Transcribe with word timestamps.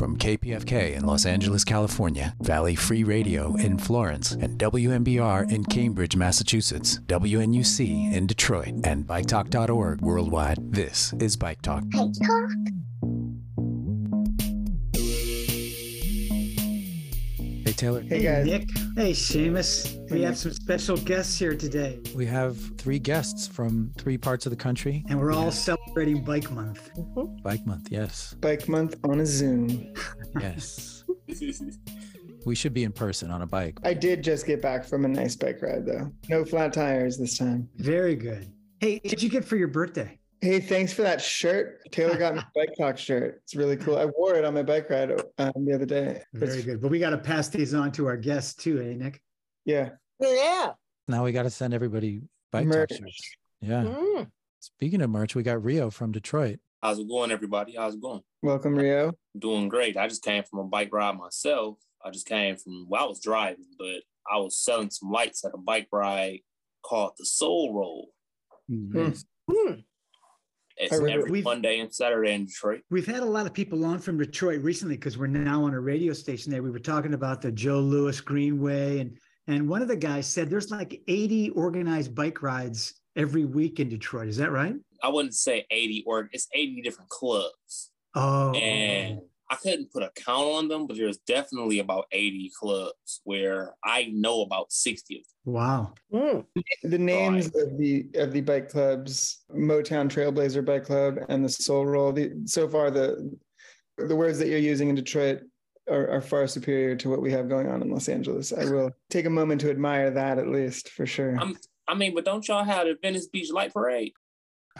From 0.00 0.16
KPFK 0.16 0.96
in 0.96 1.04
Los 1.04 1.26
Angeles, 1.26 1.62
California, 1.62 2.34
Valley 2.40 2.74
Free 2.74 3.04
Radio 3.04 3.54
in 3.56 3.76
Florence, 3.76 4.32
and 4.32 4.58
WMBR 4.58 5.52
in 5.52 5.62
Cambridge, 5.62 6.16
Massachusetts, 6.16 7.00
WNUC 7.06 8.10
in 8.10 8.26
Detroit, 8.26 8.80
and 8.84 9.06
BikeTalk.org 9.06 10.00
worldwide, 10.00 10.72
this 10.72 11.12
is 11.20 11.36
Bike 11.36 11.60
Talk. 11.60 11.84
Bike 11.90 12.14
Talk. 12.26 12.69
Taylor. 17.80 18.02
Hey, 18.02 18.22
guys. 18.22 18.44
Nick. 18.44 18.68
Hey, 18.94 19.12
Seamus. 19.12 20.10
We 20.10 20.20
have 20.20 20.36
some 20.36 20.52
special 20.52 20.98
guests 20.98 21.38
here 21.38 21.56
today. 21.56 21.98
We 22.14 22.26
have 22.26 22.58
three 22.76 22.98
guests 22.98 23.48
from 23.48 23.90
three 23.96 24.18
parts 24.18 24.44
of 24.44 24.50
the 24.50 24.56
country. 24.56 25.02
And 25.08 25.18
we're 25.18 25.32
all 25.32 25.50
celebrating 25.50 26.22
Bike 26.22 26.50
Month. 26.50 26.90
Mm-hmm. 26.94 27.36
Bike 27.42 27.64
Month, 27.64 27.88
yes. 27.90 28.34
Bike 28.34 28.68
Month 28.68 28.96
on 29.04 29.20
a 29.20 29.24
Zoom. 29.24 29.94
yes. 30.38 31.04
we 32.44 32.54
should 32.54 32.74
be 32.74 32.84
in 32.84 32.92
person 32.92 33.30
on 33.30 33.40
a 33.40 33.46
bike. 33.46 33.78
I 33.82 33.94
did 33.94 34.22
just 34.22 34.46
get 34.46 34.60
back 34.60 34.84
from 34.84 35.06
a 35.06 35.08
nice 35.08 35.34
bike 35.34 35.62
ride, 35.62 35.86
though. 35.86 36.12
No 36.28 36.44
flat 36.44 36.74
tires 36.74 37.16
this 37.16 37.38
time. 37.38 37.66
Very 37.76 38.14
good. 38.14 38.52
Hey, 38.80 39.00
what 39.02 39.04
did 39.04 39.22
you 39.22 39.30
get 39.30 39.42
for 39.42 39.56
your 39.56 39.68
birthday? 39.68 40.19
Hey, 40.42 40.58
thanks 40.58 40.90
for 40.90 41.02
that 41.02 41.20
shirt. 41.20 41.80
Taylor 41.92 42.16
got 42.16 42.34
me 42.34 42.40
a 42.40 42.46
bike 42.54 42.70
talk 42.78 42.96
shirt. 42.96 43.42
It's 43.44 43.54
really 43.54 43.76
cool. 43.76 43.98
I 43.98 44.06
wore 44.06 44.36
it 44.36 44.44
on 44.44 44.54
my 44.54 44.62
bike 44.62 44.88
ride 44.88 45.10
um, 45.38 45.52
the 45.66 45.74
other 45.74 45.84
day. 45.84 46.22
Very 46.32 46.56
it's... 46.56 46.64
good. 46.64 46.80
But 46.80 46.90
we 46.90 46.98
got 46.98 47.10
to 47.10 47.18
pass 47.18 47.48
these 47.48 47.74
on 47.74 47.92
to 47.92 48.06
our 48.06 48.16
guests 48.16 48.54
too, 48.54 48.80
eh, 48.80 48.94
Nick? 48.94 49.20
Yeah. 49.66 49.90
Yeah. 50.18 50.72
Now 51.08 51.24
we 51.24 51.32
got 51.32 51.42
to 51.42 51.50
send 51.50 51.74
everybody 51.74 52.22
bike 52.52 52.66
merch. 52.66 52.88
talk 52.88 52.98
shirts. 53.00 53.36
Yeah. 53.60 53.82
Mm. 53.82 54.28
Speaking 54.60 55.02
of 55.02 55.10
merch, 55.10 55.34
we 55.34 55.42
got 55.42 55.62
Reo 55.62 55.90
from 55.90 56.10
Detroit. 56.10 56.58
How's 56.82 56.98
it 56.98 57.08
going, 57.08 57.30
everybody? 57.30 57.74
How's 57.76 57.94
it 57.94 58.00
going? 58.00 58.22
Welcome, 58.42 58.76
Reo. 58.76 59.12
Doing 59.38 59.68
great. 59.68 59.98
I 59.98 60.08
just 60.08 60.24
came 60.24 60.42
from 60.44 60.60
a 60.60 60.64
bike 60.64 60.88
ride 60.92 61.18
myself. 61.18 61.76
I 62.02 62.10
just 62.10 62.26
came 62.26 62.56
from, 62.56 62.86
well, 62.88 63.04
I 63.04 63.06
was 63.06 63.20
driving, 63.20 63.66
but 63.78 64.00
I 64.30 64.38
was 64.38 64.56
selling 64.56 64.90
some 64.90 65.10
lights 65.10 65.44
at 65.44 65.52
a 65.52 65.58
bike 65.58 65.88
ride 65.92 66.40
called 66.82 67.12
the 67.18 67.26
Soul 67.26 67.74
Roll. 67.74 68.08
Mm-hmm. 68.70 69.52
Mm. 69.52 69.84
It's 70.80 70.94
every 70.94 71.42
Monday 71.42 71.80
and 71.80 71.94
Saturday 71.94 72.32
in 72.32 72.46
Detroit. 72.46 72.80
We've 72.90 73.06
had 73.06 73.20
a 73.22 73.26
lot 73.26 73.44
of 73.44 73.52
people 73.52 73.84
on 73.84 73.98
from 73.98 74.16
Detroit 74.16 74.62
recently 74.62 74.96
because 74.96 75.18
we're 75.18 75.26
now 75.26 75.64
on 75.64 75.74
a 75.74 75.80
radio 75.80 76.14
station 76.14 76.50
there. 76.50 76.62
We 76.62 76.70
were 76.70 76.78
talking 76.78 77.12
about 77.12 77.42
the 77.42 77.52
Joe 77.52 77.80
Louis 77.80 78.18
Greenway, 78.20 79.00
and 79.00 79.18
and 79.46 79.68
one 79.68 79.82
of 79.82 79.88
the 79.88 79.96
guys 79.96 80.26
said 80.26 80.48
there's 80.48 80.70
like 80.70 81.02
80 81.06 81.50
organized 81.50 82.14
bike 82.14 82.42
rides 82.42 82.94
every 83.14 83.44
week 83.44 83.78
in 83.78 83.90
Detroit. 83.90 84.28
Is 84.28 84.38
that 84.38 84.52
right? 84.52 84.74
I 85.02 85.08
wouldn't 85.08 85.34
say 85.34 85.66
80 85.70 86.04
or 86.06 86.30
it's 86.32 86.48
80 86.54 86.80
different 86.80 87.10
clubs. 87.10 87.90
Oh, 88.14 88.52
and 88.52 89.20
I 89.50 89.56
couldn't 89.56 89.92
put 89.92 90.04
a 90.04 90.10
count 90.14 90.46
on 90.46 90.68
them, 90.68 90.86
but 90.86 90.96
there's 90.96 91.18
definitely 91.18 91.80
about 91.80 92.06
80 92.12 92.52
clubs 92.56 93.20
where 93.24 93.74
I 93.84 94.08
know 94.12 94.42
about 94.42 94.70
60 94.70 95.16
of 95.16 95.22
them. 95.22 95.54
Wow. 95.54 95.94
Mm. 96.12 96.44
The 96.84 96.98
names 96.98 97.46
of 97.46 97.76
the 97.76 98.06
of 98.14 98.32
the 98.32 98.42
bike 98.42 98.68
clubs, 98.68 99.42
Motown 99.52 100.08
Trailblazer 100.08 100.64
Bike 100.64 100.84
Club 100.84 101.18
and 101.28 101.44
the 101.44 101.48
Soul 101.48 101.84
Roll, 101.84 102.12
the, 102.12 102.32
so 102.44 102.68
far 102.68 102.92
the 102.92 103.36
the 103.98 104.14
words 104.14 104.38
that 104.38 104.48
you're 104.48 104.58
using 104.58 104.88
in 104.88 104.94
Detroit 104.94 105.40
are, 105.88 106.08
are, 106.08 106.20
far 106.20 106.46
superior 106.46 106.94
to 106.96 107.10
what 107.10 107.20
we 107.20 107.32
have 107.32 107.48
going 107.48 107.68
on 107.68 107.82
in 107.82 107.90
Los 107.90 108.08
Angeles. 108.08 108.52
I 108.52 108.64
will 108.64 108.92
take 109.10 109.26
a 109.26 109.30
moment 109.30 109.60
to 109.62 109.70
admire 109.70 110.10
that 110.10 110.38
at 110.38 110.48
least 110.48 110.90
for 110.90 111.04
sure. 111.04 111.36
I'm, 111.38 111.56
i 111.88 111.94
mean, 111.94 112.14
but 112.14 112.24
don't 112.24 112.46
y'all 112.46 112.64
have 112.64 112.86
the 112.86 112.96
Venice 113.02 113.26
Beach 113.26 113.50
Light 113.50 113.74
Parade? 113.74 114.12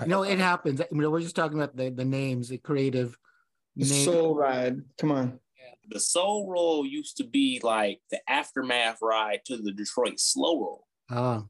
No, 0.06 0.22
it 0.22 0.38
happens. 0.38 0.80
I 0.80 0.86
mean, 0.92 1.10
we're 1.10 1.20
just 1.20 1.36
talking 1.36 1.58
about 1.58 1.76
the, 1.76 1.90
the 1.90 2.04
names, 2.04 2.48
the 2.48 2.58
creative 2.58 3.18
the 3.80 4.04
Soul 4.04 4.34
Ride. 4.34 4.82
Come 4.98 5.12
on. 5.12 5.40
The 5.88 6.00
Soul 6.00 6.48
Roll 6.48 6.86
used 6.86 7.16
to 7.16 7.24
be 7.24 7.60
like 7.62 8.00
the 8.10 8.20
aftermath 8.28 8.98
ride 9.02 9.40
to 9.46 9.56
the 9.56 9.72
Detroit 9.72 10.20
Slow 10.20 10.60
Roll. 10.60 10.86
Oh. 11.10 11.48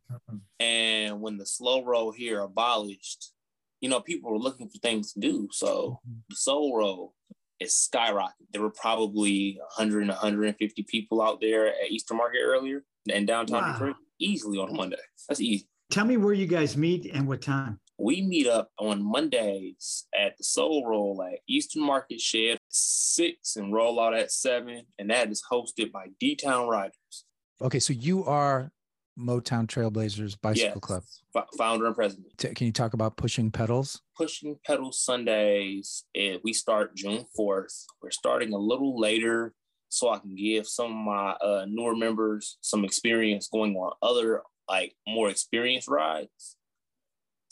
And 0.58 1.20
when 1.20 1.36
the 1.36 1.44
Slow 1.44 1.84
Roll 1.84 2.10
here 2.10 2.40
abolished, 2.40 3.32
you 3.80 3.88
know, 3.88 4.00
people 4.00 4.30
were 4.30 4.38
looking 4.38 4.68
for 4.68 4.78
things 4.78 5.12
to 5.12 5.20
do. 5.20 5.48
So 5.52 6.00
the 6.28 6.36
Soul 6.36 6.76
Roll 6.76 7.14
is 7.60 7.72
skyrocketed. 7.74 8.48
There 8.52 8.62
were 8.62 8.70
probably 8.70 9.58
100 9.76 10.00
and 10.00 10.08
150 10.08 10.82
people 10.84 11.20
out 11.20 11.40
there 11.40 11.68
at 11.68 11.90
Eastern 11.90 12.16
Market 12.16 12.40
earlier 12.42 12.84
in 13.06 13.26
downtown 13.26 13.62
wow. 13.62 13.72
Detroit, 13.72 13.96
easily 14.18 14.58
on 14.58 14.70
a 14.70 14.72
Monday. 14.72 14.96
That's 15.28 15.40
easy. 15.40 15.68
Tell 15.90 16.06
me 16.06 16.16
where 16.16 16.32
you 16.32 16.46
guys 16.46 16.76
meet 16.76 17.10
and 17.12 17.26
what 17.28 17.42
time 17.42 17.80
we 18.00 18.22
meet 18.22 18.46
up 18.46 18.70
on 18.78 19.02
Mondays 19.02 20.06
at 20.18 20.36
the 20.38 20.44
Soul 20.44 20.86
Roll 20.86 21.22
at 21.22 21.40
Eastern 21.48 21.82
Market 21.82 22.20
Shed 22.20 22.58
six 22.68 23.56
and 23.56 23.72
roll 23.72 24.00
out 24.00 24.14
at 24.14 24.32
seven, 24.32 24.86
and 24.98 25.10
that 25.10 25.30
is 25.30 25.42
hosted 25.50 25.92
by 25.92 26.06
D 26.18 26.34
Town 26.34 26.68
Riders. 26.68 27.24
Okay, 27.60 27.78
so 27.78 27.92
you 27.92 28.24
are 28.24 28.72
Motown 29.18 29.66
Trailblazers 29.66 30.40
Bicycle 30.40 30.72
yes, 30.74 30.80
Club 30.80 31.02
f- 31.36 31.46
founder 31.58 31.86
and 31.86 31.94
president. 31.94 32.26
T- 32.38 32.54
can 32.54 32.66
you 32.66 32.72
talk 32.72 32.94
about 32.94 33.16
Pushing 33.16 33.50
Pedals? 33.50 34.00
Pushing 34.16 34.58
Pedals 34.64 35.04
Sundays. 35.04 36.04
It, 36.14 36.40
we 36.42 36.54
start 36.54 36.96
June 36.96 37.26
fourth. 37.36 37.84
We're 38.02 38.10
starting 38.12 38.54
a 38.54 38.58
little 38.58 38.98
later 38.98 39.52
so 39.90 40.08
I 40.08 40.18
can 40.18 40.34
give 40.36 40.66
some 40.66 40.86
of 40.86 41.04
my 41.04 41.30
uh, 41.32 41.66
newer 41.68 41.96
members 41.96 42.56
some 42.62 42.84
experience 42.84 43.48
going 43.52 43.76
on 43.76 43.92
other 44.00 44.42
like 44.68 44.94
more 45.06 45.28
experienced 45.28 45.88
rides 45.88 46.56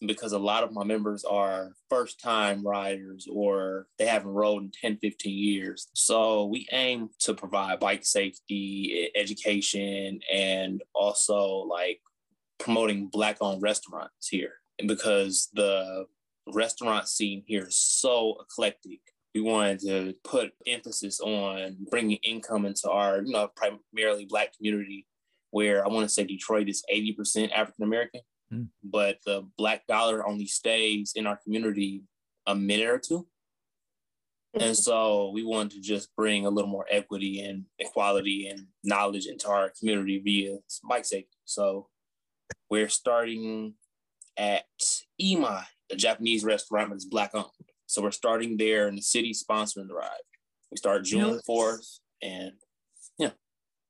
because 0.07 0.33
a 0.33 0.39
lot 0.39 0.63
of 0.63 0.73
my 0.73 0.85
members 0.85 1.25
are 1.25 1.73
first 1.91 2.21
time 2.21 2.67
riders 2.67 3.27
or 3.31 3.87
they 3.99 4.07
haven't 4.07 4.31
rode 4.31 4.63
in 4.63 4.73
10, 4.81 4.99
15 4.99 5.37
years. 5.37 5.89
So 5.95 6.47
we 6.47 6.69
aim 6.73 7.11
to 7.21 7.35
provide 7.35 7.81
bike 7.81 8.05
safety, 8.05 9.11
education, 9.17 10.21
and 10.33 10.83
also 10.95 11.67
like 11.69 12.01
promoting 12.59 13.09
Black 13.09 13.39
owned 13.41 13.63
restaurants 13.63 14.29
here. 14.29 14.55
Because 14.87 15.49
the 15.55 16.07
restaurant 16.47 17.09
scene 17.09 17.43
here 17.47 17.67
is 17.67 17.77
so 17.77 18.37
eclectic, 18.41 19.01
we 19.35 19.41
wanted 19.41 19.81
to 19.81 20.15
put 20.23 20.53
emphasis 20.67 21.21
on 21.21 21.77
bringing 21.91 22.19
income 22.23 22.65
into 22.65 22.89
our, 22.89 23.23
you 23.23 23.33
know, 23.33 23.51
primarily 23.57 24.25
Black 24.25 24.57
community, 24.57 25.07
where 25.51 25.85
I 25.85 25.89
want 25.89 26.05
to 26.05 26.09
say 26.09 26.25
Detroit 26.25 26.69
is 26.69 26.85
80% 26.93 27.51
African 27.53 27.85
American. 27.85 28.21
Mm. 28.53 28.69
But 28.83 29.19
the 29.25 29.47
black 29.57 29.87
dollar 29.87 30.27
only 30.27 30.47
stays 30.47 31.13
in 31.15 31.27
our 31.27 31.37
community 31.37 32.03
a 32.47 32.55
minute 32.55 32.89
or 32.89 32.99
two. 32.99 33.27
And 34.55 34.77
so 34.77 35.31
we 35.33 35.45
wanted 35.45 35.73
to 35.73 35.81
just 35.81 36.15
bring 36.17 36.47
a 36.47 36.51
little 36.51 36.71
more 36.71 36.87
equity 36.91 37.41
and 37.41 37.65
equality 37.79 38.49
and 38.49 38.67
knowledge 38.83 39.27
into 39.27 39.49
our 39.49 39.71
community 39.79 40.19
via 40.19 40.59
bike 40.89 41.05
safety. 41.05 41.37
So 41.45 41.89
we're 42.71 42.89
starting 42.89 43.75
at 44.39 44.65
Imai, 45.21 45.65
a 45.93 45.97
Japanese 45.97 46.45
restaurant, 46.45 46.91
that's 46.91 47.05
black 47.05 47.35
owned. 47.35 47.47
So 47.87 48.03
we're 48.03 48.11
starting 48.11 48.57
there 48.57 48.89
and 48.89 48.97
the 48.97 49.03
city 49.03 49.33
sponsoring 49.33 49.89
the 49.89 49.95
ride. 49.95 50.09
We 50.71 50.77
start 50.77 51.05
June 51.05 51.21
you 51.21 51.27
know, 51.33 51.41
4th 51.49 51.99
and 52.23 52.53
yeah. 53.19 53.31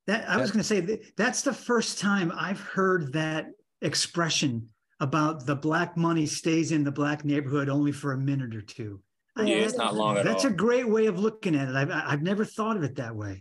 That 0.06 0.28
I 0.28 0.38
was 0.38 0.50
going 0.50 0.60
to 0.60 0.64
say 0.64 0.80
that, 0.80 1.16
that's 1.16 1.42
the 1.42 1.52
first 1.52 1.98
time 1.98 2.32
I've 2.34 2.60
heard 2.60 3.12
that 3.12 3.46
expression 3.82 4.68
about 5.00 5.46
the 5.46 5.54
black 5.54 5.96
money 5.96 6.26
stays 6.26 6.72
in 6.72 6.84
the 6.84 6.90
black 6.90 7.24
neighborhood 7.24 7.68
only 7.68 7.92
for 7.92 8.12
a 8.12 8.18
minute 8.18 8.54
or 8.54 8.62
two. 8.62 9.00
Yeah, 9.36 9.56
it's 9.56 9.76
not 9.76 9.94
long 9.94 10.16
at 10.16 10.24
That's 10.24 10.44
all. 10.44 10.50
That's 10.50 10.52
a 10.52 10.56
great 10.56 10.88
way 10.88 11.06
of 11.06 11.18
looking 11.18 11.54
at 11.54 11.68
it. 11.68 11.74
I've, 11.76 11.90
I've 11.90 12.22
never 12.22 12.44
thought 12.44 12.76
of 12.76 12.82
it 12.82 12.96
that 12.96 13.14
way. 13.14 13.40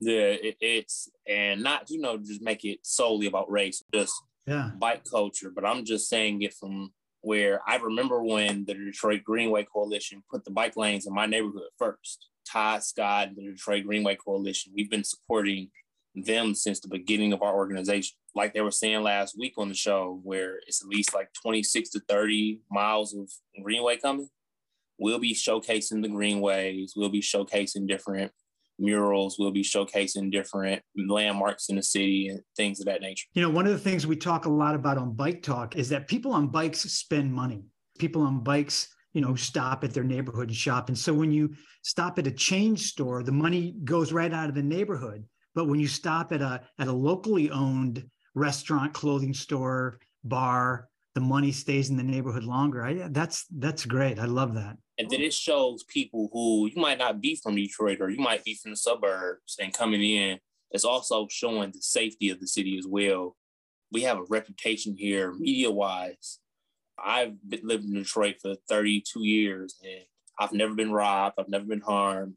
Yeah, 0.00 0.30
it, 0.30 0.56
it's 0.60 1.10
and 1.26 1.62
not 1.62 1.90
you 1.90 2.00
know 2.00 2.16
just 2.16 2.40
make 2.40 2.64
it 2.64 2.78
solely 2.82 3.26
about 3.26 3.50
race, 3.50 3.82
just 3.92 4.14
yeah 4.46 4.70
bike 4.78 5.04
culture. 5.04 5.50
But 5.54 5.66
I'm 5.66 5.84
just 5.84 6.08
saying 6.08 6.40
it 6.42 6.54
from 6.54 6.92
where 7.20 7.60
I 7.66 7.76
remember 7.76 8.22
when 8.22 8.64
the 8.64 8.74
Detroit 8.74 9.24
Greenway 9.24 9.64
Coalition 9.64 10.22
put 10.30 10.44
the 10.44 10.50
bike 10.50 10.76
lanes 10.76 11.06
in 11.06 11.12
my 11.12 11.26
neighborhood 11.26 11.68
first. 11.78 12.28
Todd 12.50 12.82
Scott, 12.82 13.30
the 13.36 13.42
Detroit 13.42 13.84
Greenway 13.84 14.16
Coalition, 14.16 14.72
we've 14.74 14.88
been 14.88 15.04
supporting 15.04 15.68
them 16.14 16.54
since 16.54 16.80
the 16.80 16.88
beginning 16.88 17.32
of 17.32 17.42
our 17.42 17.54
organization. 17.54 18.16
Like 18.38 18.54
they 18.54 18.60
were 18.60 18.70
saying 18.70 19.02
last 19.02 19.36
week 19.36 19.54
on 19.58 19.68
the 19.68 19.74
show, 19.74 20.20
where 20.22 20.60
it's 20.68 20.80
at 20.80 20.88
least 20.88 21.12
like 21.12 21.28
26 21.42 21.90
to 21.90 22.00
30 22.08 22.60
miles 22.70 23.12
of 23.12 23.28
greenway 23.60 23.96
coming. 23.96 24.28
We'll 24.96 25.18
be 25.18 25.34
showcasing 25.34 26.02
the 26.02 26.08
greenways. 26.08 26.94
We'll 26.96 27.08
be 27.08 27.20
showcasing 27.20 27.88
different 27.88 28.30
murals. 28.78 29.40
We'll 29.40 29.50
be 29.50 29.64
showcasing 29.64 30.30
different 30.30 30.82
landmarks 30.96 31.68
in 31.68 31.74
the 31.74 31.82
city 31.82 32.28
and 32.28 32.40
things 32.56 32.78
of 32.78 32.86
that 32.86 33.00
nature. 33.00 33.26
You 33.34 33.42
know, 33.42 33.50
one 33.50 33.66
of 33.66 33.72
the 33.72 33.78
things 33.78 34.06
we 34.06 34.14
talk 34.14 34.44
a 34.44 34.50
lot 34.50 34.76
about 34.76 34.98
on 34.98 35.14
Bike 35.14 35.42
Talk 35.42 35.74
is 35.74 35.88
that 35.88 36.06
people 36.06 36.32
on 36.32 36.46
bikes 36.46 36.82
spend 36.82 37.34
money. 37.34 37.64
People 37.98 38.22
on 38.22 38.44
bikes 38.44 38.88
you 39.14 39.20
know 39.20 39.34
stop 39.34 39.82
at 39.82 39.92
their 39.92 40.04
neighborhood 40.04 40.48
and 40.48 40.56
shop 40.56 40.88
and 40.88 40.96
so 40.96 41.12
when 41.14 41.32
you 41.32 41.52
stop 41.82 42.18
at 42.18 42.26
a 42.26 42.30
chain 42.30 42.76
store 42.76 43.22
the 43.22 43.32
money 43.32 43.74
goes 43.82 44.12
right 44.12 44.34
out 44.34 44.50
of 44.50 44.54
the 44.54 44.62
neighborhood 44.62 45.24
but 45.54 45.66
when 45.66 45.80
you 45.80 45.88
stop 45.88 46.30
at 46.30 46.42
a 46.42 46.60
at 46.78 46.88
a 46.88 46.92
locally 46.92 47.50
owned 47.50 48.04
restaurant, 48.38 48.94
clothing 48.94 49.34
store, 49.34 50.00
bar, 50.24 50.88
the 51.14 51.20
money 51.20 51.52
stays 51.52 51.90
in 51.90 51.96
the 51.96 52.02
neighborhood 52.02 52.44
longer. 52.44 52.84
I, 52.84 53.08
that's 53.08 53.46
that's 53.58 53.84
great. 53.84 54.18
I 54.18 54.26
love 54.26 54.54
that. 54.54 54.76
And 54.98 55.10
then 55.10 55.20
it 55.20 55.34
shows 55.34 55.84
people 55.84 56.28
who 56.32 56.66
you 56.66 56.80
might 56.80 56.98
not 56.98 57.20
be 57.20 57.36
from 57.36 57.56
Detroit 57.56 57.98
or 58.00 58.10
you 58.10 58.20
might 58.20 58.44
be 58.44 58.54
from 58.54 58.72
the 58.72 58.76
suburbs 58.76 59.56
and 59.60 59.72
coming 59.72 60.02
in. 60.02 60.38
It's 60.70 60.84
also 60.84 61.26
showing 61.30 61.70
the 61.72 61.80
safety 61.80 62.30
of 62.30 62.40
the 62.40 62.46
city 62.46 62.78
as 62.78 62.86
well. 62.86 63.36
We 63.90 64.02
have 64.02 64.18
a 64.18 64.24
reputation 64.28 64.94
here, 64.96 65.32
media 65.32 65.70
wise. 65.70 66.38
I've 67.02 67.34
living 67.62 67.94
in 67.94 68.02
Detroit 68.02 68.36
for 68.42 68.54
32 68.68 69.24
years 69.24 69.76
and 69.82 70.04
I've 70.38 70.52
never 70.52 70.74
been 70.74 70.92
robbed. 70.92 71.36
I've 71.38 71.48
never 71.48 71.64
been 71.64 71.80
harmed. 71.80 72.34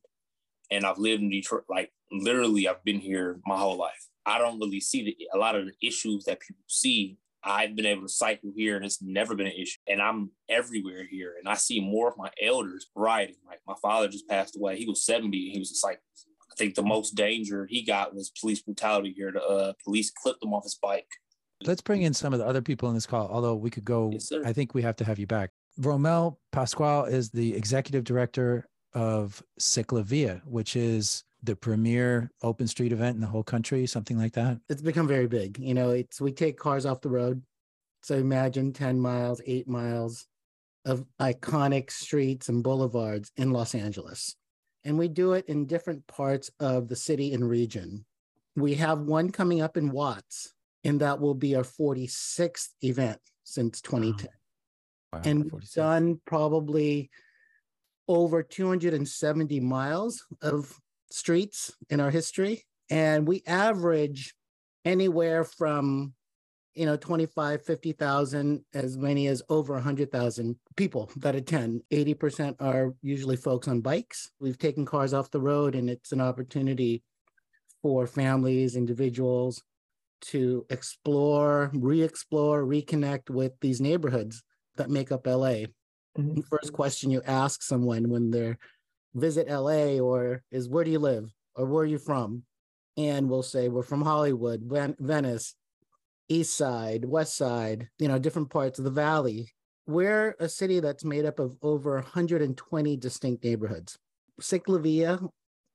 And 0.72 0.86
I've 0.86 0.98
lived 0.98 1.22
in 1.22 1.30
Detroit, 1.30 1.66
like 1.70 1.92
literally, 2.12 2.68
I've 2.68 2.84
been 2.84 3.00
here 3.00 3.40
my 3.46 3.58
whole 3.58 3.78
life. 3.78 4.08
I 4.26 4.38
don't 4.38 4.60
really 4.60 4.80
see 4.80 5.04
the, 5.04 5.18
a 5.34 5.38
lot 5.38 5.56
of 5.56 5.66
the 5.66 5.88
issues 5.88 6.26
that 6.26 6.40
people 6.40 6.64
see 6.68 7.18
I've 7.44 7.76
been 7.76 7.86
able 7.86 8.04
to 8.04 8.10
cycle 8.10 8.52
here 8.56 8.76
and 8.76 8.86
it's 8.86 9.02
never 9.02 9.36
been 9.36 9.48
an 9.48 9.54
issue. 9.54 9.80
And 9.88 10.02
I'm 10.02 10.32
everywhere 10.48 11.06
here. 11.10 11.36
And 11.40 11.50
I 11.50 11.56
see 11.56 11.80
more 11.80 12.08
of 12.08 12.18
my 12.18 12.30
elders 12.42 12.88
riding. 12.96 13.36
Like 13.48 13.60
my 13.68 13.74
father 13.82 14.08
just 14.08 14.28
passed 14.30 14.56
away. 14.56 14.78
He 14.78 14.88
was 14.88 15.06
70 15.06 15.26
and 15.26 15.54
he 15.54 15.60
was 15.60 15.72
a 15.72 15.76
cyclist. 15.76 16.28
I 16.52 16.56
think 16.56 16.76
the 16.76 16.84
most 16.84 17.16
danger 17.16 17.66
he 17.70 17.84
got 17.84 18.14
was 18.14 18.32
police 18.40 18.62
brutality 18.62 19.14
here. 19.16 19.32
The 19.32 19.42
uh, 19.42 19.74
police 19.84 20.12
clipped 20.12 20.44
him 20.44 20.54
off 20.54 20.64
his 20.64 20.76
bike. 20.76 21.08
Let's 21.64 21.82
bring 21.82 22.02
in 22.02 22.14
some 22.14 22.34
of 22.34 22.40
the 22.40 22.46
other 22.46 22.62
people 22.62 22.90
in 22.90 22.96
this 22.96 23.06
call, 23.06 23.28
although 23.28 23.56
we 23.56 23.70
could 23.70 23.86
go, 23.86 24.12
Yes, 24.12 24.32
I 24.46 24.52
think 24.52 24.74
we 24.74 24.82
have 24.82 24.96
to 24.98 25.06
have 25.06 25.20
you 25.20 25.28
back. 25.28 25.52
Romel 25.80 26.38
Pascual 26.52 27.06
is 27.06 27.30
the 27.30 27.56
executive 27.56 28.04
director 28.04 28.68
of 28.94 29.42
CicLAvia, 29.60 30.42
which 30.46 30.76
is 30.76 31.24
the 31.44 31.56
premier 31.56 32.32
open 32.44 32.68
street 32.68 32.92
event 32.92 33.16
in 33.16 33.22
the 33.22 33.28
whole 33.28 33.44
country, 33.44 33.86
something 33.88 34.18
like 34.18 34.34
that. 34.34 34.60
It's 34.70 34.82
become 34.82 35.08
very 35.08 35.28
big. 35.28 35.58
You 35.60 35.74
know, 35.74 35.90
it's 35.90 36.22
we 36.22 36.32
take 36.32 36.58
cars 36.58 36.86
off 36.86 37.02
the 37.02 37.10
road. 37.10 37.42
So 38.04 38.16
imagine 38.16 38.74
10 38.74 39.00
miles, 39.00 39.42
eight 39.46 39.68
miles 39.68 40.28
of 40.86 41.06
iconic 41.20 41.92
streets 41.92 42.50
and 42.50 42.64
boulevards 42.64 43.32
in 43.38 43.52
Los 43.52 43.76
Angeles. 43.76 44.36
And 44.84 44.98
we 44.98 45.08
do 45.08 45.34
it 45.34 45.46
in 45.48 45.68
different 45.68 46.08
parts 46.08 46.50
of 46.60 46.88
the 46.88 46.96
city 46.96 47.34
and 47.34 47.48
region. 47.48 48.06
We 48.56 48.76
have 48.76 49.02
one 49.02 49.32
coming 49.32 49.62
up 49.62 49.78
in 49.78 49.92
Watts, 49.92 50.54
and 50.84 51.00
that 51.02 51.20
will 51.20 51.36
be 51.36 51.56
our 51.56 51.64
46th 51.64 52.70
event 52.82 53.20
since 53.44 53.82
2010. 53.82 54.30
Wow, 55.14 55.22
and 55.24 55.52
we've 55.52 55.72
done 55.72 56.20
probably 56.26 57.12
over 58.08 58.42
270 58.42 59.60
miles 59.60 60.26
of 60.42 60.78
streets 61.14 61.72
in 61.90 62.00
our 62.00 62.10
history 62.12 62.64
and 62.90 63.28
we 63.28 63.44
average 63.48 64.34
anywhere 64.86 65.44
from 65.44 66.14
you 66.74 66.86
know 66.86 66.96
25 66.98 67.64
50,000 67.66 68.64
as 68.74 68.98
many 68.98 69.28
as 69.28 69.42
over 69.50 69.74
100,000 69.74 70.56
people 70.78 71.12
that 71.18 71.36
attend. 71.36 71.82
80% 71.92 72.56
are 72.60 72.94
usually 73.02 73.36
folks 73.36 73.68
on 73.68 73.82
bikes. 73.82 74.32
We've 74.40 74.58
taken 74.58 74.86
cars 74.86 75.14
off 75.14 75.32
the 75.32 75.42
road 75.42 75.76
and 75.76 75.90
it's 75.90 76.12
an 76.12 76.22
opportunity 76.22 77.04
for 77.82 78.08
families 78.08 78.76
individuals 78.76 79.62
to 80.22 80.66
explore 80.70 81.72
re-explore 81.74 82.64
reconnect 82.64 83.30
with 83.30 83.54
these 83.60 83.82
neighborhoods 83.82 84.44
that 84.78 84.90
make 84.90 85.12
up 85.12 85.26
LA 85.28 85.66
Mhm. 86.18 86.36
the 86.36 86.44
first 86.44 86.74
question 86.74 87.10
you 87.10 87.22
ask 87.26 87.64
someone 87.64 88.10
when 88.10 88.32
they're 88.32 88.58
visit 89.14 89.50
LA 89.50 90.00
or 90.00 90.44
is 90.52 90.70
where 90.70 90.84
do 90.84 90.92
you 90.92 91.00
live 91.00 91.32
or 91.56 91.66
where 91.66 91.84
are 91.84 91.88
you 91.88 91.98
from? 91.98 92.44
And 92.98 93.30
we'll 93.30 93.44
say 93.44 93.70
we're 93.70 93.84
from 93.84 94.02
Hollywood, 94.02 94.62
Ven- 94.64 94.96
Venice, 95.00 95.56
East 96.30 96.56
Side, 96.56 97.06
West 97.06 97.36
Side, 97.36 97.90
you 98.00 98.08
know, 98.08 98.20
different 98.20 98.50
parts 98.50 98.80
of 98.80 98.86
the 98.86 98.92
valley. 98.92 99.50
We're 99.88 100.36
a 100.40 100.48
city 100.48 100.80
that's 100.80 101.04
made 101.04 101.26
up 101.26 101.40
of 101.40 101.58
over 101.62 101.96
120 101.96 102.98
distinct 102.98 103.44
neighborhoods. 103.44 103.98
CicLAvia, 104.40 105.28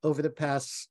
over 0.02 0.22
the 0.22 0.30
past, 0.30 0.88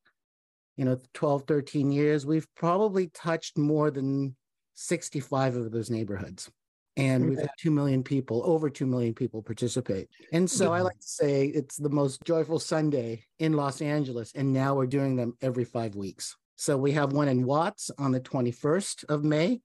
you 0.77 0.85
know, 0.85 0.99
12, 1.13 1.43
13 1.47 1.91
years, 1.91 2.25
we've 2.25 2.47
probably 2.55 3.07
touched 3.07 3.57
more 3.57 3.89
than 3.91 4.35
65 4.73 5.55
of 5.55 5.71
those 5.71 5.89
neighborhoods 5.89 6.49
and 6.97 7.29
we've 7.29 7.39
had 7.39 7.49
2 7.59 7.71
million 7.71 8.03
people 8.03 8.41
over 8.45 8.69
2 8.69 8.85
million 8.85 9.13
people 9.13 9.41
participate. 9.41 10.09
And 10.31 10.49
so 10.49 10.71
i 10.71 10.81
like 10.81 10.99
to 10.99 11.07
say 11.07 11.47
it's 11.47 11.77
the 11.77 11.89
most 11.89 12.23
joyful 12.23 12.59
sunday 12.59 13.25
in 13.39 13.53
los 13.53 13.81
angeles 13.81 14.31
and 14.35 14.53
now 14.53 14.75
we're 14.75 14.85
doing 14.85 15.15
them 15.15 15.35
every 15.41 15.65
five 15.65 15.95
weeks. 15.95 16.35
So 16.55 16.77
we 16.77 16.93
have 16.93 17.11
one 17.11 17.27
in 17.27 17.45
watts 17.45 17.91
on 17.97 18.11
the 18.11 18.21
21st 18.21 19.05
of 19.09 19.23
may 19.23 19.61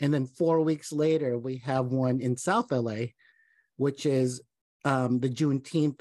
and 0.00 0.14
then 0.14 0.26
four 0.26 0.60
weeks 0.60 0.92
later 0.92 1.36
we 1.38 1.56
have 1.58 1.86
one 1.86 2.20
in 2.20 2.36
south 2.36 2.70
la 2.70 2.96
which 3.76 4.06
is 4.06 4.40
um, 4.84 5.18
the 5.20 5.28
juneteenth 5.28 6.00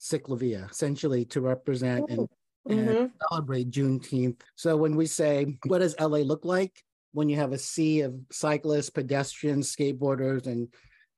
CicLAvia 0.00 0.70
essentially 0.70 1.24
to 1.26 1.40
represent 1.40 2.08
and, 2.10 2.28
and 2.68 2.88
Mhm. 2.88 3.10
celebrate 3.30 3.70
juneteenth. 3.70 4.40
So 4.56 4.76
when 4.76 4.94
we 4.96 5.06
say 5.06 5.58
what 5.66 5.78
does 5.78 5.94
la 5.98 6.18
look 6.18 6.44
like 6.44 6.82
when 7.18 7.28
you 7.28 7.34
have 7.34 7.50
a 7.50 7.58
sea 7.58 8.02
of 8.02 8.14
cyclists, 8.30 8.90
pedestrians, 8.90 9.74
skateboarders, 9.74 10.46
and 10.46 10.68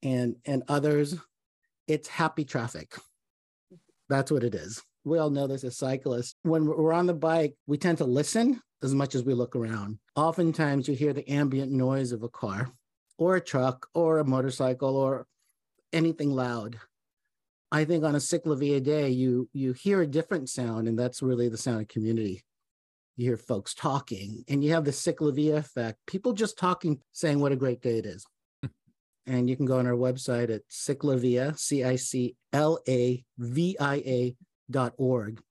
and 0.03 0.35
and 0.47 0.63
others, 0.67 1.15
it's 1.87 2.09
happy 2.09 2.43
traffic. 2.43 2.97
That's 4.09 4.31
what 4.31 4.43
it 4.43 4.55
is. 4.55 4.83
We 5.05 5.19
all 5.19 5.29
know 5.29 5.47
this 5.47 5.63
as 5.63 5.77
cyclists. 5.77 6.37
When 6.43 6.65
we're 6.65 6.95
on 6.95 7.05
the 7.05 7.13
bike, 7.13 7.55
we 7.67 7.77
tend 7.77 7.99
to 7.99 8.07
listen 8.07 8.63
as 8.83 8.95
much 8.95 9.15
as 9.15 9.25
we 9.25 9.35
look 9.35 9.55
around. 9.55 9.99
Oftentimes, 10.17 10.89
you 10.89 10.95
hear 10.95 11.13
the 11.13 11.29
ambient 11.31 11.71
noise 11.71 12.13
of 12.13 12.23
a 12.23 12.31
car, 12.31 12.73
or 13.19 13.37
a 13.37 13.41
truck, 13.41 13.87
or 13.93 14.21
a 14.21 14.25
motorcycle, 14.25 14.97
or 14.97 15.27
anything 15.93 16.31
loud. 16.31 16.79
I 17.71 17.85
think 17.85 18.05
on 18.05 18.15
a 18.15 18.25
CicLAvia 18.31 18.83
day, 18.83 19.11
you 19.11 19.51
you 19.53 19.75
hear 19.75 20.01
a 20.01 20.07
different 20.07 20.49
sound, 20.49 20.89
and 20.89 20.99
that's 20.99 21.21
really 21.21 21.51
the 21.51 21.59
sound 21.59 21.83
of 21.83 21.89
community 21.89 22.43
you 23.17 23.27
hear 23.27 23.37
folks 23.37 23.75
talking 23.75 24.45
and 24.49 24.65
you 24.65 24.73
have 24.73 24.85
the 24.85 24.91
CicLAvia 24.91 25.57
effect 25.57 25.99
people 26.07 26.33
just 26.33 26.59
talking 26.59 27.01
saying 27.13 27.41
what 27.41 27.53
a 27.53 27.57
great 27.57 27.81
day 27.83 27.99
it 27.99 28.07
is. 28.07 28.25
And 29.27 29.51
you 29.51 29.57
can 29.57 29.67
go 29.67 29.79
on 29.79 29.87
our 29.87 29.93
website 29.93 30.51
at 30.53 30.67
CicLAvia 30.69 31.57
c-i-c-l-a-v-i-a 31.57 32.37
dot 34.71 34.93
org. 34.97 35.43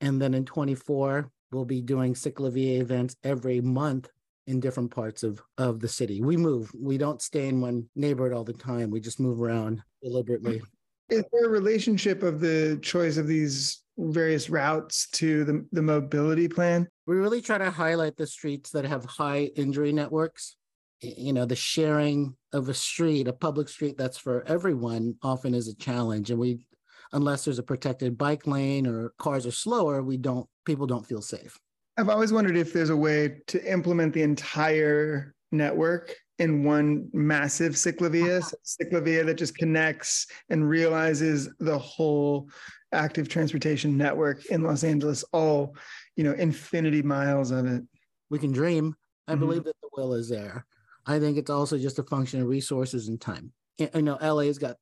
And 0.00 0.22
then 0.22 0.34
in 0.34 0.44
24 0.44 1.30
we'll 1.50 1.64
be 1.64 1.82
doing 1.82 2.14
CicLAvia 2.14 2.80
events 2.80 3.16
every 3.24 3.60
month 3.60 4.08
in 4.46 4.60
different 4.60 4.90
parts 4.90 5.22
of 5.22 5.42
of 5.58 5.80
the 5.80 5.88
city. 5.88 6.22
We 6.22 6.36
move. 6.36 6.70
We 6.74 6.96
don't 6.96 7.20
stay 7.20 7.48
in 7.48 7.60
one 7.60 7.88
neighborhood 7.94 8.32
all 8.32 8.44
the 8.44 8.54
time. 8.54 8.90
We 8.90 9.00
just 9.00 9.20
move 9.20 9.42
around 9.42 9.82
deliberately 10.02 10.62
Is 11.10 11.24
there 11.32 11.46
a 11.46 11.48
relationship 11.48 12.22
of 12.22 12.40
the 12.40 12.78
choice 12.82 13.16
of 13.16 13.26
these 13.26 13.82
various 13.96 14.48
routes 14.48 15.08
to 15.10 15.44
the, 15.44 15.66
the 15.72 15.82
mobility 15.82 16.48
plan? 16.48 16.86
we 17.08 17.16
really 17.16 17.40
try 17.40 17.56
to 17.56 17.70
highlight 17.70 18.18
the 18.18 18.26
streets 18.26 18.68
that 18.70 18.84
have 18.84 19.02
high 19.06 19.44
injury 19.56 19.92
networks. 19.92 20.56
You 21.00 21.32
know, 21.32 21.46
the 21.46 21.56
sharing 21.56 22.36
of 22.52 22.68
a 22.68 22.74
street, 22.74 23.28
a 23.28 23.32
public 23.32 23.70
street 23.70 23.96
that's 23.96 24.18
for 24.18 24.46
everyone, 24.46 25.14
often 25.22 25.54
is 25.54 25.68
a 25.68 25.76
challenge. 25.76 26.30
And 26.30 26.38
we, 26.38 26.66
unless 27.12 27.46
there's 27.46 27.58
a 27.58 27.62
protected 27.62 28.18
bike 28.18 28.46
lane 28.46 28.86
or 28.86 29.14
cars 29.18 29.46
are 29.46 29.52
slower, 29.52 30.02
we 30.02 30.18
don't, 30.18 30.46
people 30.66 30.86
don't 30.86 31.06
feel 31.06 31.22
safe. 31.22 31.58
I've 31.96 32.10
always 32.10 32.30
wondered 32.30 32.58
if 32.58 32.74
there's 32.74 32.90
a 32.90 32.96
way 32.96 33.40
to 33.46 33.72
implement 33.72 34.12
the 34.12 34.22
entire 34.22 35.34
network 35.50 36.14
in 36.38 36.62
one 36.64 37.08
massive 37.12 37.72
CicLAvia, 37.72 38.42
so 38.42 38.56
CicLAvia 38.64 39.26
that 39.26 39.34
just 39.34 39.56
connects 39.56 40.26
and 40.50 40.68
realizes 40.68 41.48
the 41.58 41.76
whole 41.78 42.48
active 42.92 43.28
transportation 43.28 43.96
network 43.96 44.46
in 44.46 44.62
Los 44.62 44.84
Angeles, 44.84 45.24
all, 45.32 45.74
you 46.16 46.24
know, 46.24 46.32
infinity 46.32 47.02
miles 47.02 47.50
of 47.50 47.66
it. 47.66 47.82
We 48.30 48.38
can 48.38 48.52
dream. 48.52 48.94
I 49.26 49.34
Mhm. 49.34 49.40
believe 49.40 49.64
that 49.64 49.76
the 49.82 49.88
will 49.96 50.14
is 50.14 50.28
there. 50.28 50.64
I 51.06 51.18
think 51.18 51.38
it's 51.38 51.50
also 51.50 51.76
just 51.76 51.98
a 51.98 52.02
function 52.04 52.40
of 52.40 52.48
resources 52.48 53.08
and 53.08 53.20
time. 53.20 53.52
You 53.78 54.02
know, 54.02 54.16
LA's 54.20 54.58
got 54.58 54.76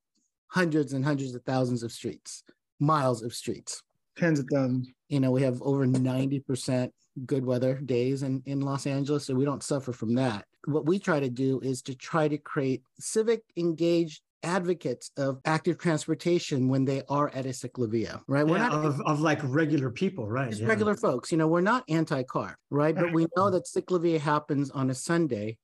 hundreds 0.48 0.92
and 0.92 1.04
hundreds 1.04 1.34
of 1.34 1.42
thousands 1.44 1.82
of 1.82 1.90
streets, 1.92 2.44
miles 2.78 3.22
of 3.22 3.34
streets. 3.34 3.82
Tens 4.16 4.38
of 4.38 4.46
thousands. 4.52 4.88
you 5.08 5.20
know, 5.20 5.30
we 5.30 5.42
have 5.42 5.62
over 5.62 5.86
90% 5.86 6.92
good 7.24 7.44
weather 7.44 7.74
days 7.76 8.22
in, 8.22 8.42
in 8.46 8.60
Los 8.60 8.86
Angeles, 8.86 9.26
so 9.26 9.34
we 9.34 9.44
don't 9.44 9.62
suffer 9.62 9.92
from 9.92 10.14
that. 10.14 10.44
What 10.66 10.86
we 10.86 10.98
try 10.98 11.20
to 11.20 11.30
do 11.30 11.60
is 11.60 11.80
to 11.82 11.94
try 11.94 12.28
to 12.28 12.36
create 12.36 12.82
civic 12.98 13.42
engaged 13.56 14.20
advocates 14.42 15.10
of 15.16 15.40
active 15.44 15.78
transportation 15.78 16.68
when 16.68 16.84
they 16.84 17.02
are 17.08 17.30
at 17.34 17.46
a 17.46 17.50
CicLAvia, 17.50 18.20
right? 18.28 18.46
We're 18.46 18.58
Yeah, 18.58 18.68
not 18.68 18.84
of, 18.84 19.00
of 19.02 19.20
like 19.20 19.40
regular 19.42 19.90
people, 19.90 20.28
right? 20.28 20.50
just 20.50 20.62
yeah. 20.62 20.68
regular 20.68 20.94
folks, 20.94 21.32
you 21.32 21.38
know, 21.38 21.48
we're 21.48 21.62
not 21.62 21.84
anti-car, 21.88 22.58
right? 22.70 22.94
But 22.94 23.12
we 23.12 23.26
know 23.36 23.50
that 23.50 23.64
CicLAvia 23.64 24.20
happens 24.20 24.70
on 24.70 24.90
a 24.90 24.94
Sunday. 24.94 25.56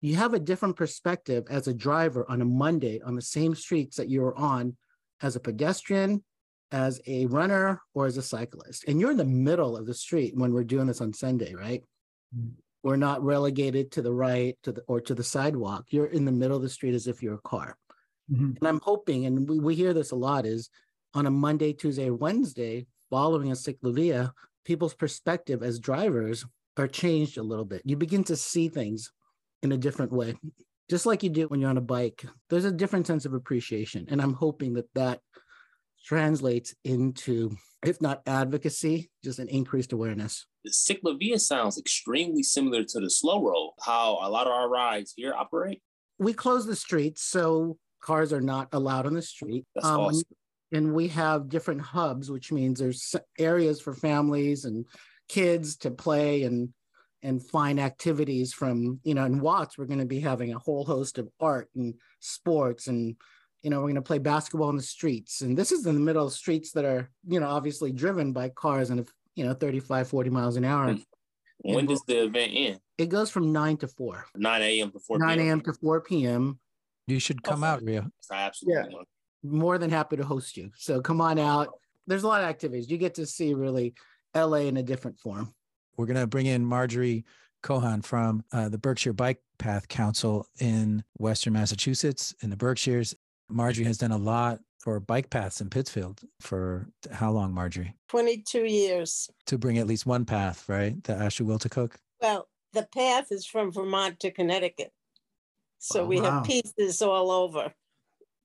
You 0.00 0.16
have 0.16 0.34
a 0.34 0.38
different 0.38 0.76
perspective 0.76 1.44
as 1.48 1.68
a 1.68 1.74
driver 1.74 2.26
on 2.28 2.42
a 2.42 2.44
Monday 2.44 3.00
on 3.00 3.14
the 3.14 3.22
same 3.22 3.54
streets 3.54 3.96
that 3.96 4.10
you're 4.10 4.36
on 4.36 4.76
as 5.22 5.34
a 5.34 5.40
pedestrian, 5.40 6.22
as 6.70 7.00
a 7.06 7.26
runner, 7.26 7.80
or 7.94 8.06
as 8.06 8.16
a 8.16 8.22
cyclist. 8.22 8.84
And 8.86 9.00
you're 9.00 9.10
in 9.10 9.16
the 9.16 9.24
middle 9.24 9.76
of 9.76 9.86
the 9.86 9.94
street 9.94 10.36
when 10.36 10.52
we're 10.52 10.64
doing 10.64 10.86
this 10.86 11.00
on 11.00 11.12
Sunday, 11.12 11.54
right? 11.54 11.82
Mm. 12.36 12.52
We're 12.82 12.96
not 12.96 13.22
relegated 13.24 13.90
to 13.92 14.02
the 14.02 14.12
right 14.12 14.56
to 14.62 14.72
the 14.72 14.82
or 14.86 15.00
to 15.00 15.14
the 15.14 15.24
sidewalk. 15.24 15.86
You're 15.90 16.06
in 16.06 16.24
the 16.24 16.32
middle 16.32 16.56
of 16.56 16.62
the 16.62 16.68
street 16.68 16.94
as 16.94 17.06
if 17.06 17.22
you're 17.22 17.34
a 17.34 17.48
car. 17.48 17.76
Mhm. 18.30 18.58
And 18.58 18.68
I'm 18.68 18.80
hoping, 18.82 19.26
and 19.26 19.48
we, 19.48 19.58
we 19.58 19.74
hear 19.74 19.94
this 19.94 20.10
a 20.10 20.16
lot, 20.16 20.46
is 20.46 20.70
on 21.14 21.26
a 21.26 21.30
Monday, 21.30 21.72
Tuesday, 21.72 22.10
Wednesday, 22.10 22.86
following 23.10 23.50
a 23.50 23.54
ciclovia, 23.54 24.32
people's 24.64 24.94
perspective 24.94 25.62
as 25.62 25.78
drivers 25.78 26.44
are 26.76 26.86
changed 26.86 27.38
a 27.38 27.42
little 27.42 27.64
bit. 27.64 27.82
You 27.84 27.96
begin 27.96 28.24
to 28.24 28.36
see 28.36 28.68
things 28.68 29.10
in 29.62 29.72
a 29.72 29.78
different 29.78 30.12
way, 30.12 30.36
just 30.88 31.06
like 31.06 31.22
you 31.22 31.30
do 31.30 31.48
when 31.48 31.60
you're 31.60 31.70
on 31.70 31.78
a 31.78 31.82
bike. 31.82 32.24
There's 32.50 32.66
a 32.66 32.70
different 32.70 33.06
sense 33.06 33.24
of 33.24 33.34
appreciation. 33.34 34.06
And 34.08 34.22
I'm 34.22 34.34
hoping 34.34 34.74
that 34.74 34.92
that 34.94 35.20
translates 36.04 36.74
into, 36.84 37.56
if 37.84 38.00
not 38.00 38.22
advocacy, 38.26 39.10
just 39.24 39.38
an 39.38 39.48
increased 39.48 39.92
awareness. 39.92 40.46
The 40.64 40.70
cyclovia 40.70 41.40
sounds 41.40 41.78
extremely 41.78 42.42
similar 42.42 42.84
to 42.84 43.00
the 43.00 43.10
slow 43.10 43.42
roll, 43.44 43.74
how 43.80 44.18
a 44.22 44.28
lot 44.30 44.46
of 44.46 44.52
our 44.52 44.68
rides 44.68 45.12
here 45.16 45.34
operate. 45.34 45.82
We 46.18 46.32
close 46.32 46.66
the 46.66 46.76
streets, 46.76 47.22
so 47.22 47.78
cars 48.02 48.32
are 48.32 48.40
not 48.40 48.68
allowed 48.72 49.06
on 49.06 49.14
the 49.14 49.22
street. 49.22 49.64
That's 49.74 49.86
Um, 49.86 50.00
awesome. 50.00 50.22
and 50.72 50.94
we 50.94 51.08
have 51.08 51.48
different 51.48 51.80
hubs 51.80 52.30
which 52.30 52.52
means 52.52 52.78
there's 52.78 53.14
areas 53.38 53.80
for 53.80 53.94
families 53.94 54.64
and 54.66 54.84
kids 55.28 55.76
to 55.78 55.90
play 55.90 56.42
and 56.42 56.68
and 57.22 57.42
find 57.44 57.80
activities 57.80 58.52
from 58.52 59.00
you 59.02 59.14
know 59.14 59.24
in 59.24 59.40
watts 59.40 59.76
we're 59.78 59.86
going 59.86 59.98
to 59.98 60.04
be 60.04 60.20
having 60.20 60.52
a 60.52 60.58
whole 60.58 60.84
host 60.84 61.18
of 61.18 61.28
art 61.40 61.68
and 61.74 61.94
sports 62.20 62.86
and 62.86 63.16
you 63.62 63.70
know 63.70 63.78
we're 63.78 63.84
going 63.86 63.94
to 63.96 64.02
play 64.02 64.18
basketball 64.18 64.70
in 64.70 64.76
the 64.76 64.82
streets 64.82 65.40
and 65.40 65.56
this 65.56 65.72
is 65.72 65.86
in 65.86 65.94
the 65.94 66.00
middle 66.00 66.26
of 66.26 66.32
streets 66.32 66.72
that 66.72 66.84
are 66.84 67.10
you 67.26 67.40
know 67.40 67.48
obviously 67.48 67.92
driven 67.92 68.32
by 68.32 68.48
cars 68.50 68.90
and 68.90 69.00
if 69.00 69.08
you 69.34 69.44
know 69.44 69.54
35 69.54 70.08
40 70.08 70.30
miles 70.30 70.56
an 70.56 70.64
hour 70.64 70.94
Mm. 71.66 71.74
When 71.74 71.86
does 71.86 72.02
the 72.06 72.22
event 72.22 72.52
end? 72.54 72.78
it 72.98 73.08
goes 73.08 73.30
from 73.30 73.52
9 73.52 73.78
to 73.78 73.88
4 73.88 74.26
9 74.36 74.62
a.m. 74.62 74.92
to 74.92 75.00
4 75.00 75.18
9 75.18 75.40
a.m 75.40 75.60
to 75.62 75.72
4 75.72 76.00
p.m 76.02 76.60
You 77.08 77.18
should 77.18 77.42
come 77.42 77.64
out, 77.64 77.82
Reo. 77.82 78.06
I 78.30 78.42
absolutely 78.42 78.94
Yeah. 78.94 79.02
more 79.42 79.76
than 79.76 79.90
happy 79.90 80.16
to 80.18 80.24
host 80.24 80.56
you. 80.56 80.70
So 80.76 81.00
come 81.00 81.20
on 81.20 81.38
out. 81.38 81.68
There's 82.06 82.22
a 82.22 82.28
lot 82.28 82.42
of 82.42 82.48
activities. 82.48 82.88
You 82.90 82.96
get 82.96 83.14
to 83.14 83.26
see 83.26 83.54
really 83.54 83.94
LA 84.36 84.68
in 84.70 84.76
a 84.76 84.82
different 84.84 85.18
form. 85.18 85.52
We're 85.96 86.06
going 86.06 86.20
to 86.20 86.26
bring 86.28 86.46
in 86.46 86.64
Marjorie 86.64 87.24
Cohan 87.64 88.02
from 88.02 88.44
uh, 88.52 88.68
the 88.68 88.78
Berkshire 88.78 89.12
Bike 89.12 89.40
Path 89.58 89.88
Council 89.88 90.46
in 90.60 91.02
Western 91.16 91.54
Massachusetts 91.54 92.34
in 92.42 92.50
the 92.50 92.56
Berkshires. 92.56 93.16
Marjorie 93.48 93.84
has 93.86 93.98
done 93.98 94.12
a 94.12 94.16
lot 94.18 94.60
for 94.78 95.00
bike 95.00 95.30
paths 95.30 95.60
in 95.60 95.70
Pittsfield 95.70 96.20
for 96.40 96.86
how 97.12 97.30
long, 97.32 97.52
Marjorie? 97.52 97.94
22 98.08 98.64
years. 98.64 99.28
To 99.46 99.58
bring 99.58 99.78
at 99.78 99.86
least 99.86 100.06
one 100.06 100.24
path, 100.24 100.68
right? 100.68 101.02
The 101.04 101.14
Ashuwillticook. 101.14 101.94
Well, 102.20 102.48
the 102.72 102.84
path 102.94 103.32
is 103.32 103.44
from 103.46 103.72
Vermont 103.72 104.20
to 104.20 104.30
Connecticut. 104.30 104.92
So 105.78 106.02
Oh, 106.02 106.06
we 106.06 106.20
wow. 106.20 106.30
have 106.30 106.44
pieces 106.44 107.02
all 107.02 107.30
over 107.30 107.72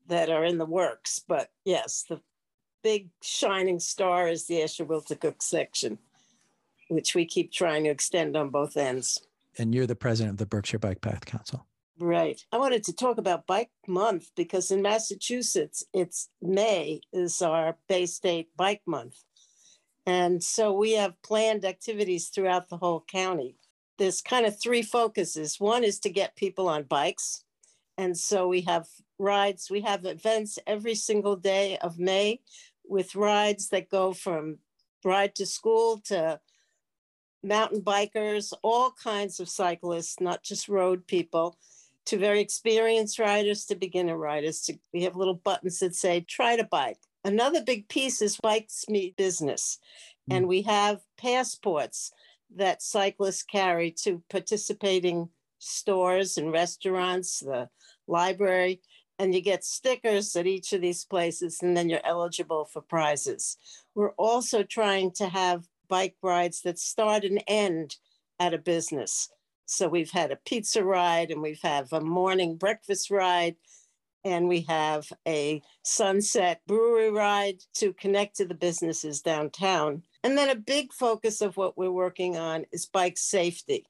that 0.07 0.29
are 0.29 0.45
in 0.45 0.57
the 0.57 0.65
works. 0.65 1.19
But 1.27 1.49
yes, 1.65 2.05
the 2.07 2.21
big 2.83 3.09
shining 3.21 3.79
star 3.79 4.27
is 4.27 4.45
the 4.47 4.55
Ashuwillticook 4.61 5.41
section, 5.41 5.97
which 6.89 7.15
we 7.15 7.25
keep 7.25 7.51
trying 7.51 7.83
to 7.85 7.89
extend 7.89 8.35
on 8.35 8.49
both 8.49 8.77
ends. 8.77 9.19
And 9.57 9.73
you're 9.75 9.87
the 9.87 9.95
president 9.95 10.33
of 10.33 10.37
the 10.37 10.45
Berkshire 10.45 10.79
Bike 10.79 11.01
Path 11.01 11.25
Council. 11.25 11.65
Right. 11.99 12.41
I 12.51 12.57
wanted 12.57 12.83
to 12.85 12.93
talk 12.93 13.19
about 13.19 13.45
Bike 13.45 13.69
Month 13.87 14.31
because 14.35 14.71
in 14.71 14.81
Massachusetts, 14.81 15.83
it's 15.93 16.29
May 16.41 17.01
is 17.11 17.41
our 17.41 17.77
Bay 17.87 18.07
State 18.07 18.49
Bike 18.57 18.81
Month. 18.87 19.17
And 20.05 20.43
so 20.43 20.73
we 20.73 20.93
have 20.93 21.21
planned 21.21 21.63
activities 21.63 22.29
throughout 22.29 22.69
the 22.69 22.77
whole 22.77 23.05
county. 23.07 23.57
There's 23.99 24.21
kind 24.21 24.45
of 24.47 24.59
three 24.59 24.81
focuses. 24.81 25.59
One 25.59 25.83
is 25.83 25.99
to 25.99 26.09
get 26.09 26.35
people 26.35 26.67
on 26.67 26.83
bikes. 26.83 27.43
And 27.97 28.17
so 28.17 28.47
we 28.47 28.61
have 28.61 28.87
rides, 29.19 29.69
we 29.69 29.81
have 29.81 30.03
events 30.03 30.57
every 30.65 30.95
single 30.95 31.35
day 31.35 31.77
of 31.77 31.99
May 31.99 32.41
with 32.83 33.15
rides 33.15 33.69
that 33.69 33.89
go 33.89 34.13
from 34.13 34.57
ride 35.05 35.35
to 35.35 35.45
school 35.45 35.99
to 36.05 36.39
mountain 37.43 37.81
bikers, 37.81 38.51
all 38.63 38.91
kinds 38.91 39.39
of 39.39 39.47
cyclists, 39.47 40.19
not 40.19 40.43
just 40.43 40.67
road 40.67 41.05
people 41.05 41.59
to 42.05 42.17
very 42.17 42.41
experienced 42.41 43.19
riders 43.19 43.65
to 43.65 43.75
beginner 43.75 44.17
riders. 44.17 44.61
To, 44.61 44.77
we 44.93 45.03
have 45.03 45.15
little 45.15 45.35
buttons 45.35 45.79
that 45.79 45.95
say, 45.95 46.21
try 46.21 46.55
to 46.55 46.63
bike. 46.63 46.99
Another 47.23 47.63
big 47.63 47.87
piece 47.87 48.21
is 48.21 48.37
bikes 48.41 48.85
meet 48.89 49.15
business. 49.15 49.79
Mm. 50.29 50.37
And 50.37 50.47
we 50.47 50.63
have 50.63 51.01
passports 51.17 52.11
that 52.55 52.81
cyclists 52.81 53.43
carry 53.43 53.91
to 54.03 54.21
participating 54.29 55.29
stores 55.59 56.37
and 56.37 56.51
restaurants, 56.51 57.39
the 57.39 57.69
library, 58.07 58.81
and 59.19 59.33
you 59.33 59.41
get 59.41 59.63
stickers 59.63 60.35
at 60.35 60.47
each 60.47 60.73
of 60.73 60.81
these 60.81 61.05
places, 61.05 61.59
and 61.61 61.77
then 61.77 61.89
you're 61.89 62.05
eligible 62.05 62.65
for 62.65 62.81
prizes. 62.81 63.57
We're 63.95 64.11
also 64.11 64.63
trying 64.63 65.11
to 65.13 65.29
have 65.29 65.67
bike 65.87 66.15
rides 66.21 66.61
that 66.61 66.79
start 66.79 67.23
and 67.23 67.43
end 67.47 67.95
at 68.39 68.53
a 68.53 68.57
business. 68.57 69.29
So 69.65 69.87
we've 69.87 70.11
had 70.11 70.31
a 70.31 70.39
pizza 70.45 70.83
ride 70.83 71.31
and 71.31 71.41
we've 71.41 71.61
had 71.61 71.87
a 71.91 72.01
morning 72.01 72.57
breakfast 72.57 73.09
ride 73.09 73.55
and 74.23 74.47
we 74.47 74.61
have 74.61 75.11
a 75.27 75.61
sunset 75.83 76.61
brewery 76.67 77.11
ride 77.11 77.59
to 77.75 77.93
connect 77.93 78.37
to 78.37 78.45
the 78.45 78.53
businesses 78.53 79.21
downtown. 79.21 80.03
And 80.23 80.37
then 80.37 80.49
a 80.49 80.55
big 80.55 80.93
focus 80.93 81.41
of 81.41 81.57
what 81.57 81.77
we're 81.77 81.91
working 81.91 82.37
on 82.37 82.65
is 82.71 82.85
bike 82.85 83.17
safety. 83.17 83.85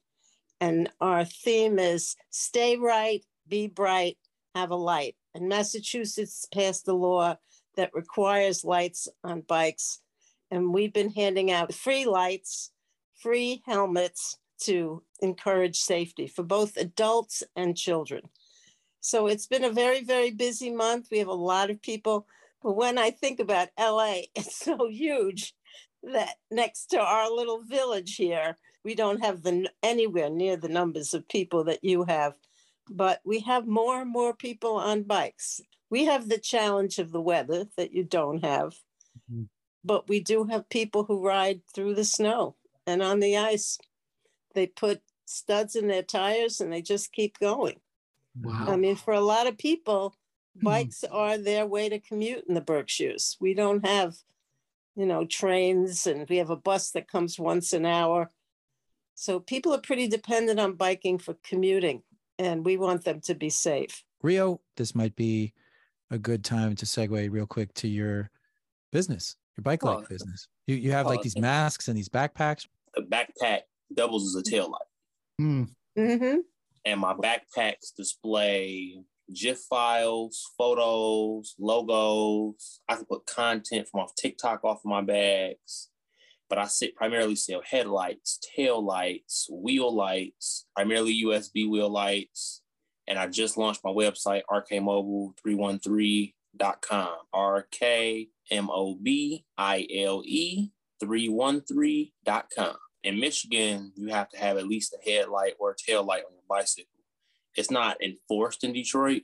And 0.59 0.89
our 1.01 1.25
theme 1.25 1.77
is 1.77 2.15
stay 2.29 2.77
right, 2.77 3.23
be 3.47 3.67
bright, 3.67 4.17
have 4.55 4.71
a 4.71 4.75
light. 4.75 5.15
And 5.35 5.49
Massachusetts 5.49 6.47
passed 6.53 6.87
a 6.87 6.93
law 6.93 7.37
that 7.75 7.93
requires 7.93 8.63
lights 8.63 9.07
on 9.23 9.41
bikes. 9.41 9.99
And 10.49 10.73
we've 10.73 10.93
been 10.93 11.11
handing 11.11 11.51
out 11.51 11.73
free 11.73 12.05
lights, 12.05 12.71
free 13.15 13.61
helmets 13.65 14.37
to 14.61 15.03
encourage 15.21 15.79
safety 15.79 16.27
for 16.27 16.43
both 16.43 16.77
adults 16.77 17.43
and 17.55 17.77
children. 17.77 18.21
So 19.01 19.27
it's 19.27 19.47
been 19.47 19.65
a 19.65 19.69
very, 19.69 20.03
very 20.03 20.31
busy 20.31 20.71
month. 20.71 21.09
We 21.11 21.19
have 21.19 21.27
a 21.27 21.33
lot 21.33 21.69
of 21.69 21.81
people. 21.81 22.25
But 22.61 22.73
when 22.73 22.97
I 22.97 23.11
think 23.11 23.39
about 23.39 23.69
LA, 23.77 24.21
it's 24.35 24.55
so 24.57 24.87
huge 24.87 25.53
that 26.03 26.35
next 26.51 26.87
to 26.87 26.99
our 26.99 27.29
little 27.29 27.61
village 27.63 28.15
here, 28.15 28.57
we 28.83 28.95
don't 28.95 29.23
have 29.23 29.43
the 29.43 29.69
anywhere 29.81 30.29
near 30.29 30.57
the 30.57 30.69
numbers 30.69 31.13
of 31.13 31.27
people 31.27 31.63
that 31.65 31.83
you 31.83 32.03
have. 32.05 32.33
But 32.89 33.21
we 33.23 33.39
have 33.41 33.67
more 33.67 34.01
and 34.01 34.09
more 34.09 34.33
people 34.33 34.75
on 34.75 35.03
bikes. 35.03 35.61
We 35.89 36.05
have 36.05 36.27
the 36.27 36.39
challenge 36.39 36.99
of 36.99 37.11
the 37.11 37.21
weather 37.21 37.65
that 37.77 37.93
you 37.93 38.03
don't 38.03 38.43
have. 38.43 38.73
Mhm. 39.31 39.47
But 39.83 40.07
we 40.07 40.19
do 40.19 40.45
have 40.45 40.67
people 40.69 41.03
who 41.03 41.25
ride 41.25 41.61
through 41.73 41.95
the 41.95 42.05
snow 42.05 42.55
and 42.85 43.01
on 43.01 43.19
the 43.19 43.37
ice. 43.37 43.77
They 44.53 44.67
put 44.67 45.01
studs 45.25 45.75
in 45.75 45.87
their 45.87 46.03
tires 46.03 46.61
and 46.61 46.71
they 46.71 46.81
just 46.81 47.11
keep 47.11 47.39
going. 47.39 47.79
Wow. 48.41 48.65
I 48.67 48.75
mean, 48.77 48.95
for 48.95 49.13
a 49.13 49.21
lot 49.21 49.47
of 49.47 49.57
people, 49.57 50.15
Hmm. 50.59 50.65
bikes 50.65 51.03
are 51.03 51.37
their 51.37 51.65
way 51.65 51.89
to 51.89 51.99
commute 51.99 52.45
in 52.47 52.53
the 52.53 52.61
Berkshires. 52.61 53.37
We 53.39 53.53
don't 53.55 53.83
have, 53.85 54.17
you 54.95 55.05
know, 55.07 55.25
trains 55.25 56.05
and 56.05 56.29
we 56.29 56.37
have 56.37 56.51
a 56.51 56.55
bus 56.55 56.91
that 56.91 57.07
comes 57.07 57.39
once 57.39 57.73
an 57.73 57.85
hour. 57.87 58.31
So 59.15 59.39
people 59.39 59.73
are 59.73 59.81
pretty 59.81 60.07
dependent 60.07 60.59
on 60.59 60.73
biking 60.75 61.17
for 61.17 61.35
commuting 61.43 62.03
and 62.37 62.63
we 62.65 62.77
want 62.77 63.03
them 63.03 63.19
to 63.21 63.33
be 63.35 63.49
safe. 63.49 64.03
Reo, 64.21 64.61
this 64.77 64.93
might 64.93 65.15
be 65.15 65.53
a 66.11 66.17
good 66.19 66.43
time 66.43 66.75
to 66.75 66.85
segue 66.85 67.31
real 67.31 67.47
quick 67.47 67.73
to 67.75 67.87
your 67.87 68.29
business, 68.91 69.35
your 69.57 69.63
bike 69.63 69.83
Oh. 69.83 69.87
light 69.95 70.09
business. 70.09 70.47
You 70.67 70.75
you 70.75 70.91
have 70.91 71.07
like 71.07 71.19
Oh, 71.19 71.23
these 71.23 71.37
masks 71.37 71.87
and 71.87 71.97
these 71.97 72.09
backpacks. 72.09 72.67
The 72.95 73.01
backpack 73.01 73.61
doubles 73.93 74.27
as 74.27 74.35
a 74.35 74.43
tail 74.43 74.71
light. 74.71 74.81
Hmm. 75.39 75.63
Mm-hmm. 75.97 76.39
and 76.85 76.99
my 76.99 77.13
backpacks 77.13 77.95
display 77.95 79.03
GIF 79.31 79.59
files, 79.69 80.51
photos, 80.57 81.55
logos. 81.59 82.81
I 82.89 82.95
can 82.95 83.05
put 83.05 83.25
content 83.25 83.87
from 83.87 84.01
off 84.01 84.15
TikTok 84.15 84.63
off 84.63 84.79
of 84.79 84.85
my 84.85 85.01
bags. 85.01 85.89
But 86.49 86.57
I 86.57 86.65
sit 86.65 86.95
primarily 86.95 87.35
sell 87.35 87.61
headlights, 87.63 88.39
tail 88.55 88.83
lights, 88.83 89.47
wheel 89.49 89.93
lights, 89.93 90.65
primarily 90.75 91.23
USB 91.23 91.69
wheel 91.69 91.89
lights. 91.89 92.61
And 93.07 93.17
I 93.17 93.27
just 93.27 93.57
launched 93.57 93.81
my 93.83 93.91
website, 93.91 94.43
rkmobile313.com. 94.49 97.09
R 97.33 97.67
K 97.71 98.27
M 98.51 98.69
O 98.69 98.95
B 98.95 99.45
I 99.57 99.87
L 99.95 100.21
E 100.25 100.69
313.com 101.03 102.75
in 103.03 103.19
Michigan, 103.19 103.91
you 103.95 104.07
have 104.09 104.29
to 104.29 104.37
have 104.37 104.57
at 104.57 104.67
least 104.67 104.93
a 104.93 105.09
headlight 105.09 105.53
or 105.59 105.71
a 105.71 105.75
tail 105.75 106.03
light 106.03 106.23
on 106.25 106.33
your 106.33 106.43
bicycle. 106.47 106.89
It's 107.55 107.71
not 107.71 108.01
enforced 108.01 108.63
in 108.63 108.73
Detroit. 108.73 109.23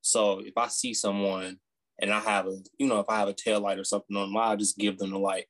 So 0.00 0.40
if 0.40 0.56
I 0.56 0.68
see 0.68 0.94
someone 0.94 1.58
and 2.00 2.12
I 2.12 2.20
have 2.20 2.46
a, 2.46 2.58
you 2.78 2.86
know, 2.86 3.00
if 3.00 3.08
I 3.08 3.18
have 3.18 3.28
a 3.28 3.34
tail 3.34 3.60
light 3.60 3.78
or 3.78 3.84
something 3.84 4.16
on 4.16 4.32
mine, 4.32 4.48
I'll 4.50 4.56
just 4.56 4.78
give 4.78 4.98
them 4.98 5.10
the 5.10 5.18
light. 5.18 5.46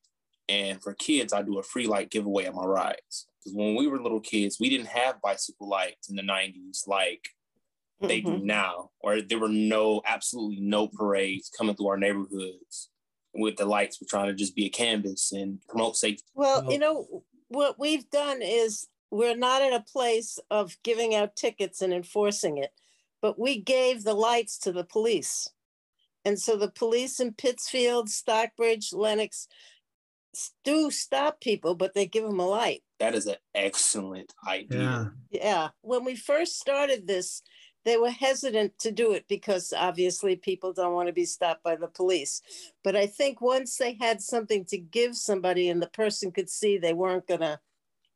And 0.48 0.82
for 0.82 0.94
kids, 0.94 1.32
I 1.32 1.42
do 1.42 1.58
a 1.58 1.62
free 1.62 1.86
light 1.86 2.10
giveaway 2.10 2.46
at 2.46 2.54
my 2.54 2.64
rides. 2.64 3.26
Because 3.38 3.56
when 3.56 3.76
we 3.76 3.86
were 3.86 4.02
little 4.02 4.20
kids, 4.20 4.58
we 4.58 4.68
didn't 4.68 4.88
have 4.88 5.20
bicycle 5.22 5.68
lights 5.68 6.08
in 6.10 6.16
the 6.16 6.22
90s 6.22 6.86
like 6.88 7.28
they 8.00 8.20
do 8.20 8.38
now, 8.38 8.90
or 9.00 9.20
there 9.20 9.38
were 9.40 9.48
no, 9.48 10.00
absolutely 10.06 10.60
no 10.60 10.86
parades 10.88 11.50
coming 11.56 11.74
through 11.74 11.88
our 11.88 11.98
neighborhoods 11.98 12.90
with 13.34 13.56
the 13.56 13.64
lights. 13.66 14.00
We're 14.00 14.06
trying 14.08 14.28
to 14.28 14.34
just 14.34 14.54
be 14.56 14.66
a 14.66 14.70
canvas 14.70 15.32
and 15.32 15.58
promote 15.68 15.96
safety. 15.96 16.22
Well, 16.34 16.62
Well- 16.62 16.72
you 16.72 16.78
know, 16.78 17.24
what 17.48 17.78
we've 17.78 18.08
done 18.10 18.40
is 18.42 18.88
we're 19.10 19.36
not 19.36 19.62
in 19.62 19.72
a 19.72 19.80
place 19.80 20.38
of 20.50 20.76
giving 20.82 21.14
out 21.14 21.36
tickets 21.36 21.82
and 21.82 21.92
enforcing 21.92 22.58
it, 22.58 22.70
but 23.20 23.38
we 23.38 23.60
gave 23.60 24.04
the 24.04 24.14
lights 24.14 24.58
to 24.58 24.72
the 24.72 24.84
police. 24.84 25.48
And 26.24 26.38
so 26.38 26.56
the 26.56 26.70
police 26.70 27.20
in 27.20 27.32
Pittsfield, 27.32 28.10
Stockbridge, 28.10 28.92
Lenox 28.92 29.48
do 30.64 30.90
stop 30.90 31.40
people, 31.40 31.74
but 31.74 31.94
they 31.94 32.06
give 32.06 32.24
them 32.24 32.38
a 32.38 32.46
light. 32.46 32.82
That 32.98 33.14
is 33.14 33.26
an 33.26 33.36
excellent 33.54 34.34
idea. 34.46 35.12
Yeah. 35.30 35.40
Yeah. 35.40 35.68
When 35.80 36.04
we 36.04 36.16
first 36.16 36.58
started 36.58 37.06
this, 37.06 37.42
they 37.84 37.96
were 37.96 38.10
hesitant 38.10 38.78
to 38.80 38.92
do 38.92 39.12
it 39.12 39.24
because 39.28 39.72
obviously 39.76 40.36
people 40.36 40.72
don't 40.72 40.94
want 40.94 41.06
to 41.08 41.12
be 41.12 41.24
stopped 41.24 41.62
by 41.62 41.76
the 41.76 41.88
police. 41.88 42.42
But 42.84 42.96
I 42.96 43.06
think 43.06 43.40
once 43.40 43.76
they 43.76 43.96
had 44.00 44.20
something 44.20 44.64
to 44.66 44.78
give 44.78 45.16
somebody 45.16 45.68
and 45.68 45.80
the 45.80 45.88
person 45.88 46.32
could 46.32 46.50
see 46.50 46.76
they 46.76 46.92
weren't 46.92 47.26
going 47.26 47.40
to 47.40 47.58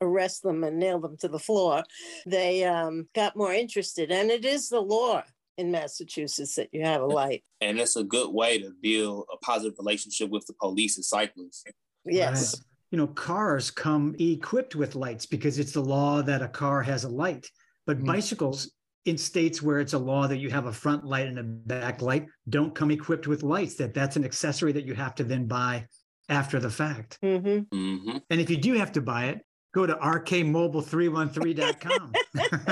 arrest 0.01 0.43
them 0.43 0.65
and 0.65 0.79
nail 0.79 0.99
them 0.99 1.17
to 1.19 1.29
the 1.29 1.39
floor, 1.39 1.85
they 2.27 2.65
um, 2.65 3.09
got 3.15 3.37
more 3.37 3.53
interested. 3.53 4.11
And 4.11 4.31
it 4.31 4.45
is 4.45 4.69
the 4.69 4.81
law 4.81 5.23
in 5.57 5.71
Massachusetts 5.71 6.57
that 6.57 6.69
you 6.73 6.83
have 6.85 7.03
a 7.03 7.07
light. 7.07 7.45
And 7.61 7.79
it's 7.79 7.95
a 7.95 8.03
good 8.03 8.33
way 8.33 8.59
to 8.59 8.73
build 8.83 9.27
a 9.33 9.37
positive 9.37 9.79
relationship 9.79 10.31
with 10.31 10.45
the 10.49 10.55
police 10.55 10.97
and 10.97 11.05
cyclists. 11.05 11.63
Yes. 12.05 12.57
Right. 12.57 12.65
You 12.91 12.99
know, 12.99 13.07
cars 13.07 13.71
come 13.71 14.17
equipped 14.19 14.75
with 14.75 14.97
lights 14.97 15.27
because 15.27 15.61
it's 15.61 15.71
the 15.71 15.81
law 15.81 16.23
that 16.23 16.43
a 16.43 16.49
car 16.49 16.83
has 16.83 17.05
a 17.05 17.09
light. 17.09 17.49
But 17.87 18.01
Mhm. 18.01 18.07
bicycles 18.07 18.73
in 19.05 19.19
states 19.19 19.61
where 19.63 19.81
it's 19.81 19.93
a 19.95 19.99
law 19.99 20.27
that 20.29 20.39
you 20.39 20.51
have 20.51 20.67
a 20.67 20.73
front 20.73 21.05
light 21.05 21.27
and 21.27 21.39
a 21.39 21.43
back 21.43 22.03
light 22.03 22.27
don't 22.49 22.75
come 22.75 22.91
equipped 22.91 23.27
with 23.27 23.43
lights. 23.43 23.75
That 23.77 23.95
that's 23.95 24.17
an 24.17 24.25
accessory 24.25 24.73
that 24.73 24.85
you 24.85 24.95
have 24.95 25.15
to 25.17 25.25
then 25.25 25.47
buy 25.47 25.87
after 26.29 26.61
the 26.61 26.71
fact. 26.71 27.19
hmm 27.23 27.59
hmm 27.73 28.17
And 28.31 28.41
if 28.41 28.49
you 28.51 28.57
do 28.57 28.75
have 28.75 28.93
to 28.93 29.01
buy 29.01 29.27
it, 29.27 29.41
go 29.75 29.87
to 29.87 29.95
rkmobile313.com. 29.95 32.13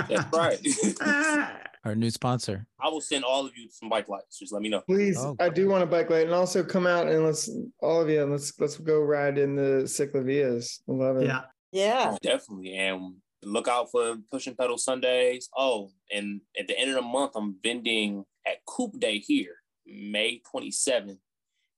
That's 0.08 0.36
right. 0.36 1.56
Our 1.84 1.94
new 1.94 2.10
sponsor. 2.10 2.66
I 2.78 2.88
will 2.90 3.00
send 3.00 3.24
all 3.24 3.46
of 3.46 3.56
you 3.56 3.68
some 3.70 3.88
bike 3.88 4.06
lights. 4.08 4.38
Just 4.38 4.52
let 4.52 4.60
me 4.60 4.68
know. 4.68 4.82
Please, 4.82 5.16
Oh. 5.18 5.34
I 5.40 5.48
do 5.48 5.66
want 5.66 5.82
a 5.82 5.86
bike 5.86 6.10
light, 6.10 6.26
and 6.26 6.34
also 6.34 6.62
come 6.62 6.86
out 6.86 7.08
and 7.08 7.24
let's 7.24 7.48
all 7.80 8.02
of 8.02 8.10
you 8.10 8.22
let's 8.26 8.52
let's 8.60 8.76
go 8.76 9.00
ride 9.00 9.38
in 9.38 9.56
the 9.56 9.84
CicLAvias. 9.84 10.80
I 10.88 10.92
love 10.92 11.16
it. 11.16 11.26
yeah. 11.26 11.40
Yeah. 11.72 12.16
Definitely. 12.22 12.74
And 12.76 13.14
look 13.42 13.68
out 13.68 13.90
for 13.90 14.16
pushing 14.30 14.54
pedal 14.54 14.78
Sundays. 14.78 15.48
Oh, 15.56 15.90
and 16.12 16.40
at 16.58 16.68
the 16.68 16.78
end 16.78 16.90
of 16.90 16.96
the 16.96 17.02
month, 17.02 17.32
I'm 17.34 17.56
vending 17.62 18.24
at 18.46 18.64
Coupe 18.66 18.98
Day 18.98 19.18
here, 19.18 19.56
May 19.86 20.42
27th. 20.54 21.18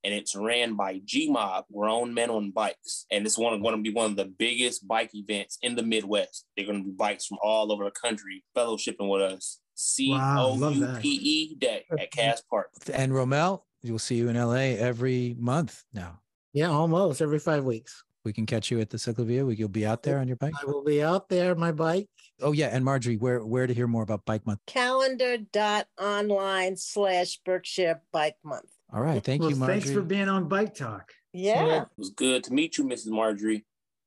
And 0.04 0.12
it's 0.12 0.34
ran 0.34 0.74
by 0.74 1.00
G 1.04 1.30
Mob, 1.30 1.66
Grown 1.72 2.12
Men 2.12 2.28
on 2.28 2.50
Bikes. 2.50 3.06
And 3.12 3.24
it's 3.24 3.38
one 3.38 3.62
going 3.62 3.76
to 3.76 3.82
be 3.82 3.94
one 3.94 4.10
of 4.10 4.16
the 4.16 4.24
biggest 4.24 4.86
bike 4.88 5.14
events 5.14 5.58
in 5.62 5.76
the 5.76 5.84
Midwest. 5.84 6.44
They're 6.56 6.66
going 6.66 6.78
to 6.78 6.84
be 6.84 6.90
bikes 6.90 7.26
from 7.26 7.38
all 7.40 7.70
over 7.70 7.84
the 7.84 7.92
country 7.92 8.42
fellowshipping 8.56 9.08
with 9.08 9.22
us. 9.22 9.60
C 9.76 10.10
Wow, 10.10 10.46
O 10.46 10.52
love 10.54 10.74
U 10.74 10.86
that. 10.86 11.02
P 11.02 11.08
E 11.08 11.54
Day 11.54 11.84
at 11.96 12.10
Cass 12.10 12.42
Park. 12.50 12.70
And 12.92 13.12
Romel, 13.12 13.62
you'll 13.82 14.00
see 14.00 14.16
you 14.16 14.28
in 14.28 14.36
LA 14.36 14.74
every 14.76 15.36
month 15.38 15.84
now. 15.94 16.18
Yeah, 16.52 16.70
almost 16.70 17.22
every 17.22 17.38
five 17.38 17.64
weeks. 17.64 18.02
We 18.24 18.32
can 18.32 18.46
catch 18.46 18.70
you 18.70 18.80
at 18.80 18.90
the 18.90 18.96
Cyclovia. 18.96 19.46
We, 19.46 19.56
you'll 19.56 19.68
be 19.68 19.84
out 19.84 20.02
there 20.02 20.18
on 20.18 20.28
your 20.28 20.36
bike. 20.36 20.54
I 20.60 20.66
will 20.66 20.84
be 20.84 21.02
out 21.02 21.28
there, 21.28 21.54
my 21.54 21.72
bike. 21.72 22.08
Oh 22.40 22.52
yeah, 22.52 22.68
and 22.68 22.84
Marjorie, 22.84 23.16
where 23.16 23.44
where 23.44 23.66
to 23.66 23.74
hear 23.74 23.86
more 23.86 24.02
about 24.02 24.24
Bike 24.24 24.46
Month? 24.46 24.60
Calendar.online 24.66 26.76
slash 26.76 27.40
Berkshire 27.44 28.00
Bike 28.12 28.36
Month. 28.44 28.70
All 28.92 29.00
right, 29.00 29.22
thank 29.22 29.40
well, 29.40 29.50
you, 29.50 29.56
Marjorie. 29.56 29.80
thanks 29.80 29.92
for 29.92 30.02
being 30.02 30.28
on 30.28 30.48
Bike 30.48 30.74
Talk. 30.74 31.12
Yeah. 31.32 31.82
It 31.82 31.88
was 31.96 32.10
good 32.10 32.44
to 32.44 32.52
meet 32.52 32.78
you, 32.78 32.84
Mrs. 32.84 33.08
Marjorie. 33.08 33.64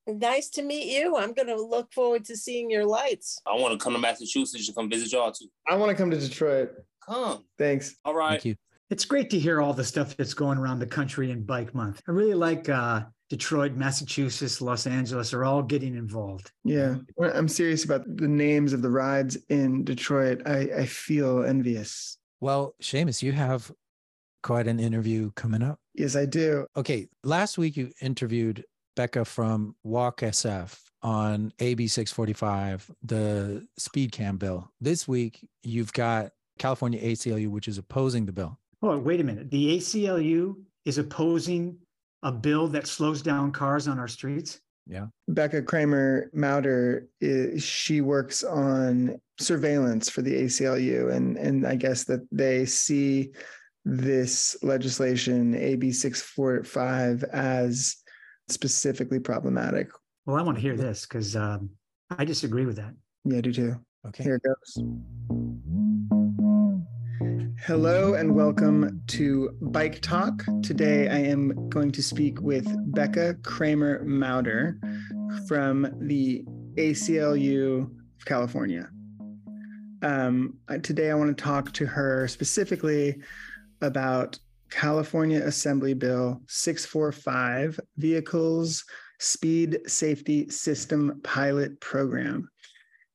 Nice 0.07 0.50
to 0.51 0.61
meet 0.61 0.96
you. 0.96 1.18
I'm 1.18 1.33
going 1.33 1.48
to 1.48 1.59
look 1.59 1.92
forward 1.92 2.25
to 2.25 2.37
seeing 2.37 2.70
your 2.70 2.85
lights. 2.85 3.39
I 3.48 3.55
want 3.55 3.74
to 3.74 3.83
come 3.83 3.94
to 3.94 4.00
Massachusetts 4.00 4.68
to 4.68 4.74
come 4.74 4.89
visit 4.89 5.11
y'all 5.11 5.31
too. 5.31 5.48
I 5.68 5.75
want 5.75 5.89
to 5.89 5.96
come 5.96 6.11
to 6.11 6.20
Detroit. 6.20 6.74
Come. 7.03 7.44
Thanks. 7.57 7.96
All 8.05 8.13
right. 8.13 8.31
Thank 8.31 8.46
you. 8.46 8.55
It's 8.92 9.05
great 9.05 9.31
to 9.31 9.39
hear 9.39 9.61
all 9.61 9.74
the 9.74 9.83
stuff 9.83 10.16
that's 10.16 10.35
going 10.35 10.59
around 10.59 10.77
the 10.77 10.85
country 10.85 11.31
in 11.31 11.44
Bike 11.44 11.74
Month. 11.74 12.03
I 12.07 12.11
really 12.11 12.35
like 12.35 12.70
uh, 12.70 13.01
Detroit, 13.29 13.74
Massachusetts, 13.74 14.61
Los 14.61 14.85
Angeles 14.85 15.33
are 15.33 15.44
all 15.44 15.64
getting 15.64 15.96
involved. 15.96 16.51
Yeah, 16.64 16.98
I'm 17.20 17.48
serious 17.48 17.83
about 17.83 18.03
the 18.18 18.27
names 18.27 18.72
of 18.72 18.81
the 18.81 18.90
rides 18.90 19.38
in 19.50 19.83
Detroit. 19.83 20.42
I, 20.46 20.70
I 20.77 20.85
feel 20.85 21.44
envious. 21.44 22.18
Well, 22.40 22.75
Seamus, 22.81 23.24
you 23.24 23.31
have 23.31 23.72
quite 24.44 24.68
an 24.68 24.79
interview 24.79 25.31
coming 25.31 25.64
up. 25.64 25.79
Yes, 25.96 26.16
I 26.16 26.25
do. 26.25 26.68
Okay, 26.77 27.07
last 27.24 27.57
week 27.57 27.75
you 27.77 27.92
interviewed 28.01 28.64
Becca 28.96 29.25
from 29.25 29.75
Walk 29.83 30.22
SF 30.22 30.77
on 31.01 31.51
AB 31.59 31.88
645, 31.88 32.92
the 33.03 33.66
speed 33.77 34.11
cam 34.11 34.38
bill. 34.38 34.72
This 34.79 35.07
week 35.07 35.48
you've 35.64 35.94
got 35.94 36.31
California 36.59 37.01
ACLU, 37.01 37.50
which 37.50 37.68
is 37.68 37.77
opposing 37.77 38.25
the 38.25 38.31
bill. 38.31 38.59
Oh, 38.81 38.98
wait 39.00 39.20
a 39.20 39.24
minute. 39.24 39.50
The 39.50 39.77
ACLU 39.77 40.55
is 40.85 41.00
opposing 41.00 41.77
a 42.25 42.31
bill 42.31 42.68
that 42.68 42.88
slows 42.88 43.22
down 43.22 43.51
cars 43.51 43.88
on 43.88 44.00
our 44.00 44.07
streets. 44.07 44.59
Yeah. 44.88 45.05
Becca 45.27 45.61
Kramer 45.61 46.29
Mauder, 46.33 47.07
she 47.57 48.01
works 48.01 48.44
on 48.44 49.22
surveillance 49.40 50.09
for 50.09 50.22
the 50.22 50.44
ACLU, 50.44 51.14
and 51.14 51.38
and 51.38 51.66
I 51.66 51.75
guess 51.75 52.03
that 52.05 52.27
they 52.31 52.66
see 52.66 53.31
this 53.85 54.57
legislation 54.64 55.55
AB 55.55 55.92
six 55.92 56.22
four 56.22 56.64
five 56.64 57.24
as 57.25 57.96
specifically 58.50 59.20
problematic. 59.20 59.90
Well, 60.25 60.35
I 60.35 60.42
want 60.42 60.57
to 60.57 60.61
hear 60.61 60.75
this 60.75 61.05
because 61.05 61.35
um, 61.35 61.70
I 62.09 62.25
disagree 62.25 62.66
with 62.66 62.75
that. 62.77 62.94
Yeah, 63.24 63.38
I 63.38 63.42
do 63.42 63.53
too. 63.53 63.75
Okay. 64.07 64.24
Here 64.24 64.35
it 64.35 64.44
goes. 64.44 65.45
Hello 67.65 68.13
and 68.13 68.35
welcome 68.35 69.01
to 69.07 69.57
Bike 69.61 70.01
Talk. 70.01 70.43
Today 70.61 71.09
I 71.09 71.17
am 71.17 71.69
going 71.69 71.91
to 71.91 72.03
speak 72.03 72.41
with 72.41 72.67
Becca 72.93 73.35
Cramer-Mowder 73.43 74.79
from 75.48 75.87
the 76.01 76.45
ACLU 76.77 77.83
of 77.83 78.25
California. 78.25 78.89
Um, 80.01 80.59
today 80.83 81.09
I 81.09 81.15
want 81.15 81.35
to 81.35 81.43
talk 81.43 81.71
to 81.74 81.85
her 81.85 82.27
specifically 82.27 83.21
about 83.81 84.37
California 84.69 85.41
Assembly 85.43 85.93
Bill 85.93 86.41
645 86.48 87.79
Vehicles 87.98 88.83
Speed 89.19 89.79
Safety 89.87 90.50
System 90.50 91.19
Pilot 91.24 91.79
Program. 91.79 92.50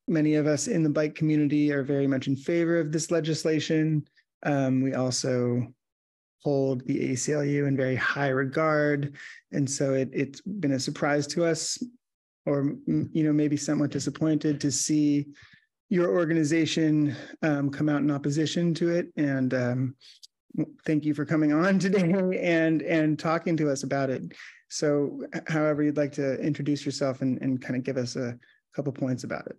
Many 0.07 0.35
of 0.35 0.47
us 0.47 0.67
in 0.67 0.83
the 0.83 0.89
bike 0.89 1.15
community 1.15 1.71
are 1.71 1.83
very 1.83 2.07
much 2.07 2.27
in 2.27 2.35
favor 2.35 2.79
of 2.79 2.91
this 2.91 3.11
legislation. 3.11 4.05
Um, 4.43 4.81
we 4.81 4.93
also 4.93 5.67
hold 6.43 6.85
the 6.87 7.11
ACLU 7.11 7.67
in 7.67 7.77
very 7.77 7.95
high 7.95 8.29
regard, 8.29 9.15
and 9.51 9.69
so 9.69 9.93
it, 9.93 10.09
it's 10.11 10.41
been 10.41 10.73
a 10.73 10.79
surprise 10.79 11.27
to 11.27 11.45
us, 11.45 11.81
or 12.45 12.75
you 12.87 13.23
know 13.23 13.33
maybe 13.33 13.57
somewhat 13.57 13.91
disappointed 13.91 14.59
to 14.61 14.71
see 14.71 15.27
your 15.89 16.09
organization 16.09 17.15
um, 17.41 17.69
come 17.69 17.89
out 17.89 18.01
in 18.01 18.09
opposition 18.09 18.73
to 18.73 18.89
it. 18.89 19.11
And 19.17 19.53
um, 19.53 19.95
thank 20.85 21.03
you 21.03 21.13
for 21.13 21.25
coming 21.25 21.53
on 21.53 21.79
today 21.79 22.39
and 22.41 22.81
and 22.81 23.19
talking 23.19 23.55
to 23.57 23.69
us 23.69 23.83
about 23.83 24.09
it. 24.09 24.23
So, 24.69 25.21
however 25.47 25.83
you'd 25.83 25.97
like 25.97 26.13
to 26.13 26.39
introduce 26.39 26.85
yourself 26.85 27.21
and, 27.21 27.41
and 27.41 27.61
kind 27.61 27.75
of 27.75 27.83
give 27.83 27.97
us 27.97 28.15
a 28.15 28.37
couple 28.73 28.93
points 28.93 29.25
about 29.25 29.47
it. 29.47 29.57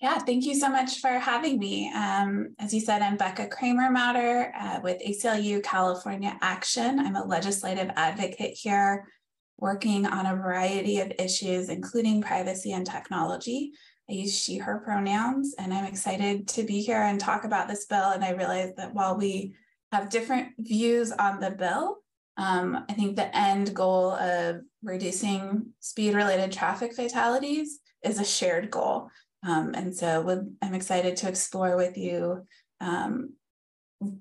Yeah, 0.00 0.18
thank 0.20 0.44
you 0.44 0.54
so 0.54 0.68
much 0.68 1.00
for 1.00 1.08
having 1.08 1.58
me. 1.58 1.92
Um, 1.92 2.54
as 2.60 2.72
you 2.72 2.78
said, 2.80 3.02
I'm 3.02 3.16
Becca 3.16 3.48
Cramer-Mowder 3.48 4.52
uh, 4.56 4.78
with 4.80 5.02
ACLU 5.02 5.60
California 5.64 6.38
Action. 6.40 7.00
I'm 7.00 7.16
a 7.16 7.24
legislative 7.24 7.90
advocate 7.96 8.56
here 8.56 9.08
working 9.58 10.06
on 10.06 10.26
a 10.26 10.36
variety 10.36 11.00
of 11.00 11.10
issues, 11.18 11.68
including 11.68 12.22
privacy 12.22 12.70
and 12.70 12.86
technology. 12.86 13.72
I 14.08 14.12
use 14.12 14.40
she, 14.40 14.58
her 14.58 14.78
pronouns, 14.84 15.56
and 15.58 15.74
I'm 15.74 15.86
excited 15.86 16.46
to 16.48 16.62
be 16.62 16.80
here 16.80 17.02
and 17.02 17.18
talk 17.18 17.42
about 17.42 17.66
this 17.66 17.86
bill. 17.86 18.10
And 18.10 18.24
I 18.24 18.30
realize 18.30 18.74
that 18.76 18.94
while 18.94 19.18
we 19.18 19.56
have 19.90 20.10
different 20.10 20.52
views 20.60 21.10
on 21.10 21.40
the 21.40 21.50
bill, 21.50 21.96
um, 22.36 22.84
I 22.88 22.92
think 22.92 23.16
the 23.16 23.36
end 23.36 23.74
goal 23.74 24.12
of 24.12 24.60
reducing 24.80 25.72
speed 25.80 26.14
related 26.14 26.52
traffic 26.52 26.94
fatalities 26.94 27.80
is 28.04 28.20
a 28.20 28.24
shared 28.24 28.70
goal. 28.70 29.10
Um, 29.46 29.72
and 29.74 29.94
so 29.94 30.20
would, 30.22 30.56
I'm 30.62 30.74
excited 30.74 31.16
to 31.18 31.28
explore 31.28 31.76
with 31.76 31.96
you 31.96 32.46
um, 32.80 33.34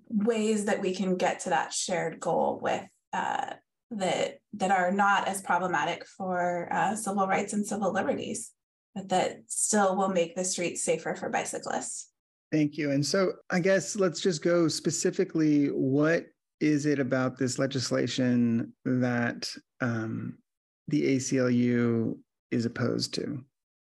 ways 0.10 0.66
that 0.66 0.82
we 0.82 0.94
can 0.94 1.18
get 1.18 1.42
to 1.42 1.50
that 1.50 1.74
shared 1.74 2.20
goal 2.20 2.60
with 2.62 2.84
uh, 3.14 3.54
that 3.92 4.40
that 4.54 4.72
are 4.72 4.92
not 4.92 5.28
as 5.28 5.42
problematic 5.42 6.06
for 6.06 6.68
uh, 6.72 6.96
civil 6.96 7.28
rights 7.28 7.54
and 7.54 7.66
civil 7.66 7.94
liberties. 7.94 8.52
but 8.94 9.10
that 9.10 9.38
still 9.48 9.96
will 9.96 10.10
make 10.10 10.36
the 10.36 10.44
streets 10.44 10.84
safer 10.84 11.16
for 11.16 11.30
bicyclists. 11.30 12.10
Thank 12.52 12.78
you. 12.78 12.92
And 12.92 13.06
so 13.06 13.34
I 13.50 13.60
guess 13.60 13.96
let's 13.96 14.22
just 14.22 14.44
go 14.44 14.68
specifically 14.68 15.68
what 15.68 16.26
is 16.60 16.86
it 16.86 17.00
about 17.00 17.38
this 17.38 17.60
legislation 17.60 18.74
that 18.86 19.50
um, 19.82 20.38
the 20.88 21.18
ACLU 21.18 22.18
is 22.52 22.66
opposed 22.66 23.14
to? 23.16 23.44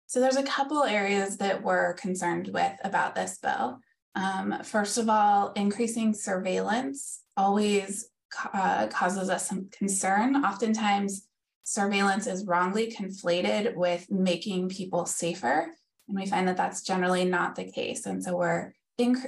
So 0.09 0.19
there's 0.19 0.37
a 0.37 0.43
couple 0.43 0.85
areas 0.85 1.37
that 1.37 1.61
we're 1.61 1.93
concerned 1.93 2.49
with 2.51 2.73
about 2.83 3.13
this 3.13 3.37
bill. 3.37 3.77
Um, 4.15 4.55
first 4.63 4.97
of 4.97 5.07
all, 5.07 5.51
increasing 5.51 6.15
surveillance 6.15 7.21
always 7.37 8.09
uh, 8.51 8.87
causes 8.87 9.29
us 9.29 9.47
some 9.47 9.69
concern. 9.69 10.43
Oftentimes, 10.43 11.27
surveillance 11.61 12.25
is 12.25 12.47
wrongly 12.47 12.91
conflated 12.91 13.75
with 13.75 14.09
making 14.09 14.69
people 14.69 15.05
safer, 15.05 15.67
and 16.07 16.17
we 16.17 16.25
find 16.25 16.47
that 16.47 16.57
that's 16.57 16.81
generally 16.81 17.23
not 17.23 17.53
the 17.53 17.71
case. 17.71 18.07
And 18.07 18.23
so 18.23 18.35
we're 18.35 18.73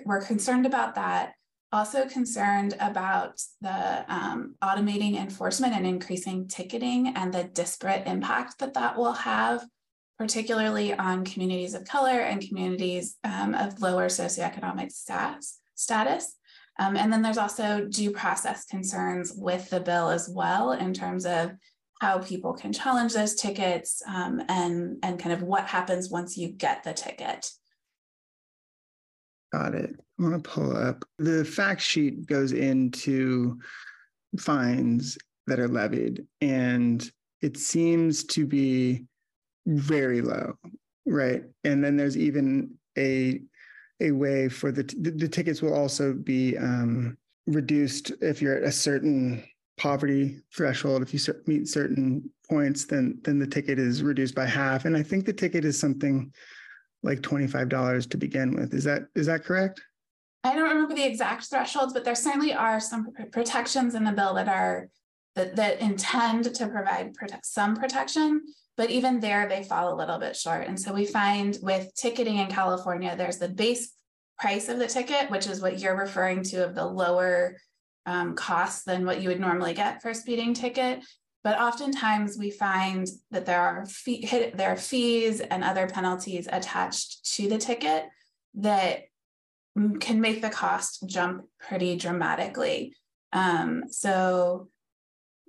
we're 0.03 0.25
concerned 0.25 0.65
about 0.65 0.95
that. 0.95 1.33
Also 1.71 2.07
concerned 2.07 2.75
about 2.79 3.39
the 3.61 4.03
um, 4.11 4.55
automating 4.63 5.15
enforcement 5.15 5.75
and 5.75 5.85
increasing 5.85 6.47
ticketing 6.47 7.13
and 7.15 7.31
the 7.31 7.43
disparate 7.43 8.07
impact 8.07 8.57
that 8.57 8.73
that 8.73 8.97
will 8.97 9.13
have, 9.13 9.63
particularly 10.21 10.93
on 10.93 11.25
communities 11.25 11.73
of 11.73 11.83
color 11.83 12.19
and 12.19 12.47
communities 12.47 13.17
um, 13.23 13.55
of 13.55 13.81
lower 13.81 14.05
socioeconomic 14.05 14.91
status. 14.91 15.59
status. 15.73 16.37
Um, 16.77 16.95
and 16.95 17.11
then 17.11 17.23
there's 17.23 17.39
also 17.39 17.85
due 17.85 18.11
process 18.11 18.65
concerns 18.65 19.33
with 19.35 19.67
the 19.71 19.79
bill 19.79 20.09
as 20.09 20.29
well 20.29 20.73
in 20.73 20.93
terms 20.93 21.25
of 21.25 21.53
how 22.01 22.19
people 22.19 22.53
can 22.53 22.71
challenge 22.71 23.13
those 23.13 23.33
tickets 23.33 24.03
um, 24.07 24.43
and, 24.47 24.97
and 25.01 25.17
kind 25.17 25.33
of 25.33 25.41
what 25.41 25.65
happens 25.65 26.11
once 26.11 26.37
you 26.37 26.49
get 26.49 26.83
the 26.83 26.93
ticket. 26.93 27.49
Got 29.51 29.73
it. 29.73 29.95
I 30.19 30.23
want 30.23 30.43
to 30.43 30.49
pull 30.49 30.77
up 30.77 31.03
the 31.17 31.43
fact 31.43 31.81
sheet 31.81 32.27
goes 32.27 32.51
into 32.51 33.59
fines 34.37 35.17
that 35.47 35.59
are 35.59 35.67
levied, 35.67 36.27
and 36.41 37.11
it 37.41 37.57
seems 37.57 38.23
to 38.25 38.45
be 38.45 39.07
very 39.65 40.21
low, 40.21 40.53
right? 41.05 41.43
And 41.63 41.83
then 41.83 41.97
there's 41.97 42.17
even 42.17 42.75
a 42.97 43.41
a 43.99 44.11
way 44.11 44.49
for 44.49 44.71
the 44.71 44.83
the, 44.83 45.11
the 45.11 45.27
tickets 45.27 45.61
will 45.61 45.73
also 45.73 46.13
be 46.13 46.57
um, 46.57 47.17
reduced 47.47 48.11
if 48.21 48.41
you're 48.41 48.57
at 48.57 48.63
a 48.63 48.71
certain 48.71 49.43
poverty 49.77 50.39
threshold. 50.55 51.01
If 51.01 51.13
you 51.13 51.19
meet 51.47 51.67
certain 51.67 52.29
points, 52.49 52.85
then 52.85 53.19
then 53.23 53.39
the 53.39 53.47
ticket 53.47 53.79
is 53.79 54.03
reduced 54.03 54.35
by 54.35 54.45
half. 54.45 54.85
And 54.85 54.97
I 54.97 55.03
think 55.03 55.25
the 55.25 55.33
ticket 55.33 55.65
is 55.65 55.79
something 55.79 56.31
like 57.03 57.21
$25 57.21 58.09
to 58.09 58.17
begin 58.17 58.55
with. 58.55 58.73
Is 58.73 58.83
that 58.83 59.03
is 59.15 59.27
that 59.27 59.43
correct? 59.43 59.81
I 60.43 60.55
don't 60.55 60.69
remember 60.69 60.95
the 60.95 61.05
exact 61.05 61.45
thresholds, 61.45 61.93
but 61.93 62.03
there 62.03 62.15
certainly 62.15 62.53
are 62.53 62.79
some 62.79 63.07
protections 63.31 63.93
in 63.93 64.03
the 64.03 64.11
bill 64.11 64.33
that 64.33 64.47
are 64.47 64.89
that, 65.35 65.55
that 65.55 65.79
intend 65.79 66.53
to 66.55 66.67
provide 66.67 67.13
protect 67.13 67.45
some 67.45 67.75
protection, 67.75 68.41
but 68.81 68.89
even 68.89 69.19
there 69.19 69.47
they 69.47 69.61
fall 69.61 69.93
a 69.93 69.95
little 69.95 70.17
bit 70.17 70.35
short. 70.35 70.65
And 70.67 70.79
so 70.79 70.91
we 70.91 71.05
find 71.05 71.55
with 71.61 71.93
ticketing 71.93 72.37
in 72.37 72.47
California, 72.47 73.15
there's 73.15 73.37
the 73.37 73.47
base 73.47 73.93
price 74.39 74.69
of 74.69 74.79
the 74.79 74.87
ticket, 74.87 75.29
which 75.29 75.45
is 75.45 75.61
what 75.61 75.77
you're 75.77 75.95
referring 75.95 76.41
to 76.45 76.65
of 76.65 76.73
the 76.73 76.83
lower 76.83 77.57
um, 78.07 78.35
cost 78.35 78.87
than 78.87 79.05
what 79.05 79.21
you 79.21 79.29
would 79.29 79.39
normally 79.39 79.75
get 79.75 80.01
for 80.01 80.09
a 80.09 80.15
speeding 80.15 80.55
ticket. 80.55 81.03
But 81.43 81.59
oftentimes 81.59 82.39
we 82.39 82.49
find 82.49 83.07
that 83.29 83.45
there 83.45 83.61
are 83.61 83.85
fee, 83.85 84.27
there 84.55 84.71
are 84.71 84.75
fees 84.75 85.41
and 85.41 85.63
other 85.63 85.85
penalties 85.85 86.47
attached 86.51 87.35
to 87.35 87.47
the 87.47 87.59
ticket 87.59 88.05
that 88.55 89.03
can 89.99 90.19
make 90.19 90.41
the 90.41 90.49
cost 90.49 91.03
jump 91.07 91.45
pretty 91.59 91.97
dramatically. 91.97 92.95
Um, 93.31 93.83
so 93.91 94.69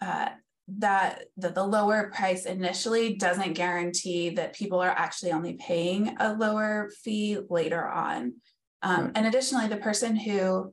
uh, 0.02 0.28
that 0.68 1.24
the, 1.36 1.50
the 1.50 1.64
lower 1.64 2.10
price 2.14 2.46
initially 2.46 3.16
doesn't 3.16 3.54
guarantee 3.54 4.30
that 4.30 4.54
people 4.54 4.80
are 4.80 4.90
actually 4.90 5.32
only 5.32 5.54
paying 5.54 6.16
a 6.20 6.34
lower 6.34 6.90
fee 7.02 7.38
later 7.50 7.86
on. 7.86 8.34
Um, 8.82 9.12
and 9.14 9.26
additionally, 9.26 9.68
the 9.68 9.76
person 9.76 10.16
who 10.16 10.72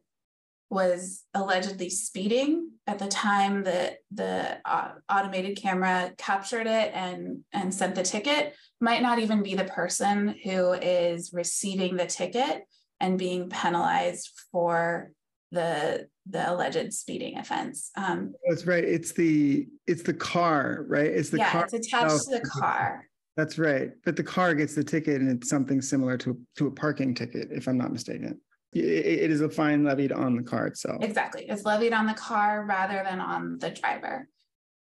was 0.69 1.23
allegedly 1.33 1.89
speeding 1.89 2.69
at 2.85 2.99
the 2.99 3.07
time 3.07 3.63
that 3.63 3.97
the 4.11 4.57
uh, 4.65 4.91
automated 5.09 5.57
camera 5.57 6.11
captured 6.17 6.67
it 6.67 6.91
and 6.93 7.39
and 7.51 7.73
sent 7.73 7.95
the 7.95 8.03
ticket 8.03 8.55
might 8.79 9.01
not 9.01 9.19
even 9.19 9.41
be 9.41 9.55
the 9.55 9.63
person 9.65 10.35
who 10.43 10.73
is 10.73 11.31
receiving 11.33 11.95
the 11.95 12.05
ticket 12.05 12.63
and 12.99 13.17
being 13.17 13.49
penalized 13.49 14.31
for 14.51 15.11
the 15.51 16.07
the 16.29 16.51
alleged 16.51 16.93
speeding 16.93 17.37
offense. 17.37 17.91
Um, 17.97 18.33
That's 18.47 18.65
right. 18.65 18.83
It's 18.83 19.13
the 19.13 19.67
it's 19.87 20.03
the 20.03 20.13
car, 20.13 20.85
right? 20.87 21.07
It's 21.07 21.29
the 21.29 21.39
yeah, 21.39 21.51
car. 21.51 21.63
it's 21.71 21.87
attached 21.87 22.25
to 22.25 22.39
the 22.39 22.41
car. 22.41 23.05
That's 23.35 23.57
right. 23.57 23.91
But 24.03 24.15
the 24.15 24.23
car 24.23 24.53
gets 24.53 24.75
the 24.75 24.83
ticket, 24.83 25.21
and 25.21 25.31
it's 25.31 25.49
something 25.49 25.81
similar 25.81 26.17
to 26.19 26.39
to 26.57 26.67
a 26.67 26.71
parking 26.71 27.13
ticket, 27.13 27.49
if 27.51 27.67
I'm 27.67 27.77
not 27.77 27.91
mistaken 27.91 28.39
it 28.73 29.31
is 29.31 29.41
a 29.41 29.49
fine 29.49 29.83
levied 29.83 30.11
on 30.11 30.35
the 30.35 30.43
car 30.43 30.67
itself. 30.67 31.01
Exactly. 31.01 31.45
It's 31.47 31.65
levied 31.65 31.93
on 31.93 32.05
the 32.05 32.13
car 32.13 32.65
rather 32.65 33.03
than 33.03 33.19
on 33.19 33.57
the 33.57 33.71
driver. 33.71 34.27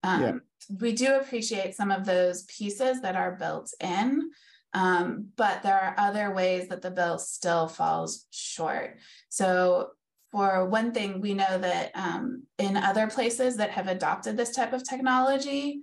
Um, 0.03 0.23
yeah. 0.23 0.33
We 0.81 0.93
do 0.93 1.17
appreciate 1.17 1.75
some 1.75 1.91
of 1.91 2.07
those 2.07 2.45
pieces 2.45 3.03
that 3.03 3.17
are 3.17 3.37
built 3.37 3.73
in, 3.81 4.31
um, 4.73 5.29
but 5.37 5.63
there 5.63 5.79
are 5.79 5.95
other 5.99 6.33
ways 6.33 6.69
that 6.69 6.83
the 6.83 6.91
bill 6.91 7.19
still 7.19 7.69
falls 7.69 8.27
short. 8.31 8.99
So, 9.29 9.91
for 10.33 10.67
one 10.69 10.93
thing, 10.93 11.21
we 11.21 11.35
know 11.35 11.59
that 11.59 11.93
um, 11.95 12.43
in 12.59 12.77
other 12.77 13.07
places 13.07 13.57
that 13.57 13.71
have 13.71 13.89
adopted 13.89 14.37
this 14.37 14.51
type 14.51 14.73
of 14.73 14.89
technology, 14.89 15.83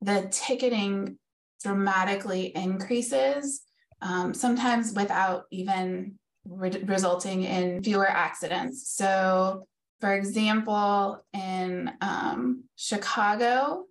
the 0.00 0.28
ticketing 0.30 1.18
dramatically 1.62 2.54
increases, 2.54 3.62
um, 4.00 4.34
sometimes 4.34 4.92
without 4.94 5.44
even 5.50 6.18
re- 6.46 6.82
resulting 6.84 7.42
in 7.42 7.82
fewer 7.82 8.08
accidents. 8.08 8.88
So, 8.88 9.66
for 10.00 10.14
example, 10.14 11.24
in 11.32 11.92
um, 12.00 12.64
Chicago, 12.76 13.84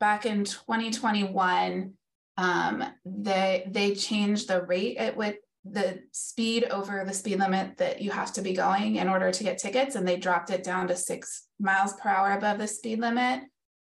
back 0.00 0.26
in 0.26 0.44
2021, 0.44 1.94
um, 2.36 2.84
they 3.04 3.66
they 3.70 3.94
changed 3.94 4.48
the 4.48 4.62
rate 4.62 4.96
at 4.96 5.16
which 5.16 5.36
the 5.64 6.00
speed 6.12 6.64
over 6.64 7.04
the 7.06 7.14
speed 7.14 7.38
limit 7.38 7.76
that 7.78 8.00
you 8.00 8.10
have 8.10 8.32
to 8.34 8.42
be 8.42 8.52
going 8.52 8.96
in 8.96 9.08
order 9.08 9.30
to 9.30 9.44
get 9.44 9.58
tickets, 9.58 9.94
and 9.94 10.06
they 10.06 10.16
dropped 10.16 10.50
it 10.50 10.62
down 10.62 10.88
to 10.88 10.96
six 10.96 11.46
miles 11.60 11.92
per 11.94 12.08
hour 12.08 12.32
above 12.32 12.58
the 12.58 12.68
speed 12.68 13.00
limit. 13.00 13.42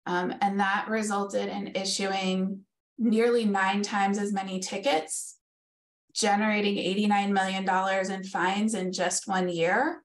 Um, 0.06 0.34
and 0.40 0.58
that 0.60 0.86
resulted 0.88 1.48
in 1.48 1.72
issuing 1.74 2.60
nearly 2.98 3.44
nine 3.44 3.82
times 3.82 4.18
as 4.18 4.32
many 4.32 4.60
tickets 4.60 5.36
generating 6.14 6.76
$89 6.76 7.30
million 7.30 8.10
in 8.10 8.24
fines 8.24 8.74
in 8.74 8.92
just 8.92 9.28
one 9.28 9.48
year. 9.48 10.02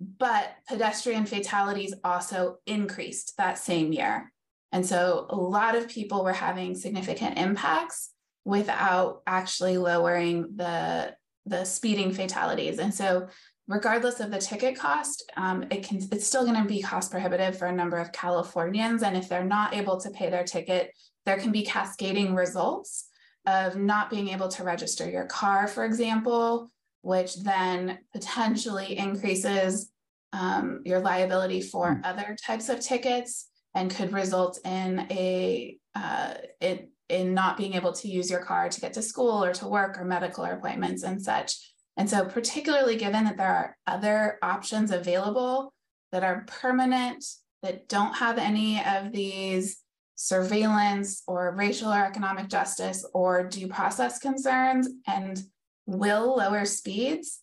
But 0.00 0.56
pedestrian 0.68 1.26
fatalities 1.26 1.94
also 2.02 2.56
increased 2.66 3.34
that 3.38 3.58
same 3.58 3.92
year. 3.92 4.32
And 4.72 4.84
so 4.84 5.26
a 5.30 5.36
lot 5.36 5.76
of 5.76 5.88
people 5.88 6.24
were 6.24 6.32
having 6.32 6.74
significant 6.74 7.38
impacts 7.38 8.10
without 8.44 9.22
actually 9.26 9.78
lowering 9.78 10.56
the, 10.56 11.14
the 11.46 11.64
speeding 11.64 12.12
fatalities. 12.12 12.78
And 12.78 12.92
so 12.92 13.28
regardless 13.66 14.20
of 14.20 14.30
the 14.30 14.38
ticket 14.38 14.78
cost, 14.78 15.30
um, 15.36 15.64
it 15.70 15.82
can 15.82 15.98
it's 16.12 16.26
still 16.26 16.44
going 16.44 16.62
to 16.62 16.68
be 16.68 16.82
cost 16.82 17.10
prohibitive 17.10 17.58
for 17.58 17.66
a 17.66 17.72
number 17.72 17.96
of 17.96 18.12
Californians. 18.12 19.02
And 19.02 19.16
if 19.16 19.28
they're 19.28 19.44
not 19.44 19.74
able 19.74 19.98
to 20.00 20.10
pay 20.10 20.30
their 20.30 20.44
ticket, 20.44 20.92
there 21.24 21.38
can 21.38 21.52
be 21.52 21.64
cascading 21.64 22.34
results 22.34 23.08
of 23.46 23.76
not 23.76 24.10
being 24.10 24.28
able 24.28 24.48
to 24.48 24.64
register 24.64 25.08
your 25.08 25.26
car, 25.26 25.66
for 25.66 25.84
example, 25.84 26.70
which 27.02 27.36
then 27.42 27.98
potentially 28.12 28.98
increases 28.98 29.90
um, 30.32 30.80
your 30.84 31.00
liability 31.00 31.60
for 31.60 31.94
mm. 31.94 32.00
other 32.04 32.36
types 32.44 32.68
of 32.68 32.80
tickets 32.80 33.48
and 33.74 33.94
could 33.94 34.12
result 34.12 34.58
in 34.64 35.06
a 35.10 35.78
uh, 35.94 36.34
in, 36.60 36.88
in 37.08 37.34
not 37.34 37.56
being 37.56 37.74
able 37.74 37.92
to 37.92 38.08
use 38.08 38.30
your 38.30 38.40
car 38.40 38.68
to 38.68 38.80
get 38.80 38.94
to 38.94 39.02
school 39.02 39.44
or 39.44 39.52
to 39.52 39.68
work 39.68 39.98
or 39.98 40.04
medical 40.04 40.44
appointments 40.44 41.02
and 41.02 41.22
such. 41.22 41.72
And 41.96 42.08
so, 42.08 42.24
particularly 42.24 42.96
given 42.96 43.24
that 43.24 43.36
there 43.36 43.48
are 43.48 43.76
other 43.86 44.38
options 44.42 44.90
available 44.90 45.72
that 46.12 46.24
are 46.24 46.44
permanent, 46.46 47.24
that 47.62 47.88
don't 47.88 48.14
have 48.14 48.38
any 48.38 48.82
of 48.84 49.12
these 49.12 49.78
surveillance 50.16 51.22
or 51.26 51.54
racial 51.56 51.92
or 51.92 52.04
economic 52.04 52.48
justice 52.48 53.04
or 53.14 53.44
due 53.44 53.68
process 53.68 54.18
concerns 54.18 54.88
and 55.06 55.42
will 55.86 56.36
lower 56.36 56.64
speeds, 56.64 57.40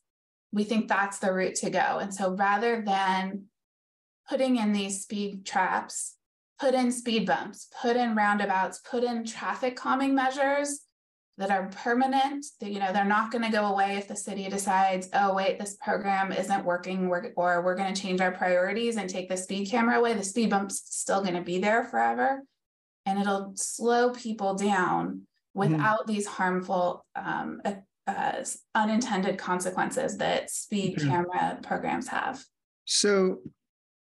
we 0.52 0.64
think 0.64 0.88
that's 0.88 1.20
the 1.20 1.32
route 1.32 1.56
to 1.56 1.70
go. 1.70 2.00
And 2.00 2.14
so 2.14 2.34
rather 2.34 2.82
than 2.82 3.46
putting 4.30 4.58
in 4.58 4.74
these 4.74 5.02
speed 5.02 5.46
traps, 5.46 6.16
put 6.62 6.76
in 6.76 6.92
speed 6.92 7.26
bumps, 7.26 7.68
put 7.82 7.96
in 7.96 8.16
roundabouts, 8.16 8.80
put 8.90 9.04
in 9.04 9.26
traffic 9.26 9.76
calming 9.76 10.14
measures 10.14 10.82
that 11.40 11.50
are 11.50 11.70
permanent. 11.70 12.46
That, 12.60 12.72
You 12.72 12.80
know, 12.80 12.94
they're 12.94 13.04
not 13.04 13.32
going 13.32 13.44
to 13.44 13.52
go 13.52 13.66
away 13.66 13.98
if 13.98 14.08
the 14.08 14.16
city 14.16 14.48
decides, 14.48 15.10
oh, 15.14 15.34
wait, 15.34 15.58
this 15.58 15.76
program 15.82 16.32
isn't 16.32 16.64
working, 16.64 17.08
or 17.36 17.64
we're 17.64 17.76
going 17.76 17.92
to 17.92 18.00
change 18.00 18.22
our 18.22 18.32
priorities 18.32 18.98
and 18.98 19.10
take 19.10 19.28
the 19.28 19.38
speed 19.38 19.70
camera 19.70 19.98
away. 19.98 20.14
The 20.14 20.24
speed 20.24 20.52
bump's 20.52 20.84
still 20.86 21.22
going 21.22 21.34
to 21.34 21.42
be 21.42 21.58
there 21.58 21.84
forever. 21.84 22.44
And 23.08 23.20
it'll 23.20 23.54
slow 23.56 24.12
people 24.12 24.54
down 24.54 25.08
mm-hmm. 25.08 25.60
without 25.60 26.04
mm. 26.04 26.08
these 26.08 26.28
harmful, 26.28 27.04
um, 27.16 27.62
uh, 28.06 28.44
unintended 28.76 29.40
consequences 29.40 30.18
that 30.18 30.52
speed 30.52 30.98
mm-hmm. 30.98 31.10
camera 31.10 31.60
programs 31.64 32.08
have. 32.10 32.44
So 32.86 33.40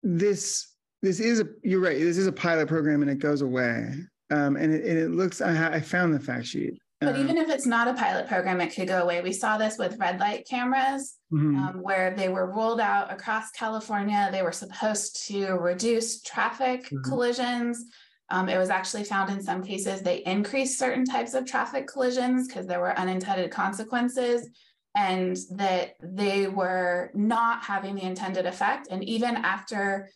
this 0.04 0.71
this 1.02 1.20
is 1.20 1.40
a 1.40 1.48
you're 1.64 1.80
right 1.80 2.00
this 2.00 2.18
is 2.18 2.28
a 2.28 2.32
pilot 2.32 2.68
program 2.68 3.02
and 3.02 3.12
it 3.12 3.20
goes 3.20 3.42
away 3.42 3.94
um, 4.30 4.56
and, 4.56 4.74
it, 4.74 4.86
and 4.86 4.98
it 4.98 5.12
looks 5.12 5.42
I, 5.42 5.76
I 5.76 5.80
found 5.80 6.14
the 6.14 6.20
fact 6.20 6.46
sheet 6.46 6.80
but 7.02 7.18
even 7.18 7.36
if 7.36 7.50
it's 7.50 7.66
not 7.66 7.88
a 7.88 7.96
pilot 7.96 8.28
program, 8.28 8.62
it 8.62 8.76
could 8.76 8.88
go 8.88 9.02
away. 9.02 9.22
We 9.22 9.34
saw 9.34 9.58
this 9.58 9.80
with 9.80 9.98
red 9.98 10.20
light 10.20 10.48
cameras, 10.48 11.18
mm-hmm. 11.34 11.58
um, 11.58 11.82
where 11.82 12.14
they 12.16 12.30
were 12.30 12.52
rolled 12.52 12.80
out 12.80 13.12
across 13.12 13.50
California. 13.52 14.30
They 14.32 14.44
were 14.44 14.52
supposed 14.52 15.28
to 15.28 15.54
reduce 15.54 16.22
traffic 16.22 16.84
mm-hmm. 16.84 17.02
collisions. 17.02 17.84
Um, 18.30 18.50
it 18.50 18.60
was 18.60 18.70
actually 18.70 19.04
found 19.04 19.32
in 19.32 19.42
some 19.42 19.64
cases 19.64 20.02
they 20.02 20.18
increased 20.26 20.78
certain 20.78 21.04
types 21.04 21.34
of 21.34 21.46
traffic 21.46 21.88
collisions 21.88 22.48
because 22.48 22.68
there 22.68 22.80
were 22.80 22.98
unintended 22.98 23.50
consequences 23.50 24.48
and 24.96 25.36
that 25.56 25.96
they 26.04 26.48
were 26.48 27.10
not 27.16 27.64
having 27.64 27.96
the 27.96 28.04
intended 28.04 28.46
effect. 28.46 28.90
And 28.92 29.04
even 29.04 29.38
after 29.38 30.08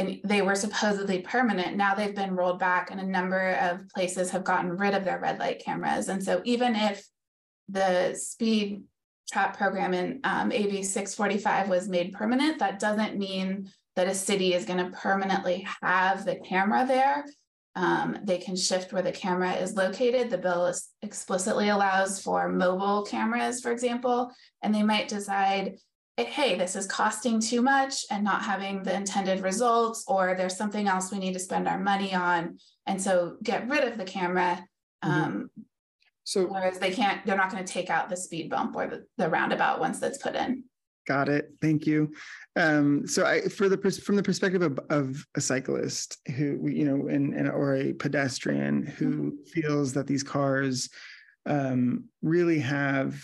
and 0.00 0.18
they 0.24 0.40
were 0.40 0.54
supposedly 0.54 1.20
permanent. 1.20 1.76
Now 1.76 1.94
they've 1.94 2.14
been 2.14 2.34
rolled 2.34 2.58
back, 2.58 2.90
and 2.90 2.98
a 2.98 3.06
number 3.06 3.52
of 3.60 3.86
places 3.90 4.30
have 4.30 4.44
gotten 4.44 4.76
rid 4.78 4.94
of 4.94 5.04
their 5.04 5.20
red 5.20 5.38
light 5.38 5.62
cameras. 5.62 6.08
And 6.08 6.24
so, 6.24 6.40
even 6.44 6.74
if 6.74 7.06
the 7.68 8.14
speed 8.14 8.82
trap 9.30 9.56
program 9.58 9.92
in 9.92 10.20
um, 10.24 10.50
AB 10.50 10.82
645 10.82 11.68
was 11.68 11.88
made 11.88 12.14
permanent, 12.14 12.58
that 12.58 12.80
doesn't 12.80 13.18
mean 13.18 13.70
that 13.94 14.08
a 14.08 14.14
city 14.14 14.54
is 14.54 14.64
going 14.64 14.82
to 14.82 14.96
permanently 14.96 15.66
have 15.82 16.24
the 16.24 16.36
camera 16.36 16.86
there. 16.86 17.26
Um, 17.76 18.18
they 18.24 18.38
can 18.38 18.56
shift 18.56 18.92
where 18.92 19.02
the 19.02 19.12
camera 19.12 19.52
is 19.52 19.76
located. 19.76 20.30
The 20.30 20.38
bill 20.38 20.66
is 20.66 20.88
explicitly 21.02 21.68
allows 21.68 22.20
for 22.22 22.48
mobile 22.48 23.04
cameras, 23.04 23.60
for 23.60 23.70
example, 23.70 24.32
and 24.62 24.74
they 24.74 24.82
might 24.82 25.08
decide 25.08 25.76
hey, 26.28 26.56
this 26.56 26.76
is 26.76 26.86
costing 26.86 27.40
too 27.40 27.62
much 27.62 28.04
and 28.10 28.24
not 28.24 28.42
having 28.42 28.82
the 28.82 28.94
intended 28.94 29.40
results, 29.42 30.04
or 30.06 30.34
there's 30.36 30.56
something 30.56 30.88
else 30.88 31.10
we 31.10 31.18
need 31.18 31.34
to 31.34 31.38
spend 31.38 31.68
our 31.68 31.78
money 31.78 32.14
on. 32.14 32.58
And 32.86 33.00
so 33.00 33.36
get 33.42 33.68
rid 33.68 33.84
of 33.84 33.98
the 33.98 34.04
camera. 34.04 34.64
Mm-hmm. 35.04 35.10
Um, 35.10 35.50
so 36.24 36.44
whereas 36.46 36.78
they 36.78 36.92
can't, 36.92 37.24
they're 37.24 37.36
not 37.36 37.50
going 37.50 37.64
to 37.64 37.72
take 37.72 37.90
out 37.90 38.08
the 38.08 38.16
speed 38.16 38.50
bump 38.50 38.76
or 38.76 38.86
the, 38.86 39.04
the 39.18 39.28
roundabout 39.28 39.80
once 39.80 39.98
that's 39.98 40.18
put 40.18 40.34
in. 40.34 40.64
Got 41.06 41.28
it. 41.28 41.50
Thank 41.60 41.86
you. 41.86 42.12
Um, 42.56 43.06
so, 43.06 43.24
I, 43.24 43.48
for 43.48 43.68
the 43.68 43.90
from 43.90 44.16
the 44.16 44.22
perspective 44.22 44.62
of, 44.62 44.78
of 44.90 45.26
a 45.34 45.40
cyclist 45.40 46.18
who 46.36 46.68
you 46.68 46.84
know, 46.84 47.08
and, 47.08 47.34
and 47.34 47.48
or 47.48 47.74
a 47.74 47.94
pedestrian 47.94 48.86
who 48.86 49.10
mm-hmm. 49.10 49.60
feels 49.60 49.92
that 49.94 50.06
these 50.06 50.22
cars 50.22 50.90
um, 51.46 52.04
really 52.22 52.58
have 52.60 53.20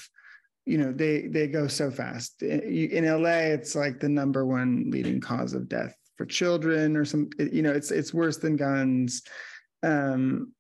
you 0.67 0.79
know 0.79 0.93
they 0.93 1.29
they 1.29 1.47
go 1.47 1.69
so 1.69 1.91
fast. 1.91 2.43
In 2.43 3.23
la 3.23 3.29
it's 3.29 3.75
like 3.75 4.01
the 4.01 4.09
number 4.09 4.45
one 4.45 4.91
leading 4.91 5.21
cause 5.21 5.55
of 5.55 5.69
death 5.69 5.97
for 6.17 6.27
children 6.27 6.97
or 6.97 7.05
some 7.05 7.31
you 7.39 7.63
know 7.63 7.73
it's 7.73 7.91
it's 7.91 8.13
worse 8.13 8.37
than 8.37 8.57
guns. 8.57 9.23
Um 9.83 10.53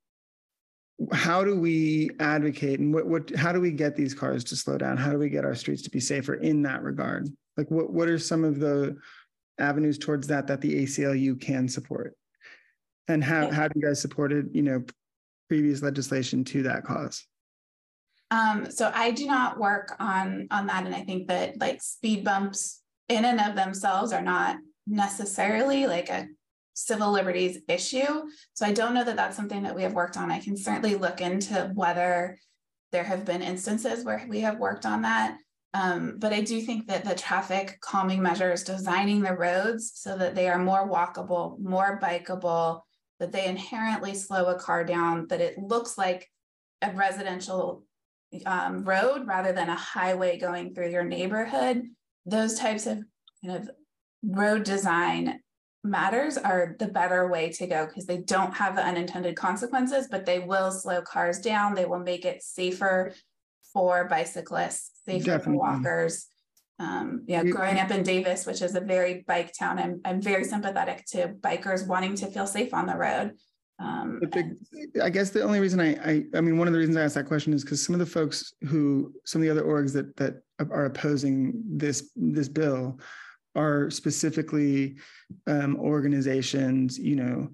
how 1.13 1.45
do 1.45 1.59
we 1.59 2.11
advocate 2.21 2.79
and 2.79 2.95
what 2.95 3.07
what 3.07 3.35
how 3.37 3.53
do 3.53 3.61
we 3.61 3.73
get 3.73 3.97
these 3.97 4.15
cars 4.15 4.45
to 4.45 4.57
slow 4.57 4.79
down? 4.79 4.97
How 4.97 5.11
do 5.11 5.19
we 5.19 5.29
get 5.29 5.45
our 5.45 5.57
streets 5.57 5.83
to 5.83 5.91
be 5.91 6.01
safer 6.01 6.35
in 6.35 6.63
that 6.63 6.83
regard? 6.83 7.29
Like 7.57 7.71
what 7.71 7.93
what 7.93 8.09
are 8.09 8.19
some 8.19 8.45
of 8.45 8.61
the 8.61 8.97
avenues 9.59 9.99
towards 9.99 10.29
that 10.29 10.47
that 10.47 10.61
the 10.61 10.85
ACLU 10.85 11.41
can 11.41 11.69
support? 11.69 12.15
And 13.09 13.25
how 13.25 13.51
how 13.51 13.67
do 13.67 13.79
you 13.79 13.87
guys 13.87 14.01
supported 14.01 14.51
you 14.55 14.63
know 14.63 14.85
previous 15.49 15.83
legislation 15.83 16.45
to 16.45 16.63
that 16.63 16.85
cause 16.85 17.27
um, 18.31 18.71
so 18.71 18.91
I 18.95 19.13
do 19.13 19.27
not 19.27 19.59
work 19.59 19.95
on 20.01 20.49
on 20.51 20.67
that, 20.67 20.87
and 20.87 20.95
I 20.95 21.03
think 21.03 21.29
that 21.29 21.61
like 21.61 21.81
speed 21.83 22.25
bumps 22.25 22.83
in 23.09 23.25
and 23.25 23.41
of 23.41 23.55
themselves 23.55 24.13
are 24.13 24.23
not 24.23 24.57
necessarily 24.87 25.87
like 25.87 26.09
a 26.09 26.27
civil 26.75 27.11
liberties 27.11 27.59
issue. 27.69 28.23
So 28.55 28.67
I 28.67 28.73
don't 28.73 28.95
know 28.95 29.05
that 29.05 29.17
that's 29.17 29.37
something 29.37 29.63
that 29.63 29.75
we 29.75 29.83
have 29.83 29.95
worked 29.95 30.17
on. 30.17 30.31
I 30.31 30.41
can 30.41 30.57
certainly 30.57 30.95
look 30.95 31.21
into 31.21 31.71
whether 31.75 32.39
there 32.93 33.05
have 33.05 33.25
been 33.25 33.43
instances 33.43 34.05
where 34.05 34.25
we 34.29 34.41
have 34.41 34.59
worked 34.59 34.87
on 34.87 35.03
that. 35.03 35.39
Um, 35.73 36.17
but 36.19 36.33
I 36.33 36.41
do 36.41 36.61
think 36.61 36.87
that 36.89 37.05
the 37.05 37.15
traffic 37.15 37.79
calming 37.81 38.23
measures, 38.23 38.63
designing 38.63 39.21
the 39.21 39.35
roads 39.35 39.93
so 39.95 40.17
that 40.17 40.35
they 40.35 40.49
are 40.49 40.59
more 40.59 40.89
walkable, 40.89 41.59
more 41.59 41.99
bikeable, 42.03 42.81
that 43.21 43.33
they 43.33 43.47
inherently 43.47 44.15
slow 44.15 44.47
a 44.47 44.59
car 44.59 44.85
down, 44.85 45.27
that 45.29 45.41
it 45.41 45.59
looks 45.59 45.97
like 45.97 46.31
a 46.83 46.91
residential 46.93 47.86
um, 48.45 48.85
road 48.85 49.27
rather 49.27 49.53
than 49.53 49.69
a 49.69 49.77
highway 49.77 50.39
going 50.39 50.75
through 50.75 50.91
your 50.91 51.05
neighborhood. 51.05 51.83
Those 52.25 52.59
types 52.59 52.87
of 52.87 53.03
kind 53.45 53.57
of 53.57 53.71
road 54.23 54.65
design 54.65 55.41
matters 55.85 56.37
are 56.37 56.77
the 56.79 56.89
better 56.89 57.29
way 57.29 57.51
to 57.51 57.67
go 57.67 57.87
because 57.87 58.07
they 58.07 58.19
don't 58.19 58.55
have 58.55 58.75
the 58.75 58.85
unintended 58.85 59.37
consequences, 59.37 60.09
but 60.11 60.27
they 60.27 60.41
will 60.41 60.71
slow 60.71 61.01
cars 61.03 61.39
down. 61.39 61.75
They 61.75 61.85
will 61.85 62.01
make 62.01 62.25
it 62.25 62.43
safer 62.43 63.15
for 63.73 64.09
bicyclists, 64.09 64.91
safer 65.05 65.25
Definitely. 65.25 65.59
for 65.59 65.59
walkers. 65.59 66.27
Um, 66.79 67.25
yeah, 67.27 67.43
growing 67.43 67.79
up 67.79 67.91
in 67.91 68.03
Davis, 68.03 68.45
which 68.45 68.61
is 68.61 68.75
a 68.75 68.81
very 68.81 69.25
bike 69.27 69.53
town, 69.59 69.79
I'm, 69.79 70.01
I'm 70.05 70.21
very 70.21 70.45
sympathetic 70.45 71.07
to 71.13 71.29
bikers 71.41 71.87
wanting 71.87 72.15
to 72.17 72.27
feel 72.27 72.47
safe 72.47 72.75
on 72.75 72.87
the 72.87 72.97
road. 72.97 73.33
Um, 73.79 74.21
the, 74.21 75.05
I 75.05 75.11
guess 75.11 75.31
the 75.31 75.43
only 75.43 75.61
reason 75.61 75.81
I, 75.81 75.93
I, 75.97 76.25
I 76.35 76.41
mean, 76.41 76.57
one 76.57 76.67
of 76.67 76.73
the 76.73 76.79
reasons 76.79 76.97
I 76.97 77.03
asked 77.03 77.15
that 77.17 77.27
question 77.27 77.53
is 77.53 77.63
because 77.63 77.85
some 77.85 77.95
of 77.95 77.99
the 77.99 78.07
folks 78.07 78.55
who, 78.67 79.13
some 79.25 79.41
of 79.41 79.45
the 79.45 79.51
other 79.51 79.65
orgs 79.65 79.93
that 79.93 80.17
that 80.17 80.43
are 80.59 80.87
opposing 80.87 81.53
this 81.67 82.11
this 82.17 82.49
bill 82.49 82.99
are 83.55 83.91
specifically 83.91 84.97
um, 85.47 85.77
organizations, 85.77 86.99
you 86.99 87.17
know, 87.17 87.49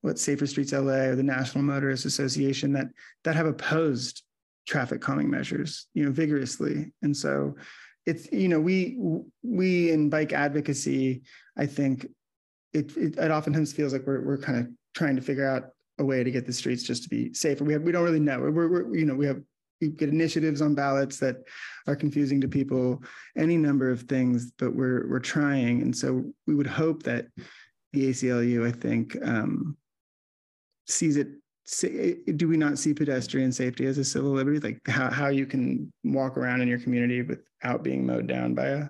what 0.00 0.18
Safer 0.18 0.46
Streets 0.46 0.72
LA 0.72 1.08
or 1.08 1.16
the 1.16 1.22
National 1.22 1.64
Motorists 1.64 2.06
Association 2.06 2.72
that 2.72 2.86
that 3.24 3.36
have 3.36 3.46
opposed 3.46 4.22
traffic 4.66 5.00
calming 5.00 5.30
measures, 5.30 5.86
you 5.94 6.04
know, 6.04 6.10
vigorously. 6.10 6.92
And 7.02 7.16
so, 7.16 7.54
it's 8.06 8.30
you 8.32 8.48
know, 8.48 8.60
we 8.60 8.98
we 9.42 9.90
in 9.90 10.08
bike 10.08 10.32
advocacy, 10.32 11.22
I 11.56 11.66
think 11.66 12.06
it, 12.72 12.96
it, 12.96 13.18
it 13.18 13.30
oftentimes 13.30 13.72
feels 13.72 13.92
like 13.92 14.06
we're, 14.06 14.20
we're 14.22 14.38
kind 14.38 14.58
of 14.58 14.68
trying 14.96 15.14
to 15.14 15.22
figure 15.22 15.48
out 15.48 15.68
a 15.98 16.04
way 16.04 16.24
to 16.24 16.30
get 16.30 16.46
the 16.46 16.52
streets 16.52 16.82
just 16.82 17.02
to 17.04 17.08
be 17.08 17.32
safer. 17.32 17.64
We 17.64 17.72
have 17.74 17.82
we 17.82 17.92
don't 17.92 18.04
really 18.04 18.20
know. 18.20 18.40
We're, 18.40 18.68
we're 18.68 18.96
you 18.96 19.04
know 19.04 19.14
we 19.14 19.26
have 19.26 19.40
we 19.80 19.88
get 19.88 20.08
initiatives 20.08 20.62
on 20.62 20.74
ballots 20.74 21.18
that 21.18 21.36
are 21.86 21.94
confusing 21.94 22.40
to 22.40 22.48
people, 22.48 23.02
any 23.36 23.56
number 23.56 23.90
of 23.90 24.02
things, 24.02 24.50
but 24.58 24.74
we're 24.74 25.08
we're 25.08 25.20
trying, 25.20 25.82
and 25.82 25.96
so 25.96 26.24
we 26.46 26.54
would 26.54 26.66
hope 26.66 27.02
that 27.04 27.26
the 27.92 28.08
ACLU, 28.08 28.66
I 28.66 28.72
think, 28.72 29.16
um, 29.22 29.76
sees 30.86 31.16
it. 31.16 31.28
Do 32.36 32.48
we 32.48 32.56
not 32.56 32.78
see 32.78 32.94
pedestrian 32.94 33.50
safety 33.50 33.86
as 33.86 33.98
a 33.98 34.04
civil 34.04 34.30
liberty? 34.30 34.60
Like 34.60 34.80
how 34.86 35.10
how 35.10 35.28
you 35.28 35.46
can 35.46 35.92
walk 36.04 36.36
around 36.36 36.62
in 36.62 36.68
your 36.68 36.78
community 36.78 37.22
without 37.22 37.82
being 37.82 38.06
mowed 38.06 38.28
down 38.28 38.54
by 38.54 38.66
a 38.66 38.88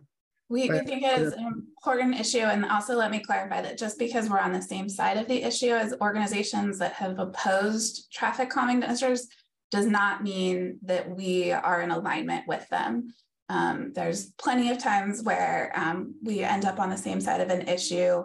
we, 0.49 0.69
we 0.71 0.79
think 0.81 1.03
it 1.03 1.21
is 1.21 1.33
an 1.33 1.45
important 1.45 2.21
issue. 2.21 2.39
And 2.39 2.65
also 2.65 2.95
let 2.95 3.11
me 3.11 3.19
clarify 3.19 3.63
that 3.63 3.79
just 3.79 3.99
because 3.99 4.31
we're 4.31 4.39
on 4.39 4.53
the 4.53 4.63
same 4.63 4.89
side 4.89 5.17
of 5.17 5.27
the 5.27 5.43
issue 5.43 5.71
as 5.71 5.95
organizations 6.01 6.79
that 6.79 6.93
have 6.93 7.19
opposed 7.19 8.13
traffic 8.13 8.51
calming 8.51 8.79
measures 8.79 9.27
does 9.71 9.87
not 9.87 10.23
mean 10.23 10.79
that 10.83 11.11
we 11.11 11.51
are 11.51 11.83
in 11.83 11.91
alignment 11.91 12.47
with 12.47 12.69
them. 12.69 13.13
Um, 13.49 13.93
there's 13.95 14.33
plenty 14.33 14.71
of 14.71 14.79
times 14.79 15.23
where 15.23 15.73
um, 15.75 16.15
we 16.23 16.41
end 16.41 16.65
up 16.65 16.79
on 16.79 16.91
the 16.91 16.97
same 16.97 17.21
side 17.21 17.41
of 17.41 17.51
an 17.51 17.69
issue 17.69 18.25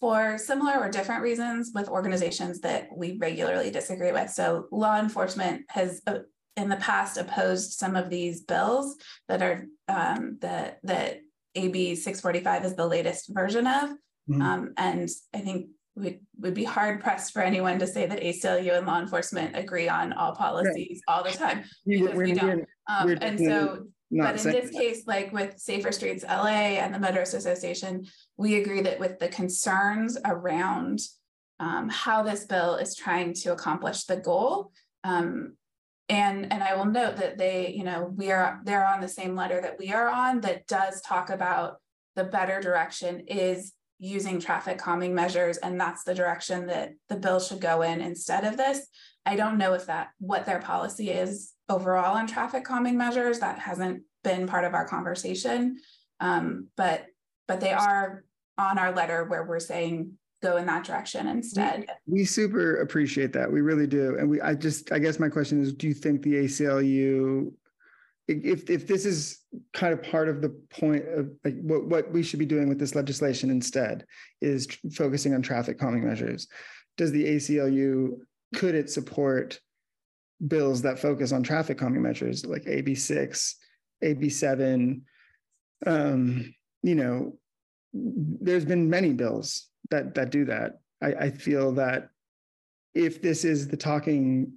for 0.00 0.38
similar 0.38 0.78
or 0.78 0.90
different 0.90 1.22
reasons 1.22 1.72
with 1.74 1.88
organizations 1.88 2.60
that 2.60 2.88
we 2.96 3.18
regularly 3.18 3.70
disagree 3.70 4.12
with. 4.12 4.30
So 4.30 4.66
law 4.72 4.98
enforcement 4.98 5.66
has 5.68 6.00
uh, 6.06 6.20
in 6.56 6.68
the 6.68 6.76
past 6.76 7.18
opposed 7.18 7.72
some 7.72 7.96
of 7.96 8.10
these 8.10 8.42
bills 8.42 8.96
that 9.28 9.42
are 9.42 9.66
um, 9.88 10.38
that 10.40 10.78
that 10.84 11.20
AB 11.54 11.94
645 11.94 12.64
is 12.64 12.76
the 12.76 12.86
latest 12.86 13.30
version 13.32 13.66
of. 13.66 13.90
Mm-hmm. 14.28 14.42
Um, 14.42 14.72
and 14.76 15.08
I 15.34 15.38
think 15.38 15.70
we 15.96 16.20
would 16.38 16.54
be 16.54 16.64
hard 16.64 17.00
pressed 17.00 17.32
for 17.32 17.42
anyone 17.42 17.78
to 17.78 17.86
say 17.86 18.06
that 18.06 18.20
ACLU 18.20 18.76
and 18.76 18.86
law 18.86 19.00
enforcement 19.00 19.56
agree 19.56 19.88
on 19.88 20.12
all 20.12 20.34
policies 20.34 21.02
right. 21.08 21.14
all 21.14 21.24
the 21.24 21.30
time 21.30 21.64
because 21.86 22.14
we, 22.14 22.24
we 22.24 22.32
don't. 22.32 22.64
Um, 22.88 23.18
and 23.20 23.38
so, 23.38 23.86
but 24.10 24.44
in 24.44 24.52
this 24.52 24.70
that. 24.70 24.72
case, 24.72 25.02
like 25.06 25.32
with 25.32 25.58
Safer 25.58 25.92
Streets 25.92 26.24
LA 26.24 26.78
and 26.78 26.94
the 26.94 26.98
Motorist 26.98 27.34
Association, 27.34 28.06
we 28.36 28.60
agree 28.60 28.80
that 28.82 28.98
with 28.98 29.18
the 29.18 29.28
concerns 29.28 30.18
around 30.24 31.00
um, 31.60 31.88
how 31.90 32.22
this 32.22 32.46
bill 32.46 32.76
is 32.76 32.96
trying 32.96 33.34
to 33.34 33.52
accomplish 33.52 34.04
the 34.04 34.16
goal, 34.16 34.72
um, 35.04 35.56
and 36.10 36.52
and 36.52 36.62
I 36.62 36.74
will 36.74 36.86
note 36.86 37.16
that 37.18 37.38
they, 37.38 37.72
you 37.74 37.84
know, 37.84 38.12
we 38.14 38.32
are 38.32 38.60
they're 38.64 38.86
on 38.86 39.00
the 39.00 39.08
same 39.08 39.36
letter 39.36 39.60
that 39.60 39.78
we 39.78 39.92
are 39.92 40.08
on 40.08 40.40
that 40.40 40.66
does 40.66 41.00
talk 41.00 41.30
about 41.30 41.76
the 42.16 42.24
better 42.24 42.60
direction 42.60 43.20
is 43.28 43.72
using 44.00 44.40
traffic 44.40 44.78
calming 44.78 45.14
measures 45.14 45.58
and 45.58 45.80
that's 45.80 46.04
the 46.04 46.14
direction 46.14 46.66
that 46.66 46.92
the 47.08 47.16
bill 47.16 47.38
should 47.38 47.60
go 47.60 47.82
in 47.82 48.00
instead 48.00 48.44
of 48.44 48.56
this. 48.56 48.86
I 49.24 49.36
don't 49.36 49.58
know 49.58 49.74
if 49.74 49.86
that 49.86 50.08
what 50.18 50.46
their 50.46 50.58
policy 50.58 51.10
is 51.10 51.52
overall 51.68 52.16
on 52.16 52.26
traffic 52.26 52.64
calming 52.64 52.98
measures. 52.98 53.38
That 53.38 53.60
hasn't 53.60 54.02
been 54.24 54.48
part 54.48 54.64
of 54.64 54.74
our 54.74 54.88
conversation. 54.88 55.76
Um, 56.18 56.68
but 56.76 57.06
but 57.46 57.60
they 57.60 57.72
are 57.72 58.24
on 58.58 58.78
our 58.78 58.92
letter 58.92 59.24
where 59.24 59.44
we're 59.44 59.60
saying 59.60 60.14
go 60.42 60.56
in 60.56 60.66
that 60.66 60.84
direction 60.84 61.26
instead. 61.26 61.86
we, 62.06 62.20
we 62.20 62.24
super 62.24 62.80
appreciate 62.80 63.32
that. 63.32 63.50
We 63.50 63.60
really 63.60 63.86
do. 63.86 64.16
And 64.18 64.28
we 64.28 64.40
i 64.40 64.54
just 64.54 64.92
i 64.92 64.98
guess 64.98 65.18
my 65.18 65.28
question 65.28 65.62
is 65.62 65.72
do 65.72 65.86
you 65.86 65.94
think 65.94 66.22
the 66.22 66.34
aclu 66.34 67.52
if 68.28 68.70
if 68.70 68.86
this 68.86 69.04
is 69.04 69.40
kind 69.72 69.92
of 69.92 70.02
part 70.02 70.28
of 70.28 70.40
the 70.40 70.50
point 70.70 71.04
of 71.08 71.30
like 71.44 71.60
what, 71.62 71.86
what 71.86 72.12
we 72.12 72.22
should 72.22 72.38
be 72.38 72.46
doing 72.46 72.68
with 72.68 72.78
this 72.78 72.94
legislation 72.94 73.50
instead 73.50 74.06
is 74.40 74.66
tr- 74.66 74.78
focusing 74.94 75.34
on 75.34 75.42
traffic 75.42 75.78
calming 75.78 76.06
measures 76.06 76.46
does 76.96 77.10
the 77.10 77.24
aclu 77.24 78.12
could 78.54 78.74
it 78.74 78.90
support 78.90 79.60
bills 80.46 80.82
that 80.82 80.98
focus 80.98 81.32
on 81.32 81.42
traffic 81.42 81.78
calming 81.78 82.02
measures 82.02 82.46
like 82.46 82.62
ab6 82.64 83.54
ab7 84.02 85.00
um, 85.86 86.54
you 86.82 86.94
know 86.94 87.36
there's 87.92 88.64
been 88.64 88.88
many 88.88 89.12
bills 89.12 89.69
that 89.90 90.14
that 90.14 90.30
do 90.30 90.44
that 90.44 90.80
I, 91.02 91.12
I 91.12 91.30
feel 91.30 91.72
that 91.72 92.10
if 92.94 93.22
this 93.22 93.44
is 93.44 93.68
the 93.68 93.76
talking 93.76 94.52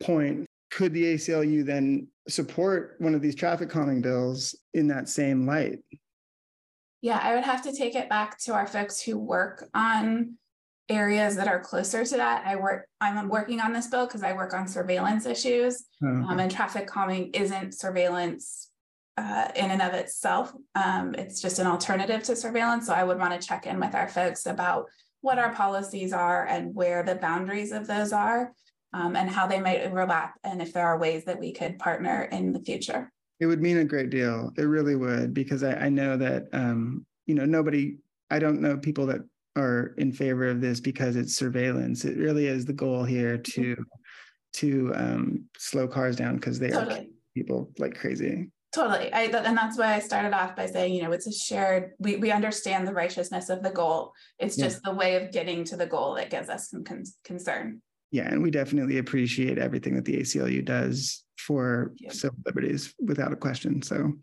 point 0.00 0.46
could 0.70 0.92
the 0.92 1.14
aclu 1.14 1.64
then 1.64 2.08
support 2.28 2.96
one 2.98 3.14
of 3.14 3.22
these 3.22 3.34
traffic 3.34 3.70
calming 3.70 4.02
bills 4.02 4.54
in 4.74 4.88
that 4.88 5.08
same 5.08 5.46
light? 5.46 5.78
Yeah, 7.00 7.18
I 7.22 7.34
would 7.34 7.44
have 7.44 7.62
to 7.62 7.72
take 7.72 7.94
it 7.94 8.08
back 8.08 8.38
to 8.40 8.54
our 8.54 8.66
folks 8.66 9.00
who 9.00 9.18
work 9.18 9.68
on 9.72 10.34
areas 10.88 11.36
that 11.36 11.48
are 11.48 11.60
closer 11.60 12.04
to 12.04 12.16
that. 12.16 12.46
I 12.46 12.56
work, 12.56 12.86
I'm 13.00 13.28
working 13.28 13.60
on 13.60 13.72
this 13.72 13.86
bill 13.86 14.06
because 14.06 14.22
I 14.22 14.32
work 14.32 14.52
on 14.52 14.66
surveillance 14.66 15.26
issues, 15.26 15.84
oh, 16.02 16.06
um, 16.06 16.40
and 16.40 16.50
traffic 16.50 16.86
calming 16.86 17.30
isn't 17.34 17.74
surveillance 17.74 18.70
uh, 19.18 19.48
in 19.56 19.70
and 19.70 19.82
of 19.82 19.94
itself. 19.94 20.52
Um, 20.76 21.14
it's 21.16 21.40
just 21.40 21.58
an 21.58 21.66
alternative 21.66 22.22
to 22.24 22.36
surveillance. 22.36 22.86
So 22.86 22.94
I 22.94 23.02
would 23.02 23.18
want 23.18 23.38
to 23.38 23.46
check 23.46 23.66
in 23.66 23.80
with 23.80 23.94
our 23.94 24.08
folks 24.08 24.46
about 24.46 24.86
what 25.22 25.38
our 25.38 25.52
policies 25.52 26.12
are 26.12 26.46
and 26.46 26.74
where 26.74 27.02
the 27.02 27.16
boundaries 27.16 27.72
of 27.72 27.88
those 27.88 28.12
are 28.12 28.52
um, 28.92 29.16
and 29.16 29.28
how 29.28 29.46
they 29.46 29.60
might 29.60 29.82
overlap 29.82 30.34
and 30.44 30.62
if 30.62 30.72
there 30.72 30.86
are 30.86 30.98
ways 30.98 31.24
that 31.24 31.40
we 31.40 31.52
could 31.52 31.78
partner 31.78 32.28
in 32.30 32.52
the 32.52 32.60
future. 32.60 33.12
It 33.40 33.46
would 33.46 33.60
mean 33.60 33.78
a 33.78 33.84
great 33.84 34.10
deal. 34.10 34.52
It 34.56 34.62
really 34.62 34.94
would, 34.94 35.34
because 35.34 35.64
I, 35.64 35.72
I 35.74 35.88
know 35.88 36.16
that, 36.16 36.44
um, 36.52 37.04
you 37.26 37.34
know, 37.34 37.44
nobody, 37.44 37.96
I 38.30 38.38
don't 38.38 38.60
know 38.60 38.76
people 38.76 39.06
that 39.06 39.20
are 39.56 39.94
in 39.98 40.12
favor 40.12 40.48
of 40.48 40.60
this 40.60 40.78
because 40.78 41.16
it's 41.16 41.34
surveillance. 41.34 42.04
It 42.04 42.16
really 42.16 42.46
is 42.46 42.64
the 42.64 42.72
goal 42.72 43.02
here 43.02 43.36
to, 43.36 43.76
to 44.54 44.92
um, 44.94 45.44
slow 45.56 45.88
cars 45.88 46.14
down 46.14 46.36
because 46.36 46.60
they 46.60 46.70
totally. 46.70 47.00
are 47.00 47.04
people 47.34 47.70
like 47.78 47.96
crazy. 47.96 48.50
Totally. 48.72 49.10
I, 49.12 49.24
and 49.24 49.56
that's 49.56 49.78
why 49.78 49.94
I 49.94 49.98
started 49.98 50.34
off 50.34 50.54
by 50.54 50.66
saying, 50.66 50.94
you 50.94 51.02
know, 51.02 51.12
it's 51.12 51.26
a 51.26 51.32
shared, 51.32 51.92
we, 51.98 52.16
we 52.16 52.30
understand 52.30 52.86
the 52.86 52.92
righteousness 52.92 53.48
of 53.48 53.62
the 53.62 53.70
goal. 53.70 54.12
It's 54.38 54.56
just 54.56 54.82
the 54.82 54.92
way 54.92 55.16
of 55.16 55.32
getting 55.32 55.64
to 55.64 55.76
the 55.76 55.86
goal 55.86 56.14
that 56.16 56.28
gives 56.28 56.50
us 56.50 56.68
some 56.68 56.84
con- 56.84 57.04
concern 57.24 57.80
yeah, 58.10 58.28
and 58.28 58.42
we 58.42 58.50
definitely 58.50 58.98
appreciate 58.98 59.58
everything 59.58 59.94
that 59.96 60.04
the 60.04 60.16
ACLU 60.16 60.64
does 60.64 61.24
for 61.36 61.92
civil 62.08 62.38
liberties 62.46 62.94
without 62.98 63.32
a 63.32 63.36
question. 63.36 63.82
So 63.82 64.14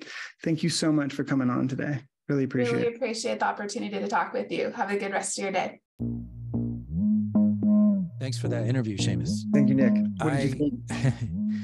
thank 0.43 0.63
you 0.63 0.69
so 0.69 0.91
much 0.91 1.13
for 1.13 1.23
coming 1.23 1.49
on 1.49 1.67
today. 1.67 1.99
Really 2.27 2.45
appreciate 2.45 2.73
really 2.73 2.87
it. 2.87 2.95
appreciate 2.95 3.39
the 3.39 3.45
opportunity 3.45 3.99
to 3.99 4.07
talk 4.07 4.33
with 4.33 4.51
you. 4.51 4.71
Have 4.71 4.89
a 4.89 4.97
good 4.97 5.11
rest 5.11 5.37
of 5.37 5.43
your 5.43 5.51
day. 5.51 5.81
Thanks 8.19 8.39
for 8.39 8.47
that 8.47 8.65
interview, 8.65 8.97
Seamus. 8.97 9.41
Thank 9.53 9.69
you, 9.69 9.75
Nick. 9.75 9.93
I, 10.19 10.55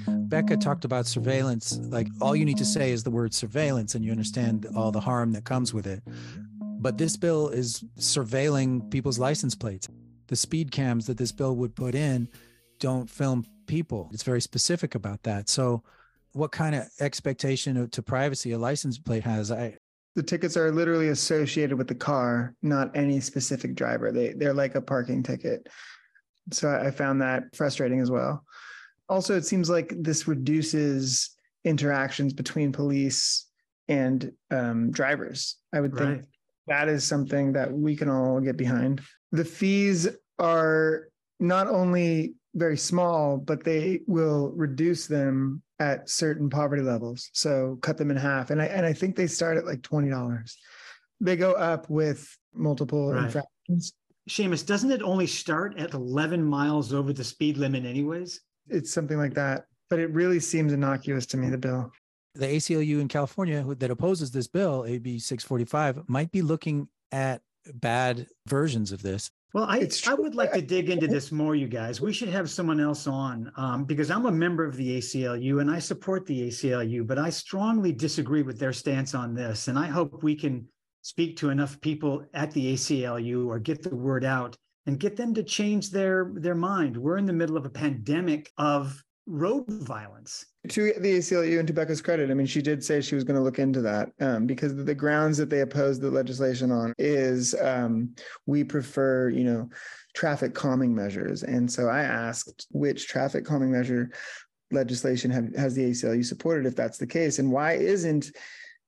Becca 0.31 0.55
talked 0.55 0.85
about 0.85 1.05
surveillance. 1.05 1.77
Like 1.77 2.07
all 2.21 2.37
you 2.37 2.45
need 2.45 2.57
to 2.57 2.65
say 2.65 2.91
is 2.91 3.03
the 3.03 3.11
word 3.11 3.33
surveillance, 3.33 3.95
and 3.95 4.05
you 4.05 4.11
understand 4.11 4.65
all 4.77 4.89
the 4.89 5.01
harm 5.01 5.33
that 5.33 5.43
comes 5.43 5.73
with 5.73 5.85
it. 5.85 6.01
But 6.61 6.97
this 6.97 7.17
bill 7.17 7.49
is 7.49 7.83
surveilling 7.99 8.89
people's 8.89 9.19
license 9.19 9.53
plates 9.53 9.89
the 10.27 10.35
speed 10.37 10.71
cams 10.71 11.05
that 11.07 11.17
this 11.17 11.33
bill 11.33 11.57
would 11.57 11.75
put 11.75 11.93
in 11.93 12.29
don't 12.79 13.09
film 13.09 13.45
people. 13.67 14.09
It's 14.13 14.23
very 14.23 14.39
specific 14.39 14.95
about 14.95 15.21
that. 15.23 15.49
So, 15.49 15.83
what 16.31 16.53
kind 16.53 16.75
of 16.75 16.87
expectation 17.01 17.89
to 17.89 18.01
privacy 18.01 18.53
a 18.53 18.57
license 18.57 18.97
plate 18.97 19.23
has? 19.23 19.51
I 19.51 19.77
the 20.15 20.23
tickets 20.23 20.55
are 20.55 20.71
literally 20.71 21.09
associated 21.09 21.77
with 21.77 21.89
the 21.89 21.95
car, 21.95 22.55
not 22.61 22.95
any 22.95 23.19
specific 23.19 23.75
driver. 23.75 24.13
They 24.13 24.31
they're 24.31 24.53
like 24.53 24.75
a 24.75 24.81
parking 24.81 25.23
ticket. 25.23 25.67
So 26.51 26.69
I 26.69 26.89
found 26.89 27.21
that 27.21 27.53
frustrating 27.53 27.99
as 27.99 28.09
well. 28.09 28.45
Also, 29.11 29.35
it 29.35 29.45
seems 29.45 29.69
like 29.69 29.93
this 29.97 30.25
reduces 30.25 31.35
interactions 31.65 32.31
between 32.31 32.71
police 32.71 33.45
and 33.89 34.31
um, 34.51 34.89
drivers. 34.89 35.57
I 35.73 35.81
would 35.81 35.93
think 35.93 36.09
right. 36.09 36.25
that 36.67 36.87
is 36.87 37.05
something 37.05 37.51
that 37.51 37.69
we 37.69 37.93
can 37.97 38.09
all 38.09 38.39
get 38.39 38.55
behind. 38.55 39.01
The 39.33 39.43
fees 39.43 40.07
are 40.39 41.09
not 41.41 41.67
only 41.67 42.35
very 42.55 42.77
small, 42.77 43.35
but 43.35 43.65
they 43.65 43.99
will 44.07 44.53
reduce 44.55 45.07
them 45.07 45.61
at 45.79 46.09
certain 46.09 46.49
poverty 46.49 46.81
levels. 46.81 47.29
So 47.33 47.79
cut 47.81 47.97
them 47.97 48.11
in 48.11 48.17
half. 48.17 48.49
And 48.49 48.61
I 48.61 48.67
and 48.67 48.85
I 48.85 48.93
think 48.93 49.17
they 49.17 49.27
start 49.27 49.57
at 49.57 49.65
like 49.65 49.81
twenty 49.81 50.09
dollars. 50.09 50.57
They 51.19 51.35
go 51.35 51.51
up 51.51 51.89
with 51.89 52.33
multiple 52.53 53.11
right. 53.11 53.25
infractions. 53.25 53.91
Seamus, 54.29 54.65
doesn't 54.65 54.91
it 54.91 55.01
only 55.01 55.27
start 55.27 55.77
at 55.77 55.93
11 55.93 56.43
miles 56.43 56.93
over 56.93 57.11
the 57.11 57.23
speed 57.23 57.57
limit, 57.57 57.85
anyways? 57.85 58.39
It's 58.71 58.91
something 58.91 59.17
like 59.17 59.33
that. 59.35 59.65
But 59.89 59.99
it 59.99 60.11
really 60.11 60.39
seems 60.39 60.73
innocuous 60.73 61.25
to 61.27 61.37
me, 61.37 61.49
the 61.49 61.57
bill. 61.57 61.91
The 62.35 62.47
ACLU 62.47 63.01
in 63.01 63.07
California 63.09 63.63
that 63.75 63.91
opposes 63.91 64.31
this 64.31 64.47
bill, 64.47 64.85
AB 64.87 65.19
645, 65.19 66.07
might 66.07 66.31
be 66.31 66.41
looking 66.41 66.87
at 67.11 67.41
bad 67.73 68.27
versions 68.47 68.91
of 68.91 69.01
this 69.01 69.29
well, 69.53 69.65
I, 69.65 69.89
I 70.07 70.13
would 70.13 70.33
like 70.33 70.53
to 70.53 70.61
dig 70.61 70.89
into 70.89 71.07
this 71.07 71.31
more, 71.31 71.55
you 71.55 71.67
guys. 71.67 71.99
We 71.99 72.13
should 72.13 72.29
have 72.29 72.49
someone 72.49 72.79
else 72.79 73.05
on 73.05 73.51
um, 73.57 73.83
because 73.83 74.09
I'm 74.09 74.25
a 74.25 74.31
member 74.31 74.63
of 74.63 74.77
the 74.77 74.97
ACLU 74.97 75.59
and 75.59 75.69
I 75.69 75.79
support 75.79 76.25
the 76.25 76.47
ACLU, 76.47 77.05
but 77.05 77.19
I 77.19 77.29
strongly 77.29 77.91
disagree 77.91 78.43
with 78.43 78.59
their 78.59 78.71
stance 78.71 79.13
on 79.13 79.33
this. 79.33 79.67
And 79.67 79.77
I 79.77 79.87
hope 79.87 80.23
we 80.23 80.35
can 80.35 80.65
speak 81.01 81.35
to 81.37 81.49
enough 81.49 81.81
people 81.81 82.23
at 82.33 82.51
the 82.51 82.75
ACLU 82.75 83.47
or 83.47 83.59
get 83.59 83.83
the 83.83 83.93
word 83.93 84.23
out 84.23 84.55
and 84.85 84.99
get 84.99 85.15
them 85.15 85.33
to 85.33 85.43
change 85.43 85.91
their 85.91 86.31
their 86.35 86.55
mind. 86.55 86.97
We're 86.97 87.17
in 87.17 87.25
the 87.25 87.33
middle 87.33 87.57
of 87.57 87.65
a 87.65 87.69
pandemic 87.69 88.51
of 88.57 89.03
road 89.27 89.65
violence. 89.67 90.45
To 90.69 90.93
the 90.99 91.17
ACLU 91.17 91.59
and 91.59 91.67
to 91.67 91.73
Becca's 91.73 92.01
credit, 92.01 92.29
I 92.29 92.33
mean, 92.33 92.47
she 92.47 92.61
did 92.61 92.83
say 92.83 93.01
she 93.01 93.15
was 93.15 93.23
going 93.23 93.37
to 93.37 93.43
look 93.43 93.59
into 93.59 93.81
that 93.81 94.11
um, 94.19 94.45
because 94.45 94.75
the 94.75 94.95
grounds 94.95 95.37
that 95.37 95.49
they 95.49 95.61
opposed 95.61 96.01
the 96.01 96.11
legislation 96.11 96.71
on 96.71 96.93
is 96.97 97.55
um, 97.61 98.13
we 98.45 98.63
prefer, 98.63 99.29
you 99.29 99.43
know, 99.43 99.69
traffic 100.13 100.53
calming 100.53 100.93
measures. 100.93 101.43
And 101.43 101.71
so 101.71 101.87
I 101.87 102.01
asked 102.01 102.67
which 102.71 103.07
traffic 103.07 103.45
calming 103.45 103.71
measure 103.71 104.11
legislation 104.71 105.31
have, 105.31 105.55
has 105.55 105.75
the 105.75 105.89
ACLU 105.91 106.25
supported 106.25 106.65
if 106.65 106.75
that's 106.75 106.97
the 106.97 107.07
case, 107.07 107.39
and 107.39 107.51
why 107.51 107.73
isn't 107.73 108.31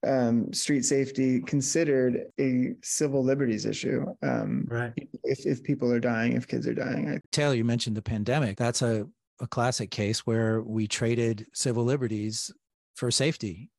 um, 0.06 0.52
street 0.54 0.86
safety 0.86 1.42
considered 1.42 2.26
a 2.39 2.74
civil 2.82 3.24
liberties 3.24 3.66
issue. 3.66 4.06
Um, 4.22 4.68
right. 4.70 4.94
If, 5.24 5.46
if 5.46 5.63
people 5.63 5.92
are 5.92 6.00
dying, 6.00 6.34
if 6.34 6.48
kids 6.48 6.68
are 6.68 6.74
dying. 6.74 7.10
I- 7.10 7.22
Taylor, 7.32 7.56
you 7.56 7.63
mentioned 7.63 7.98
the 7.98 8.02
pandemic. 8.02 8.58
That's 8.58 8.82
a 8.82 9.08
a 9.39 9.48
classic 9.48 9.92
case 9.92 10.26
where 10.26 10.62
we 10.62 10.88
traded 10.88 11.48
civil 11.54 11.84
liberties 11.84 12.52
for 12.96 13.12
safety. 13.12 13.70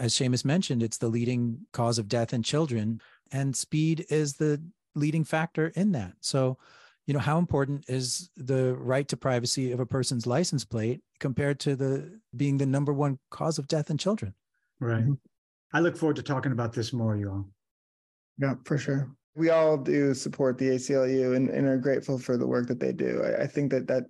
As 0.00 0.14
Seamus 0.14 0.44
mentioned, 0.44 0.82
it's 0.82 0.98
the 0.98 1.08
leading 1.08 1.58
cause 1.72 1.98
of 1.98 2.08
death 2.08 2.32
in 2.32 2.42
children, 2.42 3.00
and 3.32 3.54
speed 3.54 4.06
is 4.08 4.34
the 4.34 4.62
leading 4.94 5.24
factor 5.24 5.68
in 5.68 5.92
that. 5.92 6.14
So, 6.20 6.58
you 7.06 7.14
know, 7.14 7.20
how 7.20 7.38
important 7.38 7.84
is 7.88 8.30
the 8.36 8.74
right 8.76 9.06
to 9.08 9.16
privacy 9.16 9.72
of 9.72 9.80
a 9.80 9.86
person's 9.86 10.26
license 10.26 10.64
plate 10.64 11.02
compared 11.20 11.60
to 11.60 11.76
the 11.76 12.18
being 12.34 12.58
the 12.58 12.66
number 12.66 12.92
one 12.92 13.18
cause 13.30 13.58
of 13.58 13.68
death 13.68 13.90
in 13.90 13.98
children? 13.98 14.34
Right. 14.80 15.02
Mm-hmm. 15.02 15.14
I 15.76 15.80
look 15.80 15.96
forward 15.96 16.16
to 16.16 16.22
talking 16.22 16.52
about 16.52 16.72
this 16.72 16.92
more, 16.92 17.16
you 17.16 17.30
all. 17.30 17.48
Yeah, 18.38 18.54
for 18.64 18.78
sure 18.78 19.16
we 19.36 19.50
all 19.50 19.76
do 19.76 20.14
support 20.14 20.56
the 20.56 20.70
ACLU 20.70 21.36
and, 21.36 21.50
and 21.50 21.66
are 21.66 21.76
grateful 21.76 22.18
for 22.18 22.36
the 22.36 22.46
work 22.46 22.66
that 22.66 22.80
they 22.80 22.92
do. 22.92 23.22
I, 23.22 23.42
I, 23.42 23.46
think 23.46 23.70
that 23.70 23.86
that 23.86 24.04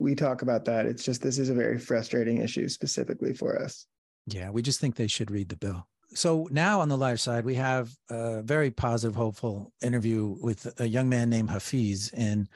we 0.00 0.14
talk 0.14 0.42
about 0.42 0.64
that. 0.64 0.86
It's 0.86 1.04
just 1.04 1.22
this 1.22 1.38
is 1.38 1.48
a 1.48 1.54
very 1.54 1.78
frustrating 1.78 2.38
issue 2.38 2.68
specifically 2.68 3.32
for 3.32 3.62
us. 3.62 3.86
Yeah, 4.26 4.50
we 4.50 4.60
just 4.60 4.80
think 4.80 4.96
they 4.96 5.06
should 5.06 5.30
read 5.30 5.48
the 5.48 5.56
bill. 5.56 5.86
So 6.14 6.48
now 6.50 6.80
on 6.80 6.88
the 6.88 6.96
live 6.96 7.20
side, 7.20 7.44
we 7.44 7.54
have 7.54 7.90
a 8.10 8.42
very 8.42 8.70
positive, 8.70 9.14
hopeful 9.14 9.72
interview 9.80 10.36
with 10.40 10.68
a 10.80 10.86
young 10.86 11.08
man 11.08 11.30
named 11.30 11.48
Hafeez 11.48 12.12
in 12.12 12.48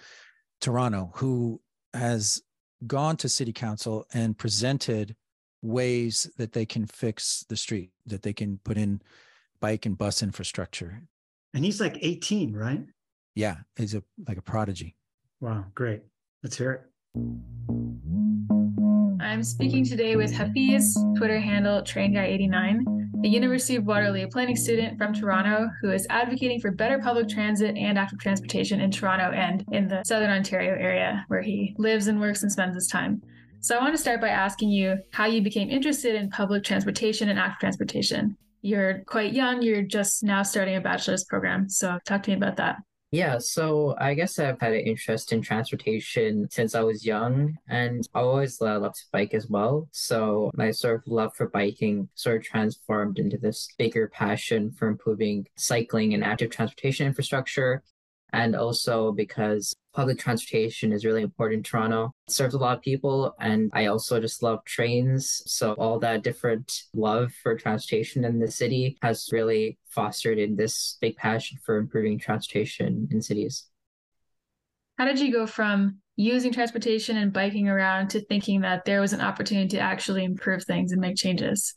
Toronto 0.61 1.13
who 1.15 1.61
has 1.95 2.43
gone 2.87 3.17
to 3.19 3.29
city 3.29 3.53
council 3.53 4.05
and 4.13 4.37
presented 4.37 5.15
ways 5.67 6.31
that 6.37 6.53
they 6.53 6.65
can 6.65 6.87
fix 6.87 7.45
the 7.49 7.57
street, 7.57 7.91
that 8.07 8.23
they 8.23 8.33
can 8.33 8.59
put 8.65 8.77
in 8.77 9.03
bike 9.61 9.87
and 9.87 9.99
bus 9.99 10.23
infrastructure. 10.23 11.03
And 11.55 11.65
he's 11.65 11.81
like 11.81 11.99
18, 12.01 12.55
right? 12.55 12.85
Yeah, 13.35 13.57
he's 13.77 13.95
a 13.95 14.03
like 14.27 14.39
a 14.39 14.43
prodigy. 14.43 14.97
Wow, 15.41 15.67
great. 15.75 16.03
Let's 16.43 16.57
hear 16.57 16.73
it. 16.73 16.83
I'm 19.21 19.43
speaking 19.43 19.85
today 19.85 20.17
with 20.17 20.33
Hafeez, 20.33 20.95
Twitter 21.19 21.39
handle 21.39 21.83
TrainGuy89, 21.83 23.25
a 23.25 23.29
University 23.29 23.77
of 23.77 23.85
Waterloo 23.85 24.29
planning 24.29 24.57
student 24.57 24.97
from 24.97 25.13
Toronto 25.13 25.69
who 25.83 25.91
is 25.91 26.07
advocating 26.09 26.61
for 26.61 26.71
better 26.71 26.99
public 26.99 27.29
transit 27.29 27.77
and 27.77 27.99
active 27.99 28.19
transportation 28.19 28.81
in 28.81 28.91
Toronto 28.91 29.33
and 29.33 29.65
in 29.73 29.89
the 29.89 30.03
Southern 30.05 30.31
Ontario 30.31 30.73
area 30.73 31.25
where 31.29 31.43
he 31.43 31.75
lives 31.77 32.07
and 32.07 32.21
works 32.21 32.43
and 32.43 32.53
spends 32.53 32.75
his 32.75 32.87
time. 32.87 33.21
So 33.67 33.77
I 33.77 33.81
want 33.81 33.95
to 33.95 34.01
start 34.01 34.21
by 34.21 34.29
asking 34.29 34.69
you 34.69 34.99
how 35.11 35.27
you 35.27 35.43
became 35.43 35.71
interested 35.71 36.15
in 36.15 36.31
public 36.31 36.63
transportation 36.63 37.31
and 37.31 37.37
active 37.37 37.59
transportation. 37.59 38.37
You're 38.63 39.03
quite 39.09 39.33
young, 39.33 39.61
you're 39.61 39.83
just 39.83 40.23
now 40.23 40.45
starting 40.45 40.77
a 40.77 40.81
bachelor's 40.81 41.25
program. 41.25 41.69
So 41.69 41.99
talk 42.07 42.23
to 42.23 42.31
me 42.31 42.37
about 42.37 42.59
that. 42.59 42.77
Yeah, 43.11 43.39
so 43.39 43.97
I 43.99 44.15
guess 44.15 44.39
I've 44.39 44.61
had 44.61 44.73
an 44.73 44.83
interest 44.83 45.33
in 45.33 45.43
transportation 45.43 46.47
since 46.49 46.77
I 46.77 46.83
was 46.83 47.05
young, 47.05 47.57
and 47.69 48.09
I 48.15 48.21
always 48.21 48.61
loved 48.61 48.95
to 48.95 49.03
bike 49.13 49.35
as 49.35 49.49
well. 49.49 49.89
So 49.91 50.53
my 50.55 50.71
sort 50.71 51.01
of 51.01 51.09
love 51.09 51.35
for 51.35 51.49
biking 51.49 52.09
sort 52.15 52.37
of 52.37 52.45
transformed 52.45 53.19
into 53.19 53.37
this 53.37 53.69
bigger 53.79 54.07
passion 54.07 54.71
for 54.71 54.87
improving 54.87 55.45
cycling 55.57 56.15
and 56.15 56.23
active 56.23 56.51
transportation 56.51 57.09
infrastructure 57.09 57.83
and 58.33 58.55
also 58.55 59.13
because 59.13 59.75
public 59.95 60.19
transportation 60.19 60.93
is 60.93 61.05
really 61.05 61.23
important 61.23 61.61
in 61.61 61.63
Toronto. 61.63 62.13
It 62.29 62.33
serves 62.33 62.55
a 62.55 62.59
lot 62.59 62.77
of 62.77 62.83
people, 62.83 63.35
and 63.41 63.71
I 63.73 63.87
also 63.87 64.21
just 64.21 64.43
love 64.43 64.65
trains. 64.65 65.43
So 65.47 65.73
all 65.73 65.99
that 66.01 66.23
different 66.23 66.83
love 66.95 67.33
for 67.43 67.57
transportation 67.57 68.25
in 68.25 68.39
the 68.39 68.51
city 68.51 68.99
has 69.03 69.31
really 69.33 69.79
fostered 69.89 70.39
in 70.39 70.57
this 70.57 70.99
big 71.01 71.17
passion 71.17 71.59
for 71.65 71.79
improving 71.79 72.19
transportation 72.19 73.09
in 73.11 73.23
cities. 73.23 73.67
How 74.99 75.05
did 75.05 75.21
you 75.21 75.33
go 75.33 75.47
from 75.47 75.99
using 76.17 76.53
transportation 76.53 77.17
and 77.19 77.33
biking 77.33 77.69
around 77.69 78.09
to 78.09 78.21
thinking 78.21 78.63
that 78.63 78.85
there 78.85 79.01
was 79.01 79.13
an 79.13 79.21
opportunity 79.21 79.69
to 79.77 79.79
actually 79.79 80.25
improve 80.25 80.65
things 80.65 80.93
and 80.93 81.01
make 81.01 81.17
changes? 81.17 81.75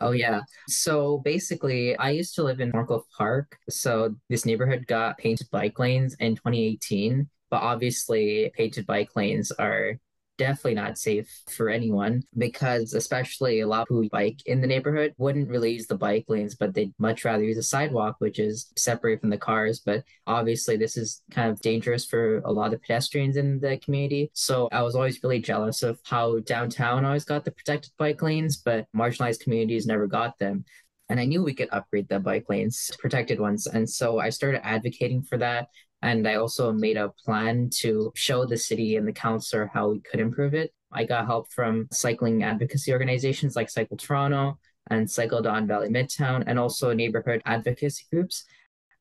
Oh, 0.00 0.12
yeah. 0.12 0.40
So 0.68 1.18
basically, 1.18 1.96
I 1.96 2.10
used 2.10 2.34
to 2.36 2.42
live 2.42 2.60
in 2.60 2.72
Thorncliffe 2.72 3.04
Park. 3.16 3.58
So 3.68 4.14
this 4.28 4.46
neighborhood 4.46 4.86
got 4.86 5.18
painted 5.18 5.48
bike 5.50 5.78
lanes 5.78 6.16
in 6.20 6.36
2018. 6.36 7.28
But 7.50 7.62
obviously, 7.62 8.50
painted 8.54 8.86
bike 8.86 9.14
lanes 9.14 9.50
are 9.52 9.98
definitely 10.40 10.72
not 10.72 10.96
safe 10.96 11.42
for 11.50 11.68
anyone 11.68 12.22
because 12.38 12.94
especially 12.94 13.60
a 13.60 13.66
lot 13.66 13.86
who 13.90 14.08
bike 14.08 14.40
in 14.46 14.62
the 14.62 14.66
neighborhood 14.66 15.12
wouldn't 15.18 15.50
really 15.50 15.72
use 15.72 15.86
the 15.86 15.94
bike 15.94 16.24
lanes 16.28 16.54
but 16.54 16.72
they'd 16.72 16.94
much 16.98 17.26
rather 17.26 17.44
use 17.44 17.58
a 17.58 17.62
sidewalk 17.62 18.16
which 18.20 18.38
is 18.38 18.72
separate 18.74 19.20
from 19.20 19.28
the 19.28 19.36
cars 19.36 19.80
but 19.84 20.02
obviously 20.26 20.78
this 20.78 20.96
is 20.96 21.20
kind 21.30 21.50
of 21.50 21.60
dangerous 21.60 22.06
for 22.06 22.38
a 22.46 22.50
lot 22.50 22.72
of 22.72 22.80
pedestrians 22.80 23.36
in 23.36 23.60
the 23.60 23.76
community 23.84 24.30
so 24.32 24.66
i 24.72 24.80
was 24.80 24.94
always 24.94 25.22
really 25.22 25.40
jealous 25.40 25.82
of 25.82 26.00
how 26.04 26.38
downtown 26.38 27.04
always 27.04 27.26
got 27.26 27.44
the 27.44 27.50
protected 27.50 27.92
bike 27.98 28.22
lanes 28.22 28.56
but 28.56 28.86
marginalized 28.96 29.40
communities 29.40 29.86
never 29.86 30.06
got 30.06 30.38
them 30.38 30.64
and 31.10 31.18
I 31.18 31.24
knew 31.24 31.42
we 31.42 31.54
could 31.54 31.68
upgrade 31.72 32.08
the 32.08 32.20
bike 32.20 32.46
lanes, 32.48 32.86
to 32.92 32.98
protected 32.98 33.40
ones. 33.40 33.66
And 33.66 33.90
so 33.90 34.20
I 34.20 34.30
started 34.30 34.64
advocating 34.64 35.22
for 35.22 35.38
that. 35.38 35.66
And 36.02 36.26
I 36.26 36.36
also 36.36 36.72
made 36.72 36.96
a 36.96 37.10
plan 37.24 37.70
to 37.80 38.12
show 38.14 38.46
the 38.46 38.56
city 38.56 38.96
and 38.96 39.06
the 39.06 39.12
council 39.12 39.68
how 39.72 39.90
we 39.90 40.00
could 40.00 40.20
improve 40.20 40.54
it. 40.54 40.72
I 40.92 41.04
got 41.04 41.26
help 41.26 41.52
from 41.52 41.88
cycling 41.92 42.42
advocacy 42.42 42.92
organizations 42.92 43.54
like 43.54 43.70
Cycle 43.70 43.96
Toronto 43.96 44.58
and 44.88 45.10
Cycle 45.10 45.42
Don 45.42 45.66
Valley 45.66 45.88
Midtown, 45.88 46.42
and 46.46 46.58
also 46.58 46.92
neighborhood 46.92 47.42
advocacy 47.44 48.04
groups. 48.10 48.44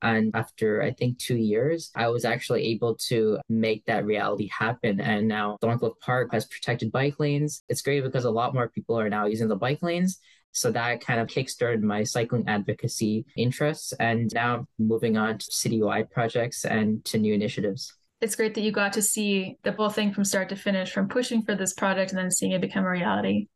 And 0.01 0.31
after 0.33 0.81
I 0.81 0.91
think 0.91 1.17
two 1.17 1.35
years, 1.35 1.91
I 1.95 2.07
was 2.07 2.25
actually 2.25 2.65
able 2.67 2.95
to 3.07 3.39
make 3.49 3.85
that 3.85 4.05
reality 4.05 4.47
happen. 4.47 5.01
And 5.01 5.27
now 5.27 5.57
Thorncliffe 5.61 5.99
Park 5.99 6.29
has 6.31 6.45
protected 6.45 6.91
bike 6.91 7.19
lanes. 7.19 7.63
It's 7.67 7.81
great 7.81 8.03
because 8.03 8.25
a 8.25 8.31
lot 8.31 8.53
more 8.53 8.69
people 8.69 8.97
are 8.99 9.09
now 9.09 9.25
using 9.25 9.47
the 9.47 9.55
bike 9.55 9.81
lanes. 9.81 10.19
So 10.51 10.71
that 10.71 11.01
kind 11.01 11.19
of 11.19 11.27
kickstarted 11.27 11.81
my 11.81 12.03
cycling 12.03 12.47
advocacy 12.47 13.25
interests. 13.37 13.93
And 13.99 14.31
now 14.33 14.67
moving 14.77 15.17
on 15.17 15.37
to 15.37 15.45
citywide 15.51 16.11
projects 16.11 16.65
and 16.65 17.03
to 17.05 17.17
new 17.17 17.33
initiatives. 17.33 17.93
It's 18.21 18.35
great 18.35 18.53
that 18.55 18.61
you 18.61 18.71
got 18.71 18.93
to 18.93 19.01
see 19.01 19.57
the 19.63 19.71
whole 19.71 19.89
thing 19.89 20.11
from 20.11 20.25
start 20.25 20.49
to 20.49 20.55
finish, 20.55 20.91
from 20.91 21.07
pushing 21.07 21.41
for 21.41 21.55
this 21.55 21.73
project 21.73 22.11
and 22.11 22.19
then 22.19 22.31
seeing 22.31 22.51
it 22.51 22.61
become 22.61 22.83
a 22.83 22.89
reality. 22.89 23.47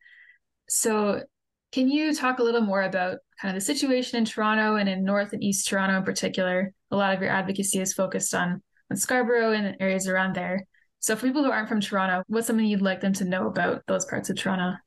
So, 0.69 1.23
can 1.73 1.89
you 1.89 2.13
talk 2.13 2.39
a 2.39 2.43
little 2.43 2.61
more 2.61 2.83
about 2.83 3.17
kind 3.41 3.55
of 3.55 3.61
the 3.61 3.65
situation 3.65 4.19
in 4.19 4.25
Toronto 4.25 4.75
and 4.75 4.87
in 4.87 5.03
North 5.03 5.33
and 5.33 5.43
East 5.43 5.67
Toronto 5.67 5.97
in 5.97 6.03
particular? 6.03 6.71
A 6.91 6.95
lot 6.95 7.13
of 7.13 7.21
your 7.21 7.31
advocacy 7.31 7.79
is 7.79 7.93
focused 7.93 8.33
on, 8.33 8.61
on 8.89 8.95
Scarborough 8.95 9.51
and 9.51 9.75
areas 9.79 10.07
around 10.07 10.35
there. 10.35 10.65
So, 10.99 11.15
for 11.17 11.25
people 11.25 11.43
who 11.43 11.51
aren't 11.51 11.67
from 11.67 11.81
Toronto, 11.81 12.23
what's 12.27 12.47
something 12.47 12.65
you'd 12.65 12.81
like 12.81 13.01
them 13.01 13.13
to 13.13 13.25
know 13.25 13.47
about 13.47 13.81
those 13.87 14.05
parts 14.05 14.29
of 14.29 14.37
Toronto? 14.37 14.77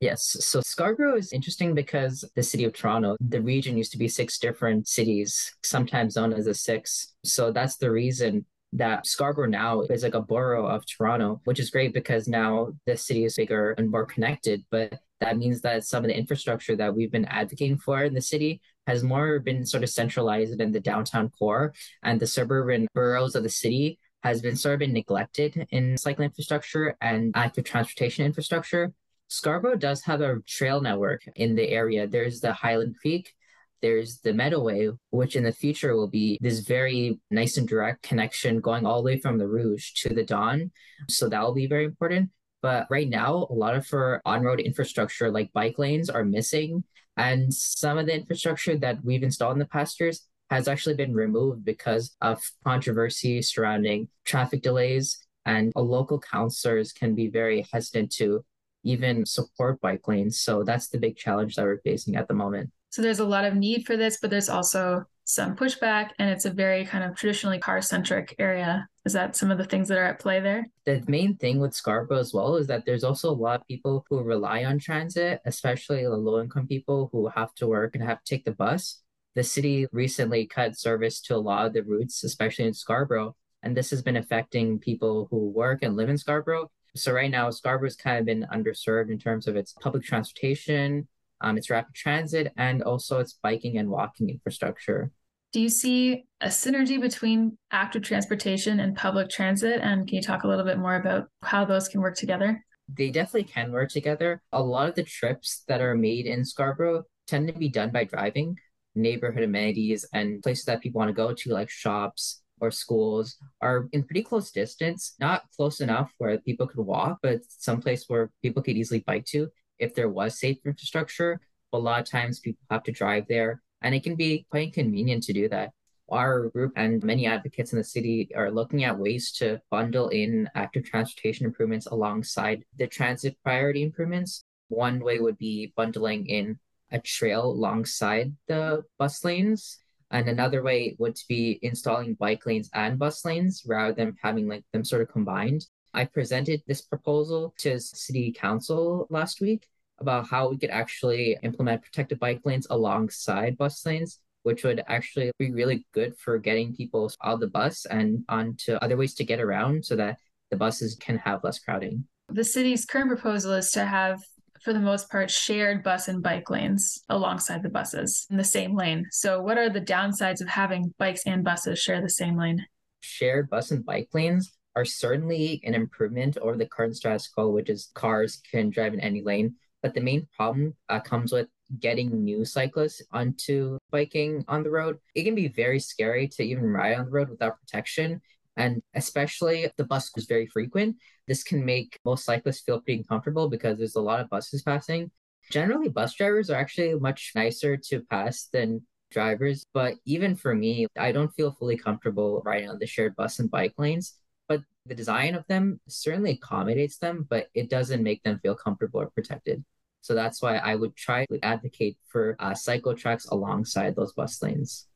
Yes. 0.00 0.36
So 0.40 0.60
Scarborough 0.60 1.16
is 1.16 1.32
interesting 1.32 1.74
because 1.74 2.24
the 2.36 2.42
city 2.42 2.64
of 2.64 2.72
Toronto, 2.72 3.16
the 3.20 3.42
region 3.42 3.76
used 3.76 3.90
to 3.92 3.98
be 3.98 4.06
six 4.06 4.38
different 4.38 4.86
cities, 4.86 5.52
sometimes 5.64 6.14
known 6.14 6.32
as 6.32 6.44
the 6.44 6.54
six. 6.54 7.14
So 7.24 7.50
that's 7.50 7.78
the 7.78 7.90
reason 7.90 8.46
that 8.74 9.06
Scarborough 9.06 9.48
now 9.48 9.80
is 9.82 10.04
like 10.04 10.14
a 10.14 10.20
borough 10.20 10.66
of 10.66 10.84
Toronto, 10.86 11.40
which 11.44 11.58
is 11.58 11.70
great 11.70 11.94
because 11.94 12.28
now 12.28 12.68
the 12.86 12.96
city 12.96 13.24
is 13.24 13.34
bigger 13.34 13.72
and 13.72 13.90
more 13.90 14.06
connected. 14.06 14.64
But 14.70 15.00
that 15.20 15.36
means 15.36 15.62
that 15.62 15.84
some 15.84 16.04
of 16.04 16.08
the 16.08 16.16
infrastructure 16.16 16.76
that 16.76 16.94
we've 16.94 17.10
been 17.10 17.24
advocating 17.24 17.78
for 17.78 18.04
in 18.04 18.14
the 18.14 18.20
city 18.20 18.60
has 18.86 19.02
more 19.02 19.40
been 19.40 19.66
sort 19.66 19.82
of 19.82 19.88
centralized 19.88 20.60
in 20.60 20.70
the 20.70 20.80
downtown 20.80 21.30
core 21.30 21.74
and 22.04 22.20
the 22.20 22.26
suburban 22.26 22.86
boroughs 22.94 23.34
of 23.34 23.42
the 23.42 23.48
city 23.48 23.98
has 24.22 24.40
been 24.42 24.56
sort 24.56 24.74
of 24.74 24.78
been 24.80 24.92
neglected 24.92 25.66
in 25.70 25.96
cycling 25.96 26.26
infrastructure 26.26 26.96
and 27.00 27.32
active 27.36 27.64
transportation 27.64 28.24
infrastructure. 28.24 28.92
Scarborough 29.28 29.76
does 29.76 30.02
have 30.02 30.20
a 30.20 30.40
trail 30.46 30.80
network 30.80 31.22
in 31.36 31.54
the 31.54 31.68
area. 31.68 32.06
There's 32.06 32.40
the 32.40 32.52
Highland 32.52 32.96
Creek, 33.00 33.34
there's 33.80 34.18
the 34.20 34.32
Meadoway, 34.32 34.96
which 35.10 35.36
in 35.36 35.44
the 35.44 35.52
future 35.52 35.94
will 35.94 36.08
be 36.08 36.38
this 36.40 36.60
very 36.60 37.20
nice 37.30 37.56
and 37.56 37.68
direct 37.68 38.02
connection 38.02 38.60
going 38.60 38.84
all 38.84 39.02
the 39.02 39.06
way 39.06 39.20
from 39.20 39.38
the 39.38 39.46
Rouge 39.46 39.92
to 40.02 40.08
the 40.14 40.24
Don. 40.24 40.70
So 41.08 41.28
that 41.28 41.42
will 41.42 41.54
be 41.54 41.66
very 41.66 41.84
important. 41.84 42.30
But 42.60 42.86
right 42.90 43.08
now, 43.08 43.46
a 43.50 43.54
lot 43.54 43.76
of 43.76 43.86
our 43.92 44.20
on 44.24 44.42
road 44.42 44.60
infrastructure, 44.60 45.30
like 45.30 45.52
bike 45.52 45.78
lanes, 45.78 46.10
are 46.10 46.24
missing. 46.24 46.82
And 47.16 47.54
some 47.54 47.98
of 47.98 48.06
the 48.06 48.14
infrastructure 48.14 48.76
that 48.78 49.04
we've 49.04 49.22
installed 49.22 49.52
in 49.54 49.60
the 49.60 49.66
past 49.66 50.00
years 50.00 50.26
has 50.50 50.66
actually 50.66 50.94
been 50.94 51.14
removed 51.14 51.64
because 51.64 52.16
of 52.20 52.42
controversy 52.64 53.42
surrounding 53.42 54.08
traffic 54.24 54.62
delays. 54.62 55.24
And 55.46 55.72
local 55.76 56.18
councillors 56.18 56.92
can 56.92 57.14
be 57.14 57.28
very 57.28 57.66
hesitant 57.72 58.10
to 58.16 58.44
even 58.84 59.26
support 59.26 59.80
bike 59.80 60.06
lanes. 60.06 60.40
So 60.40 60.62
that's 60.62 60.88
the 60.88 60.98
big 60.98 61.16
challenge 61.16 61.56
that 61.56 61.64
we're 61.64 61.80
facing 61.80 62.16
at 62.16 62.28
the 62.28 62.34
moment. 62.34 62.70
So 62.90 63.02
there's 63.02 63.18
a 63.18 63.26
lot 63.26 63.44
of 63.44 63.54
need 63.54 63.86
for 63.86 63.96
this, 63.96 64.18
but 64.20 64.30
there's 64.30 64.48
also 64.48 65.04
some 65.24 65.54
pushback, 65.54 66.12
and 66.18 66.30
it's 66.30 66.46
a 66.46 66.50
very 66.50 66.86
kind 66.86 67.04
of 67.04 67.14
traditionally 67.14 67.58
car 67.58 67.82
centric 67.82 68.34
area. 68.38 68.88
Is 69.04 69.12
that 69.12 69.36
some 69.36 69.50
of 69.50 69.58
the 69.58 69.64
things 69.64 69.88
that 69.88 69.98
are 69.98 70.04
at 70.04 70.20
play 70.20 70.40
there? 70.40 70.66
The 70.86 71.04
main 71.06 71.36
thing 71.36 71.60
with 71.60 71.74
Scarborough 71.74 72.18
as 72.18 72.32
well 72.32 72.56
is 72.56 72.66
that 72.68 72.86
there's 72.86 73.04
also 73.04 73.30
a 73.30 73.36
lot 73.36 73.60
of 73.60 73.66
people 73.66 74.06
who 74.08 74.22
rely 74.22 74.64
on 74.64 74.78
transit, 74.78 75.40
especially 75.44 76.02
the 76.02 76.16
low 76.16 76.40
income 76.40 76.66
people 76.66 77.10
who 77.12 77.28
have 77.28 77.54
to 77.56 77.66
work 77.66 77.94
and 77.94 78.02
have 78.02 78.24
to 78.24 78.34
take 78.34 78.46
the 78.46 78.52
bus. 78.52 79.02
The 79.34 79.44
city 79.44 79.86
recently 79.92 80.46
cut 80.46 80.78
service 80.78 81.20
to 81.22 81.36
a 81.36 81.38
lot 81.38 81.66
of 81.66 81.74
the 81.74 81.82
routes, 81.82 82.24
especially 82.24 82.64
in 82.64 82.74
Scarborough. 82.74 83.36
And 83.62 83.76
this 83.76 83.90
has 83.90 84.00
been 84.00 84.16
affecting 84.16 84.78
people 84.78 85.28
who 85.30 85.50
work 85.50 85.82
and 85.82 85.94
live 85.94 86.08
in 86.08 86.16
Scarborough 86.16 86.70
so 86.98 87.12
right 87.12 87.30
now, 87.30 87.50
Scarborough's 87.50 87.96
kind 87.96 88.18
of 88.18 88.26
been 88.26 88.46
underserved 88.52 89.10
in 89.10 89.18
terms 89.18 89.46
of 89.46 89.56
its 89.56 89.72
public 89.72 90.02
transportation, 90.02 91.08
um, 91.40 91.56
its 91.56 91.70
rapid 91.70 91.94
transit, 91.94 92.52
and 92.56 92.82
also 92.82 93.20
its 93.20 93.38
biking 93.42 93.78
and 93.78 93.88
walking 93.88 94.28
infrastructure. 94.28 95.10
Do 95.52 95.60
you 95.60 95.70
see 95.70 96.26
a 96.42 96.48
synergy 96.48 97.00
between 97.00 97.56
active 97.70 98.02
transportation 98.02 98.80
and 98.80 98.94
public 98.94 99.30
transit? 99.30 99.80
And 99.82 100.06
can 100.06 100.16
you 100.16 100.22
talk 100.22 100.44
a 100.44 100.48
little 100.48 100.64
bit 100.64 100.78
more 100.78 100.96
about 100.96 101.28
how 101.42 101.64
those 101.64 101.88
can 101.88 102.02
work 102.02 102.16
together? 102.16 102.62
They 102.94 103.10
definitely 103.10 103.44
can 103.44 103.72
work 103.72 103.90
together. 103.90 104.42
A 104.52 104.62
lot 104.62 104.88
of 104.88 104.94
the 104.94 105.04
trips 105.04 105.64
that 105.68 105.80
are 105.80 105.94
made 105.94 106.26
in 106.26 106.44
Scarborough 106.44 107.04
tend 107.26 107.48
to 107.48 107.54
be 107.54 107.68
done 107.68 107.90
by 107.90 108.04
driving, 108.04 108.56
neighborhood 108.94 109.42
amenities, 109.42 110.04
and 110.12 110.42
places 110.42 110.64
that 110.66 110.82
people 110.82 110.98
want 110.98 111.08
to 111.08 111.14
go 111.14 111.32
to, 111.32 111.50
like 111.50 111.70
shops, 111.70 112.42
or 112.60 112.70
schools 112.70 113.36
are 113.60 113.88
in 113.92 114.02
pretty 114.04 114.22
close 114.22 114.50
distance, 114.50 115.14
not 115.20 115.42
close 115.56 115.80
enough 115.80 116.12
where 116.18 116.38
people 116.38 116.66
could 116.66 116.84
walk, 116.84 117.18
but 117.22 117.40
someplace 117.48 118.04
where 118.08 118.30
people 118.42 118.62
could 118.62 118.76
easily 118.76 119.00
bike 119.00 119.24
to 119.26 119.48
if 119.78 119.94
there 119.94 120.08
was 120.08 120.38
safe 120.38 120.58
infrastructure. 120.64 121.40
A 121.72 121.78
lot 121.78 122.00
of 122.00 122.08
times 122.08 122.40
people 122.40 122.64
have 122.70 122.82
to 122.84 122.92
drive 122.92 123.26
there, 123.28 123.62
and 123.82 123.94
it 123.94 124.02
can 124.02 124.16
be 124.16 124.46
quite 124.50 124.68
inconvenient 124.68 125.22
to 125.24 125.32
do 125.32 125.48
that. 125.48 125.72
our 126.10 126.48
group 126.48 126.72
and 126.76 127.02
many 127.02 127.26
advocates 127.26 127.72
in 127.72 127.78
the 127.78 127.84
city 127.84 128.30
are 128.34 128.50
looking 128.50 128.84
at 128.84 128.98
ways 128.98 129.32
to 129.32 129.60
bundle 129.70 130.08
in 130.08 130.48
active 130.54 130.84
transportation 130.84 131.46
improvements 131.46 131.86
alongside 131.86 132.64
the 132.76 132.86
transit 132.86 133.36
priority 133.44 133.82
improvements. 133.82 134.44
One 134.68 135.00
way 135.00 135.18
would 135.18 135.38
be 135.38 135.72
bundling 135.76 136.26
in 136.26 136.58
a 136.90 136.98
trail 136.98 137.44
alongside 137.44 138.34
the 138.46 138.84
bus 138.98 139.24
lanes. 139.24 139.78
And 140.10 140.26
mm-hmm. 140.26 140.32
another 140.32 140.62
way 140.62 140.96
would 140.98 141.18
be 141.28 141.58
installing 141.62 142.14
bike 142.14 142.46
lanes 142.46 142.70
and 142.74 142.98
bus 142.98 143.24
lanes 143.24 143.62
rather 143.66 143.92
than 143.92 144.16
having 144.22 144.48
like 144.48 144.64
them 144.72 144.84
sort 144.84 145.02
of 145.02 145.12
combined. 145.12 145.66
I 145.94 146.04
presented 146.04 146.62
this 146.66 146.82
proposal 146.82 147.54
to 147.58 147.80
city 147.80 148.32
council 148.32 149.06
last 149.10 149.40
week 149.40 149.66
about 149.98 150.28
how 150.28 150.48
we 150.48 150.58
could 150.58 150.70
actually 150.70 151.36
implement 151.42 151.82
protected 151.82 152.20
bike 152.20 152.42
lanes 152.44 152.66
alongside 152.70 153.58
bus 153.58 153.84
lanes 153.84 154.20
which 154.48 154.64
would 154.64 154.82
actually 154.88 155.30
be 155.38 155.50
really 155.50 155.86
good 155.92 156.16
for 156.16 156.38
getting 156.38 156.74
people 156.74 157.10
out 157.22 157.34
of 157.34 157.40
the 157.40 157.46
bus 157.46 157.84
and 157.84 158.24
onto 158.28 158.72
other 158.74 158.96
ways 158.96 159.14
to 159.14 159.24
get 159.24 159.40
around 159.40 159.84
so 159.84 159.96
that 159.96 160.18
the 160.50 160.56
buses 160.56 160.96
can 160.98 161.18
have 161.18 161.44
less 161.44 161.58
crowding. 161.58 162.04
The 162.30 162.44
city's 162.44 162.84
current 162.84 163.08
proposal 163.08 163.52
is 163.52 163.70
to 163.72 163.84
have, 163.84 164.22
for 164.62 164.72
the 164.72 164.80
most 164.80 165.10
part, 165.10 165.30
shared 165.30 165.82
bus 165.82 166.08
and 166.08 166.22
bike 166.22 166.50
lanes 166.50 167.02
alongside 167.08 167.62
the 167.62 167.68
buses 167.68 168.26
in 168.30 168.36
the 168.36 168.44
same 168.44 168.76
lane. 168.76 169.06
So, 169.10 169.40
what 169.42 169.58
are 169.58 169.70
the 169.70 169.80
downsides 169.80 170.40
of 170.40 170.48
having 170.48 170.94
bikes 170.98 171.26
and 171.26 171.44
buses 171.44 171.78
share 171.78 172.00
the 172.00 172.10
same 172.10 172.36
lane? 172.36 172.64
Shared 173.00 173.48
bus 173.50 173.70
and 173.70 173.84
bike 173.84 174.08
lanes 174.12 174.52
are 174.76 174.84
certainly 174.84 175.60
an 175.64 175.74
improvement 175.74 176.36
over 176.38 176.56
the 176.56 176.66
current 176.66 176.96
status 176.96 177.28
quo, 177.28 177.48
which 177.48 177.70
is 177.70 177.90
cars 177.94 178.40
can 178.50 178.70
drive 178.70 178.94
in 178.94 179.00
any 179.00 179.22
lane. 179.22 179.56
But 179.82 179.94
the 179.94 180.00
main 180.00 180.26
problem 180.36 180.74
uh, 180.88 181.00
comes 181.00 181.32
with 181.32 181.48
getting 181.80 182.24
new 182.24 182.44
cyclists 182.44 183.02
onto 183.12 183.78
biking 183.90 184.44
on 184.48 184.62
the 184.62 184.70
road. 184.70 184.98
It 185.14 185.24
can 185.24 185.34
be 185.34 185.48
very 185.48 185.78
scary 185.78 186.28
to 186.28 186.42
even 186.42 186.64
ride 186.64 186.96
on 186.96 187.06
the 187.06 187.10
road 187.10 187.28
without 187.28 187.60
protection. 187.60 188.20
And 188.58 188.82
especially 188.94 189.70
the 189.76 189.84
bus 189.84 190.10
is 190.16 190.26
very 190.26 190.46
frequent, 190.46 190.96
this 191.26 191.42
can 191.44 191.64
make 191.64 191.96
most 192.04 192.24
cyclists 192.24 192.60
feel 192.60 192.80
pretty 192.80 192.98
uncomfortable 192.98 193.48
because 193.48 193.78
there's 193.78 193.94
a 193.94 194.00
lot 194.00 194.20
of 194.20 194.28
buses 194.28 194.62
passing. 194.62 195.10
Generally, 195.50 195.90
bus 195.90 196.14
drivers 196.14 196.50
are 196.50 196.60
actually 196.60 196.94
much 196.98 197.32
nicer 197.34 197.76
to 197.76 198.00
pass 198.00 198.48
than 198.52 198.82
drivers. 199.10 199.64
But 199.72 199.94
even 200.04 200.34
for 200.34 200.54
me, 200.54 200.86
I 200.98 201.12
don't 201.12 201.34
feel 201.34 201.52
fully 201.52 201.76
comfortable 201.76 202.42
riding 202.44 202.68
on 202.68 202.78
the 202.78 202.86
shared 202.86 203.16
bus 203.16 203.38
and 203.38 203.50
bike 203.50 203.74
lanes. 203.78 204.18
But 204.48 204.62
the 204.86 204.94
design 204.94 205.34
of 205.34 205.46
them 205.46 205.80
certainly 205.88 206.32
accommodates 206.32 206.98
them, 206.98 207.26
but 207.30 207.48
it 207.54 207.70
doesn't 207.70 208.02
make 208.02 208.22
them 208.22 208.40
feel 208.42 208.54
comfortable 208.54 209.00
or 209.00 209.10
protected. 209.10 209.64
So 210.00 210.14
that's 210.14 210.42
why 210.42 210.56
I 210.56 210.74
would 210.74 210.96
try 210.96 211.26
to 211.26 211.44
advocate 211.44 211.96
for 212.08 212.36
uh, 212.38 212.54
cycle 212.54 212.94
tracks 212.94 213.26
alongside 213.26 213.94
those 213.94 214.12
bus 214.12 214.42
lanes. 214.42 214.86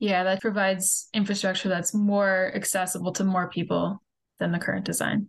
Yeah, 0.00 0.24
that 0.24 0.40
provides 0.40 1.08
infrastructure 1.12 1.68
that's 1.68 1.94
more 1.94 2.50
accessible 2.54 3.12
to 3.12 3.24
more 3.24 3.50
people 3.50 4.02
than 4.38 4.50
the 4.50 4.58
current 4.58 4.86
design. 4.86 5.28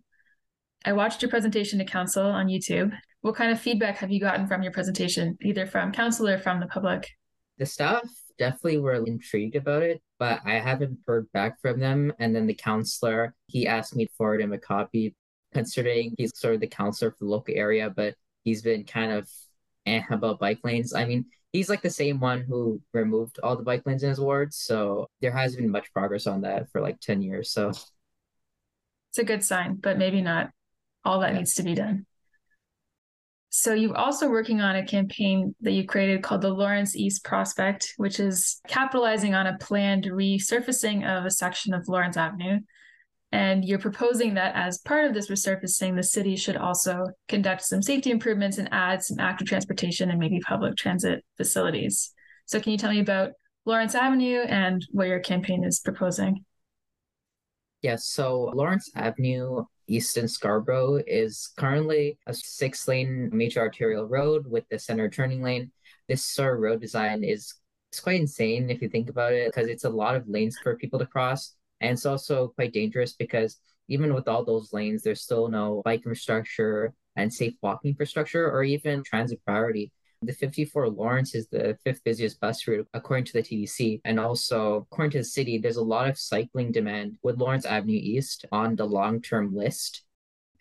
I 0.86 0.94
watched 0.94 1.22
your 1.22 1.30
presentation 1.30 1.78
to 1.80 1.86
council 1.86 2.26
on 2.26 2.48
YouTube. 2.48 2.92
What 3.20 3.36
kind 3.36 3.52
of 3.52 3.60
feedback 3.60 3.98
have 3.98 4.12
you 4.12 4.20
gotten 4.22 4.48
from 4.48 4.64
your 4.64 4.72
presentation, 4.72 5.38
either 5.42 5.68
from 5.68 5.92
council 5.92 6.28
or 6.28 6.40
from 6.40 6.62
the 6.62 6.68
public? 6.68 7.08
The 7.58 7.66
staff 7.66 8.02
definitely 8.40 8.80
were 8.80 9.06
intrigued 9.06 9.58
about 9.58 9.84
it, 9.84 10.02
but 10.18 10.40
I 10.46 10.54
haven't 10.54 11.00
heard 11.06 11.30
back 11.34 11.62
from 11.62 11.80
them. 11.80 12.14
And 12.18 12.34
then 12.34 12.48
the 12.48 12.56
counselor, 12.56 13.36
he 13.48 13.68
asked 13.68 13.96
me 13.96 14.06
to 14.06 14.14
forward 14.18 14.42
him 14.42 14.54
a 14.54 14.58
copy, 14.58 15.16
considering 15.54 16.16
he's 16.18 16.32
sort 16.36 16.56
of 16.56 16.62
the 16.62 16.68
counselor 16.68 17.12
for 17.12 17.26
the 17.26 17.30
local 17.30 17.54
area, 17.56 17.92
but 17.94 18.16
he's 18.44 18.62
been 18.62 18.86
kind 18.86 19.12
of 19.12 19.30
eh 19.86 20.02
about 20.10 20.40
bike 20.40 20.60
lanes. 20.64 20.94
I 20.94 21.06
mean, 21.06 21.26
he's 21.52 21.70
like 21.70 21.82
the 21.82 21.90
same 21.90 22.20
one 22.20 22.42
who 22.42 22.82
removed 22.94 23.40
all 23.44 23.56
the 23.56 23.64
bike 23.64 23.84
lanes 23.86 24.04
in 24.04 24.10
his 24.10 24.20
ward. 24.20 24.54
So 24.54 25.10
there 25.22 25.32
has 25.32 25.56
been 25.56 25.70
much 25.70 25.92
progress 25.94 26.28
on 26.28 26.42
that 26.42 26.72
for 26.72 26.82
like 26.82 27.00
10 27.00 27.22
years. 27.22 27.52
So 27.52 27.70
it's 27.70 29.18
a 29.18 29.24
good 29.24 29.44
sign, 29.44 29.76
but 29.76 29.98
maybe 29.98 30.22
not 30.22 30.52
all 31.04 31.20
that 31.20 31.34
yeah. 31.34 31.40
needs 31.40 31.56
to 31.56 31.64
be 31.64 31.76
done. 31.76 32.06
So 33.54 33.74
you're 33.74 33.98
also 33.98 34.30
working 34.30 34.62
on 34.62 34.78
a 34.78 34.86
campaign 34.86 35.54
that 35.60 35.74
you 35.74 35.86
created 35.86 36.24
called 36.24 36.40
the 36.40 36.50
Lawrence 36.50 36.96
East 36.96 37.26
Prospect, 37.26 37.96
which 37.98 38.18
is 38.18 38.62
capitalizing 38.66 39.36
on 39.36 39.46
a 39.46 39.58
planned 39.58 40.06
resurfacing 40.06 41.06
of 41.06 41.26
a 41.26 41.30
section 41.30 41.74
of 41.74 41.90
Lawrence 41.90 42.16
Avenue 42.16 42.60
and 43.32 43.64
you're 43.64 43.80
proposing 43.80 44.34
that 44.34 44.56
as 44.56 44.80
part 44.80 45.06
of 45.06 45.14
this 45.14 45.30
resurfacing, 45.30 45.96
the 45.96 46.04
city 46.04 46.36
should 46.36 46.58
also 46.58 47.06
conduct 47.30 47.64
some 47.64 47.82
safety 47.82 48.12
improvements 48.12 48.58
and 48.58 48.68
add 48.72 49.02
some 49.04 49.20
active 49.20 49.48
transportation 49.48 50.10
and 50.10 50.20
maybe 50.20 50.40
public 50.42 50.76
transit 50.76 51.24
facilities. 51.38 52.14
So, 52.46 52.60
can 52.60 52.74
you 52.74 52.78
tell 52.78 52.92
me 52.92 53.00
about 53.00 53.32
Lawrence 53.66 53.96
Avenue 53.96 54.40
and 54.42 54.86
what 54.92 55.08
your 55.08 55.20
campaign 55.20 55.64
is 55.64 55.80
proposing? 55.80 56.44
Yes, 57.82 58.06
so 58.06 58.52
Lawrence 58.54 58.92
Avenue 58.96 59.64
east 59.88 60.18
in 60.18 60.28
Scarborough 60.28 61.02
is 61.08 61.52
currently 61.58 62.18
a 62.28 62.34
six 62.34 62.88
lane 62.88 63.30
major 63.32 63.62
arterial 63.62 64.08
road 64.08 64.46
with 64.46 64.66
the 64.70 64.78
center 64.78 65.10
turning 65.10 65.42
lane. 65.42 65.72
This 66.08 66.26
sort 66.26 66.56
of 66.56 66.60
road 66.60 66.82
design 66.82 67.24
is 67.24 67.54
it's 67.92 68.00
quite 68.00 68.20
insane 68.20 68.70
if 68.70 68.82
you 68.82 68.90
think 68.90 69.10
about 69.10 69.34
it 69.34 69.48
because 69.54 69.68
it's 69.68 69.84
a 69.84 69.90
lot 69.90 70.16
of 70.16 70.28
lanes 70.28 70.58
for 70.62 70.78
people 70.78 71.00
to 71.00 71.06
cross 71.06 71.56
and 71.82 71.94
it's 71.94 72.06
also 72.06 72.50
quite 72.50 72.74
dangerous 72.74 73.14
because 73.14 73.58
even 73.88 74.14
with 74.14 74.28
all 74.28 74.46
those 74.46 74.72
lanes, 74.72 75.04
there's 75.04 75.22
still 75.22 75.50
no 75.50 75.82
bike 75.84 76.02
infrastructure 76.06 76.94
and 77.18 77.34
safe 77.34 77.56
walking 77.62 77.90
infrastructure 77.90 78.50
or 78.50 78.64
even 78.64 79.04
transit 79.04 79.44
priority. 79.46 79.92
The 80.22 80.34
54 80.34 80.90
Lawrence 80.90 81.34
is 81.34 81.48
the 81.48 81.78
fifth 81.84 82.04
busiest 82.04 82.40
bus 82.40 82.68
route 82.68 82.88
according 82.94 83.26
to 83.26 83.34
the 83.34 83.42
TTC. 83.42 84.02
And 84.06 84.20
also, 84.20 84.88
according 84.92 85.12
to 85.12 85.18
the 85.18 85.24
city, 85.24 85.58
there's 85.58 85.78
a 85.78 85.84
lot 85.84 86.08
of 86.08 86.18
cycling 86.18 86.72
demand 86.72 87.18
with 87.24 87.40
Lawrence 87.40 87.66
Avenue 87.66 88.00
East 88.00 88.46
on 88.52 88.76
the 88.76 88.86
long 88.86 89.22
term 89.22 89.54
list. 89.54 90.04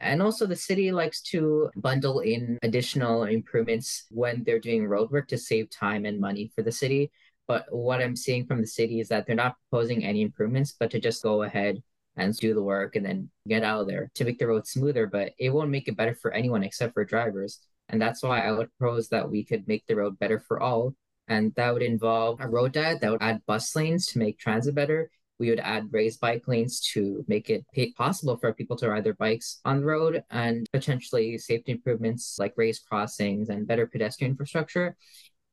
And 0.00 0.22
also, 0.22 0.46
the 0.46 0.56
city 0.56 0.92
likes 0.92 1.20
to 1.24 1.70
bundle 1.76 2.20
in 2.20 2.58
additional 2.62 3.24
improvements 3.24 4.06
when 4.10 4.42
they're 4.44 4.58
doing 4.58 4.88
roadwork 4.88 5.28
to 5.28 5.36
save 5.36 5.68
time 5.68 6.06
and 6.06 6.18
money 6.18 6.50
for 6.54 6.62
the 6.62 6.72
city. 6.72 7.12
But 7.50 7.66
what 7.70 8.00
I'm 8.00 8.14
seeing 8.14 8.46
from 8.46 8.60
the 8.60 8.66
city 8.68 9.00
is 9.00 9.08
that 9.08 9.26
they're 9.26 9.34
not 9.34 9.56
proposing 9.68 10.04
any 10.04 10.22
improvements, 10.22 10.72
but 10.78 10.88
to 10.92 11.00
just 11.00 11.20
go 11.20 11.42
ahead 11.42 11.82
and 12.16 12.32
do 12.36 12.54
the 12.54 12.62
work 12.62 12.94
and 12.94 13.04
then 13.04 13.28
get 13.48 13.64
out 13.64 13.80
of 13.80 13.88
there 13.88 14.08
to 14.14 14.24
make 14.24 14.38
the 14.38 14.46
road 14.46 14.68
smoother. 14.68 15.08
But 15.08 15.32
it 15.36 15.50
won't 15.50 15.68
make 15.68 15.88
it 15.88 15.96
better 15.96 16.14
for 16.14 16.30
anyone 16.30 16.62
except 16.62 16.94
for 16.94 17.04
drivers. 17.04 17.58
And 17.88 18.00
that's 18.00 18.22
why 18.22 18.42
I 18.42 18.52
would 18.52 18.68
propose 18.78 19.08
that 19.08 19.28
we 19.28 19.44
could 19.44 19.66
make 19.66 19.84
the 19.88 19.96
road 19.96 20.16
better 20.20 20.38
for 20.38 20.62
all. 20.62 20.94
And 21.26 21.52
that 21.56 21.74
would 21.74 21.82
involve 21.82 22.40
a 22.40 22.46
road 22.48 22.70
diet 22.70 23.00
that 23.00 23.10
would 23.10 23.20
add 23.20 23.44
bus 23.46 23.74
lanes 23.74 24.06
to 24.12 24.20
make 24.20 24.38
transit 24.38 24.76
better. 24.76 25.10
We 25.40 25.50
would 25.50 25.58
add 25.58 25.92
raised 25.92 26.20
bike 26.20 26.46
lanes 26.46 26.78
to 26.92 27.24
make 27.26 27.50
it 27.50 27.64
possible 27.96 28.36
for 28.36 28.54
people 28.54 28.76
to 28.76 28.90
ride 28.90 29.02
their 29.02 29.14
bikes 29.14 29.58
on 29.64 29.80
the 29.80 29.86
road 29.86 30.22
and 30.30 30.68
potentially 30.72 31.36
safety 31.36 31.72
improvements 31.72 32.36
like 32.38 32.54
raised 32.56 32.86
crossings 32.88 33.48
and 33.48 33.66
better 33.66 33.88
pedestrian 33.88 34.34
infrastructure. 34.34 34.96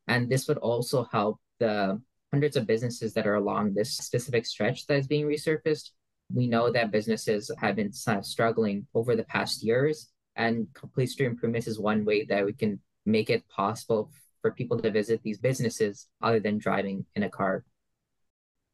And 0.08 0.30
this 0.30 0.48
would 0.48 0.60
also 0.60 1.04
help 1.12 1.40
the 1.60 2.02
hundreds 2.32 2.58
of 2.58 2.68
businesses 2.68 3.14
that 3.14 3.28
are 3.28 3.36
along 3.36 3.74
this 3.74 3.96
specific 3.98 4.46
stretch 4.46 4.86
that 4.88 4.98
is 4.98 5.08
being 5.08 5.26
resurfaced. 5.26 5.92
We 6.34 6.48
know 6.48 6.72
that 6.72 6.92
businesses 6.92 7.50
have 7.60 7.78
been 7.78 7.94
struggling 7.94 8.86
over 8.94 9.16
the 9.16 9.24
past 9.24 9.64
years, 9.64 10.10
and 10.36 10.68
complete 10.74 11.08
street 11.08 11.28
improvements 11.28 11.68
is 11.68 11.80
one 11.80 12.04
way 12.04 12.26
that 12.26 12.46
we 12.46 12.54
can 12.54 12.80
make 13.06 13.30
it 13.30 13.48
possible 13.48 14.12
for 14.42 14.52
people 14.52 14.80
to 14.80 14.92
visit 14.92 15.22
these 15.24 15.40
businesses 15.40 16.08
other 16.22 16.40
than 16.40 16.58
driving 16.58 17.06
in 17.16 17.24
a 17.24 17.30
car. 17.30 17.64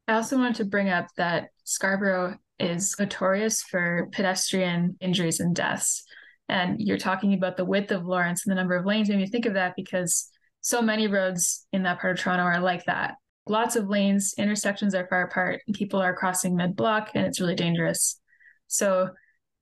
I 0.07 0.15
also 0.15 0.37
wanted 0.37 0.55
to 0.55 0.65
bring 0.65 0.89
up 0.89 1.07
that 1.15 1.49
Scarborough 1.63 2.37
is 2.59 2.95
notorious 2.99 3.61
for 3.63 4.09
pedestrian 4.11 4.97
injuries 4.99 5.39
and 5.39 5.55
deaths. 5.55 6.03
And 6.49 6.81
you're 6.81 6.97
talking 6.97 7.33
about 7.33 7.55
the 7.55 7.65
width 7.65 7.91
of 7.91 8.05
Lawrence 8.05 8.45
and 8.45 8.51
the 8.51 8.55
number 8.55 8.75
of 8.75 8.85
lanes. 8.85 9.09
Made 9.09 9.17
me 9.17 9.27
think 9.27 9.45
of 9.45 9.53
that 9.53 9.75
because 9.77 10.29
so 10.63 10.81
many 10.81 11.07
roads 11.07 11.67
in 11.73 11.83
that 11.83 11.99
part 11.99 12.17
of 12.17 12.23
Toronto 12.23 12.43
are 12.43 12.59
like 12.59 12.85
that. 12.85 13.15
Lots 13.45 13.75
of 13.75 13.89
lanes, 13.89 14.33
intersections 14.37 14.95
are 14.95 15.05
far 15.07 15.23
apart, 15.23 15.61
and 15.67 15.75
people 15.75 16.01
are 16.01 16.15
crossing 16.15 16.55
mid 16.55 16.75
block, 16.75 17.11
and 17.13 17.25
it's 17.25 17.41
really 17.41 17.55
dangerous. 17.55 18.19
So, 18.67 19.09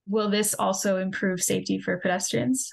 will 0.07 0.29
this 0.29 0.53
also 0.53 0.97
improve 0.97 1.41
safety 1.41 1.79
for 1.79 1.97
pedestrians? 1.97 2.69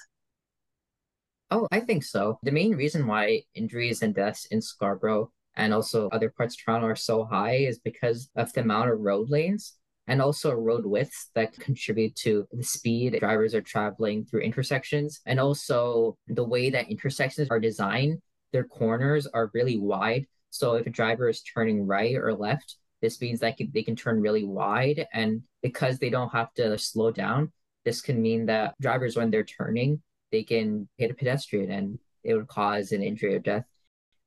Oh, 1.49 1.67
I 1.71 1.79
think 1.79 2.03
so. 2.03 2.37
The 2.43 2.51
main 2.51 2.75
reason 2.75 3.07
why 3.07 3.41
injuries 3.55 4.03
and 4.03 4.13
deaths 4.13 4.45
in 4.51 4.61
Scarborough 4.61 5.31
and 5.55 5.73
also 5.73 6.07
other 6.09 6.29
parts 6.29 6.53
of 6.53 6.63
Toronto 6.63 6.85
are 6.85 6.95
so 6.95 7.25
high 7.25 7.55
is 7.55 7.79
because 7.79 8.29
of 8.35 8.53
the 8.53 8.61
amount 8.61 8.91
of 8.91 8.99
road 8.99 9.31
lanes 9.31 9.73
and 10.09 10.23
also 10.23 10.51
road 10.51 10.85
widths 10.85 11.29
that 11.35 11.53
contribute 11.53 12.15
to 12.15 12.47
the 12.51 12.63
speed 12.63 13.19
drivers 13.19 13.53
are 13.53 13.61
traveling 13.61 14.25
through 14.25 14.41
intersections. 14.41 15.21
And 15.27 15.39
also 15.39 16.17
the 16.27 16.43
way 16.43 16.71
that 16.71 16.89
intersections 16.89 17.49
are 17.51 17.59
designed, 17.59 18.19
their 18.51 18.63
corners 18.63 19.27
are 19.27 19.51
really 19.53 19.77
wide. 19.77 20.25
So 20.49 20.73
if 20.73 20.87
a 20.87 20.89
driver 20.89 21.29
is 21.29 21.43
turning 21.43 21.85
right 21.85 22.15
or 22.15 22.33
left, 22.33 22.77
this 23.03 23.21
means 23.21 23.39
that 23.41 23.57
they 23.71 23.83
can 23.83 23.95
turn 23.95 24.19
really 24.19 24.43
wide. 24.43 25.07
And 25.13 25.43
because 25.61 25.99
they 25.99 26.09
don't 26.09 26.33
have 26.33 26.51
to 26.55 26.75
slow 26.79 27.11
down, 27.11 27.51
this 27.85 28.01
can 28.01 28.19
mean 28.19 28.47
that 28.47 28.73
drivers, 28.81 29.15
when 29.15 29.29
they're 29.29 29.43
turning, 29.43 30.01
they 30.31 30.41
can 30.41 30.89
hit 30.97 31.11
a 31.11 31.13
pedestrian 31.13 31.71
and 31.71 31.99
it 32.23 32.33
would 32.33 32.47
cause 32.47 32.91
an 32.91 33.03
injury 33.03 33.35
or 33.35 33.39
death. 33.39 33.65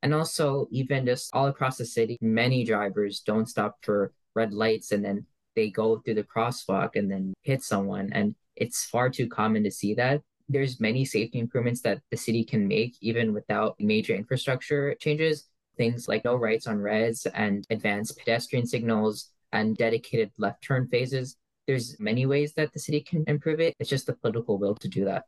And 0.00 0.14
also, 0.14 0.68
even 0.70 1.06
just 1.06 1.34
all 1.34 1.48
across 1.48 1.76
the 1.76 1.84
city, 1.84 2.18
many 2.20 2.64
drivers 2.64 3.20
don't 3.20 3.48
stop 3.48 3.78
for 3.82 4.12
red 4.34 4.54
lights 4.54 4.92
and 4.92 5.04
then 5.04 5.26
they 5.54 5.70
go 5.70 5.98
through 5.98 6.14
the 6.14 6.24
crosswalk 6.24 6.96
and 6.96 7.10
then 7.10 7.34
hit 7.42 7.62
someone. 7.62 8.10
And 8.12 8.34
it's 8.56 8.84
far 8.84 9.10
too 9.10 9.28
common 9.28 9.64
to 9.64 9.70
see 9.70 9.94
that. 9.94 10.22
There's 10.48 10.80
many 10.80 11.04
safety 11.04 11.38
improvements 11.38 11.80
that 11.82 12.00
the 12.10 12.16
city 12.16 12.44
can 12.44 12.68
make 12.68 12.96
even 13.00 13.32
without 13.32 13.76
major 13.78 14.14
infrastructure 14.14 14.94
changes. 14.96 15.44
Things 15.76 16.08
like 16.08 16.24
no 16.24 16.36
rights 16.36 16.66
on 16.66 16.78
reds 16.80 17.26
and 17.26 17.64
advanced 17.70 18.18
pedestrian 18.18 18.66
signals 18.66 19.30
and 19.52 19.76
dedicated 19.76 20.30
left 20.38 20.62
turn 20.62 20.88
phases. 20.88 21.36
There's 21.66 21.98
many 21.98 22.26
ways 22.26 22.52
that 22.54 22.72
the 22.72 22.78
city 22.78 23.00
can 23.00 23.24
improve 23.26 23.60
it. 23.60 23.74
It's 23.78 23.88
just 23.88 24.06
the 24.06 24.14
political 24.14 24.58
will 24.58 24.74
to 24.76 24.88
do 24.88 25.04
that. 25.06 25.24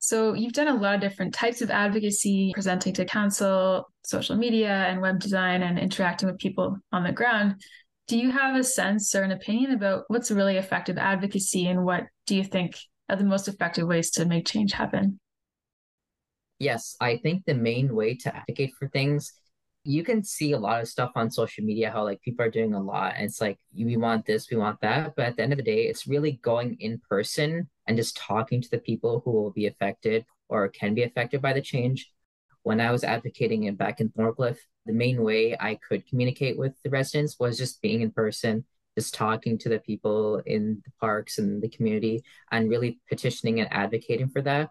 So 0.00 0.34
you've 0.34 0.52
done 0.52 0.68
a 0.68 0.74
lot 0.74 0.94
of 0.94 1.00
different 1.00 1.34
types 1.34 1.60
of 1.60 1.70
advocacy, 1.70 2.52
presenting 2.54 2.94
to 2.94 3.04
council, 3.04 3.90
social 4.04 4.36
media, 4.36 4.70
and 4.70 5.00
web 5.00 5.18
design, 5.18 5.62
and 5.62 5.78
interacting 5.78 6.28
with 6.28 6.38
people 6.38 6.78
on 6.92 7.02
the 7.02 7.12
ground. 7.12 7.60
Do 8.08 8.18
you 8.18 8.30
have 8.30 8.56
a 8.56 8.64
sense 8.64 9.14
or 9.14 9.22
an 9.22 9.32
opinion 9.32 9.72
about 9.72 10.04
what's 10.08 10.30
really 10.30 10.56
effective 10.56 10.96
advocacy, 10.96 11.66
and 11.66 11.84
what 11.84 12.04
do 12.26 12.36
you 12.36 12.44
think 12.44 12.76
are 13.08 13.16
the 13.16 13.24
most 13.24 13.48
effective 13.48 13.86
ways 13.86 14.10
to 14.12 14.24
make 14.24 14.46
change 14.46 14.72
happen? 14.72 15.20
Yes, 16.58 16.96
I 17.00 17.18
think 17.18 17.44
the 17.44 17.54
main 17.54 17.94
way 17.94 18.16
to 18.16 18.34
advocate 18.34 18.72
for 18.78 18.88
things 18.88 19.32
you 19.84 20.04
can 20.04 20.22
see 20.22 20.52
a 20.52 20.58
lot 20.58 20.80
of 20.82 20.88
stuff 20.88 21.12
on 21.14 21.30
social 21.30 21.64
media 21.64 21.90
how 21.90 22.04
like 22.04 22.20
people 22.20 22.44
are 22.44 22.50
doing 22.50 22.74
a 22.74 22.80
lot 22.80 23.14
and 23.16 23.24
it's 23.24 23.40
like 23.40 23.58
we 23.74 23.96
want 23.96 24.26
this 24.26 24.50
we 24.50 24.56
want 24.56 24.78
that 24.82 25.14
but 25.16 25.24
at 25.24 25.36
the 25.36 25.42
end 25.42 25.52
of 25.52 25.56
the 25.56 25.62
day 25.62 25.84
it's 25.84 26.06
really 26.06 26.32
going 26.42 26.76
in 26.80 27.00
person 27.08 27.68
and 27.86 27.96
just 27.96 28.16
talking 28.16 28.60
to 28.60 28.68
the 28.70 28.78
people 28.78 29.22
who 29.24 29.30
will 29.30 29.50
be 29.50 29.66
affected 29.66 30.26
or 30.48 30.68
can 30.68 30.94
be 30.94 31.04
affected 31.04 31.40
by 31.40 31.54
the 31.54 31.62
change 31.62 32.10
when 32.62 32.80
i 32.80 32.90
was 32.90 33.04
advocating 33.04 33.64
it 33.64 33.78
back 33.78 34.00
in 34.00 34.08
thorncliffe 34.10 34.60
the 34.86 34.92
main 34.92 35.22
way 35.22 35.56
i 35.60 35.78
could 35.88 36.06
communicate 36.08 36.58
with 36.58 36.74
the 36.82 36.90
residents 36.90 37.36
was 37.38 37.58
just 37.58 37.80
being 37.82 38.02
in 38.02 38.10
person 38.10 38.64
just 38.96 39.14
talking 39.14 39.56
to 39.56 39.68
the 39.68 39.78
people 39.78 40.42
in 40.44 40.82
the 40.84 40.90
parks 41.00 41.38
and 41.38 41.62
the 41.62 41.68
community 41.68 42.22
and 42.50 42.68
really 42.68 42.98
petitioning 43.08 43.60
and 43.60 43.72
advocating 43.72 44.28
for 44.28 44.42
that 44.42 44.70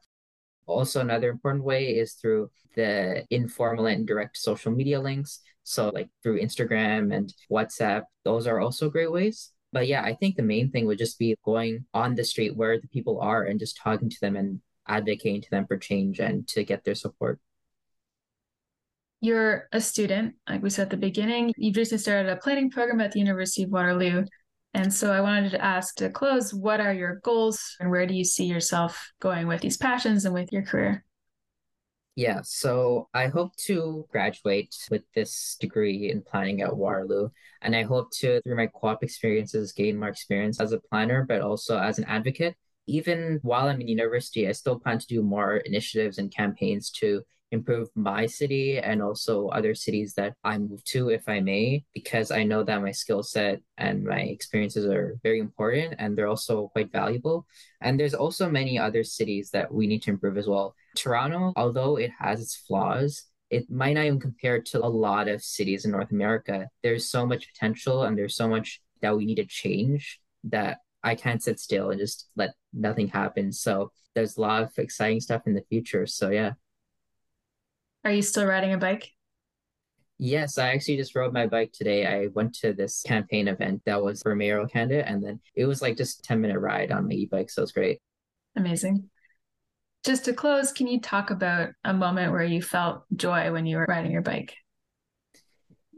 also, 0.67 0.99
another 0.99 1.29
important 1.29 1.63
way 1.63 1.95
is 1.95 2.13
through 2.13 2.51
the 2.75 3.25
informal 3.31 3.87
and 3.87 4.05
direct 4.05 4.37
social 4.37 4.71
media 4.71 4.99
links. 4.99 5.39
So, 5.63 5.89
like 5.89 6.09
through 6.21 6.41
Instagram 6.41 7.15
and 7.15 7.33
WhatsApp, 7.49 8.03
those 8.23 8.47
are 8.47 8.59
also 8.59 8.89
great 8.89 9.11
ways. 9.11 9.51
But 9.71 9.87
yeah, 9.87 10.03
I 10.03 10.13
think 10.13 10.35
the 10.35 10.43
main 10.43 10.71
thing 10.71 10.85
would 10.85 10.97
just 10.97 11.17
be 11.19 11.35
going 11.43 11.85
on 11.93 12.15
the 12.15 12.23
street 12.23 12.55
where 12.55 12.79
the 12.79 12.87
people 12.89 13.19
are 13.21 13.43
and 13.43 13.59
just 13.59 13.77
talking 13.77 14.09
to 14.09 14.17
them 14.21 14.35
and 14.35 14.61
advocating 14.87 15.41
to 15.41 15.49
them 15.49 15.65
for 15.67 15.77
change 15.77 16.19
and 16.19 16.47
to 16.49 16.63
get 16.63 16.83
their 16.83 16.95
support. 16.95 17.39
You're 19.19 19.67
a 19.71 19.81
student, 19.81 20.35
like 20.47 20.61
we 20.61 20.69
said 20.69 20.83
at 20.83 20.89
the 20.91 20.97
beginning. 20.97 21.53
You've 21.57 21.75
recently 21.75 22.01
started 22.01 22.31
a 22.31 22.37
planning 22.37 22.69
program 22.69 23.01
at 23.01 23.11
the 23.11 23.19
University 23.19 23.63
of 23.63 23.71
Waterloo. 23.71 24.25
And 24.73 24.93
so 24.93 25.11
I 25.11 25.21
wanted 25.21 25.51
to 25.51 25.63
ask 25.63 25.95
to 25.95 26.09
close 26.09 26.53
what 26.53 26.79
are 26.79 26.93
your 26.93 27.15
goals 27.23 27.75
and 27.79 27.89
where 27.89 28.05
do 28.05 28.13
you 28.13 28.23
see 28.23 28.45
yourself 28.45 29.11
going 29.19 29.47
with 29.47 29.61
these 29.61 29.77
passions 29.77 30.25
and 30.25 30.33
with 30.35 30.51
your 30.51 30.61
career? 30.61 31.03
Yeah, 32.15 32.41
so 32.43 33.09
I 33.13 33.27
hope 33.27 33.55
to 33.67 34.07
graduate 34.11 34.75
with 34.89 35.03
this 35.13 35.55
degree 35.59 36.09
in 36.09 36.23
planning 36.23 36.61
at 36.61 36.75
Waterloo. 36.75 37.29
And 37.61 37.75
I 37.75 37.83
hope 37.83 38.09
to, 38.17 38.41
through 38.41 38.55
my 38.55 38.67
co 38.67 38.87
op 38.87 39.03
experiences, 39.03 39.71
gain 39.71 39.99
more 39.99 40.09
experience 40.09 40.59
as 40.59 40.71
a 40.71 40.79
planner, 40.79 41.25
but 41.27 41.41
also 41.41 41.77
as 41.77 41.99
an 41.99 42.05
advocate. 42.05 42.55
Even 42.87 43.39
while 43.43 43.67
I'm 43.67 43.81
in 43.81 43.87
university, 43.87 44.47
I 44.47 44.53
still 44.53 44.79
plan 44.79 44.97
to 44.97 45.05
do 45.05 45.21
more 45.21 45.57
initiatives 45.57 46.17
and 46.17 46.33
campaigns 46.33 46.89
to 46.91 47.21
improve 47.51 47.89
my 47.95 48.25
city 48.25 48.77
and 48.77 49.01
also 49.01 49.47
other 49.47 49.73
cities 49.73 50.13
that 50.15 50.33
I 50.43 50.57
move 50.57 50.83
to, 50.85 51.09
if 51.09 51.27
I 51.27 51.39
may, 51.39 51.85
because 51.93 52.31
I 52.31 52.43
know 52.43 52.63
that 52.63 52.81
my 52.81 52.91
skill 52.91 53.23
set 53.23 53.61
and 53.77 54.03
my 54.03 54.21
experiences 54.21 54.85
are 54.85 55.17
very 55.23 55.39
important 55.39 55.95
and 55.97 56.17
they're 56.17 56.27
also 56.27 56.67
quite 56.69 56.91
valuable. 56.91 57.45
And 57.81 57.99
there's 57.99 58.13
also 58.13 58.49
many 58.49 58.77
other 58.77 59.03
cities 59.03 59.49
that 59.51 59.73
we 59.73 59.87
need 59.87 60.01
to 60.03 60.11
improve 60.11 60.37
as 60.37 60.47
well. 60.47 60.75
Toronto, 60.95 61.53
although 61.55 61.97
it 61.97 62.11
has 62.19 62.41
its 62.41 62.55
flaws, 62.55 63.23
it 63.49 63.69
might 63.69 63.93
not 63.93 64.05
even 64.05 64.19
compare 64.19 64.61
to 64.61 64.83
a 64.83 64.87
lot 64.87 65.27
of 65.27 65.41
cities 65.41 65.85
in 65.85 65.91
North 65.91 66.11
America. 66.11 66.67
There's 66.83 67.09
so 67.09 67.25
much 67.25 67.47
potential 67.53 68.03
and 68.03 68.17
there's 68.17 68.35
so 68.35 68.49
much 68.49 68.81
that 69.01 69.15
we 69.15 69.25
need 69.25 69.35
to 69.35 69.45
change 69.45 70.19
that 70.45 70.79
I 71.03 71.15
can't 71.15 71.41
sit 71.41 71.59
still 71.59 71.91
and 71.91 71.99
just 71.99 72.27
let 72.35 72.55
nothing 72.73 73.07
happen. 73.07 73.53
So 73.53 73.91
there's 74.15 74.35
a 74.35 74.41
lot 74.41 74.63
of 74.63 74.71
exciting 74.77 75.21
stuff 75.21 75.43
in 75.45 75.53
the 75.53 75.63
future. 75.69 76.05
So 76.05 76.29
yeah. 76.29 76.53
Are 78.07 78.11
you 78.11 78.21
still 78.21 78.45
riding 78.45 78.71
a 78.71 78.77
bike? 78.77 79.11
Yes, 80.17 80.57
I 80.57 80.69
actually 80.69 80.95
just 80.95 81.13
rode 81.13 81.33
my 81.33 81.45
bike 81.45 81.73
today. 81.73 82.05
I 82.05 82.27
went 82.27 82.55
to 82.59 82.71
this 82.71 83.01
campaign 83.01 83.49
event 83.49 83.81
that 83.85 84.01
was 84.01 84.21
for 84.21 84.33
mayoral 84.33 84.65
candidate, 84.65 85.03
and 85.05 85.21
then 85.21 85.41
it 85.55 85.65
was 85.65 85.81
like 85.81 85.97
just 85.97 86.23
10 86.23 86.39
minute 86.39 86.57
ride 86.57 86.93
on 86.93 87.09
my 87.09 87.15
e-bike. 87.15 87.49
So 87.49 87.63
it's 87.63 87.73
great. 87.73 87.99
Amazing. 88.55 89.09
Just 90.05 90.23
to 90.23 90.31
close, 90.31 90.71
can 90.71 90.87
you 90.87 91.01
talk 91.01 91.31
about 91.31 91.71
a 91.83 91.93
moment 91.93 92.31
where 92.31 92.45
you 92.45 92.61
felt 92.61 93.03
joy 93.13 93.51
when 93.51 93.65
you 93.65 93.75
were 93.75 93.85
riding 93.89 94.13
your 94.13 94.21
bike? 94.21 94.55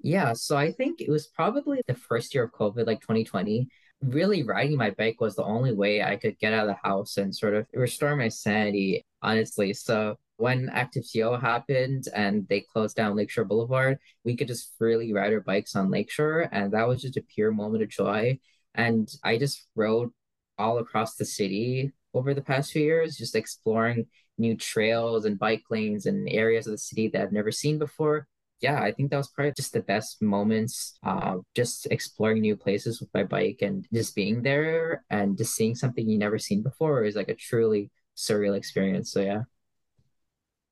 Yeah, 0.02 0.34
so 0.34 0.58
I 0.58 0.72
think 0.72 1.02
it 1.02 1.12
was 1.12 1.28
probably 1.28 1.84
the 1.86 1.94
first 1.94 2.34
year 2.34 2.46
of 2.46 2.52
COVID, 2.54 2.88
like 2.88 3.02
2020. 3.02 3.68
Really, 4.02 4.42
riding 4.42 4.78
my 4.78 4.90
bike 4.90 5.22
was 5.22 5.36
the 5.36 5.44
only 5.44 5.76
way 5.76 6.02
I 6.02 6.16
could 6.16 6.40
get 6.40 6.54
out 6.54 6.68
of 6.68 6.76
the 6.76 6.88
house 6.90 7.18
and 7.18 7.36
sort 7.36 7.54
of 7.54 7.68
restore 7.72 8.16
my 8.16 8.30
sanity, 8.30 9.06
honestly. 9.22 9.76
So 9.76 10.18
when 10.40 10.70
ActiveTO 10.70 11.40
happened 11.42 12.06
and 12.16 12.48
they 12.48 12.62
closed 12.62 12.96
down 12.96 13.16
Lakeshore 13.16 13.44
Boulevard, 13.44 13.98
we 14.24 14.38
could 14.38 14.48
just 14.48 14.74
freely 14.78 15.12
ride 15.12 15.34
our 15.34 15.42
bikes 15.42 15.76
on 15.76 15.92
Lakeshore. 15.92 16.48
And 16.54 16.72
that 16.72 16.88
was 16.88 17.02
just 17.02 17.18
a 17.18 17.22
pure 17.22 17.52
moment 17.52 17.84
of 17.84 17.90
joy. 17.90 18.40
And 18.74 19.12
I 19.22 19.38
just 19.38 19.68
rode 19.76 20.12
all 20.58 20.78
across 20.78 21.16
the 21.16 21.26
city 21.26 21.92
over 22.14 22.34
the 22.34 22.42
past 22.42 22.72
few 22.72 22.82
years, 22.82 23.18
just 23.18 23.36
exploring 23.36 24.06
new 24.38 24.56
trails 24.56 25.26
and 25.26 25.38
bike 25.38 25.64
lanes 25.70 26.06
and 26.06 26.30
areas 26.30 26.68
of 26.68 26.72
the 26.72 26.78
city 26.78 27.10
that 27.10 27.22
I've 27.22 27.34
never 27.34 27.52
seen 27.52 27.78
before. 27.78 28.26
Yeah, 28.62 28.82
I 28.82 28.94
think 28.94 29.12
that 29.12 29.18
was 29.18 29.28
probably 29.28 29.52
just 29.58 29.74
the 29.74 29.82
best 29.82 30.22
moments. 30.22 30.98
Uh, 31.04 31.40
just 31.54 31.86
exploring 31.92 32.42
new 32.42 32.56
places 32.56 33.02
with 33.02 33.10
my 33.14 33.24
bike 33.26 33.60
and 33.62 33.86
just 33.94 34.16
being 34.16 34.42
there 34.42 35.04
and 35.10 35.38
just 35.38 35.54
seeing 35.54 35.76
something 35.76 36.08
you 36.08 36.18
never 36.18 36.40
seen 36.40 36.64
before 36.64 37.04
is 37.04 37.18
like 37.18 37.30
a 37.30 37.36
truly 37.36 37.92
surreal 38.16 38.56
experience. 38.56 39.12
So 39.12 39.20
yeah. 39.20 39.44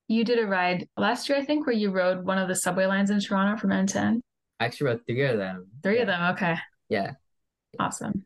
You 0.07 0.23
did 0.23 0.39
a 0.39 0.47
ride 0.47 0.87
last 0.95 1.27
year, 1.27 1.37
I 1.37 1.43
think, 1.43 1.65
where 1.65 1.75
you 1.75 1.91
rode 1.91 2.23
one 2.25 2.37
of 2.37 2.47
the 2.47 2.55
subway 2.55 2.85
lines 2.85 3.09
in 3.09 3.19
Toronto 3.19 3.59
from 3.59 3.73
end 3.73 3.89
to 3.89 3.99
end. 3.99 4.23
I 4.59 4.65
actually 4.65 4.87
rode 4.87 5.01
three 5.05 5.21
of 5.23 5.37
them. 5.37 5.67
Three 5.83 5.95
yeah. 5.95 6.01
of 6.01 6.07
them. 6.07 6.35
Okay. 6.35 6.55
Yeah. 6.89 7.11
Awesome. 7.79 8.25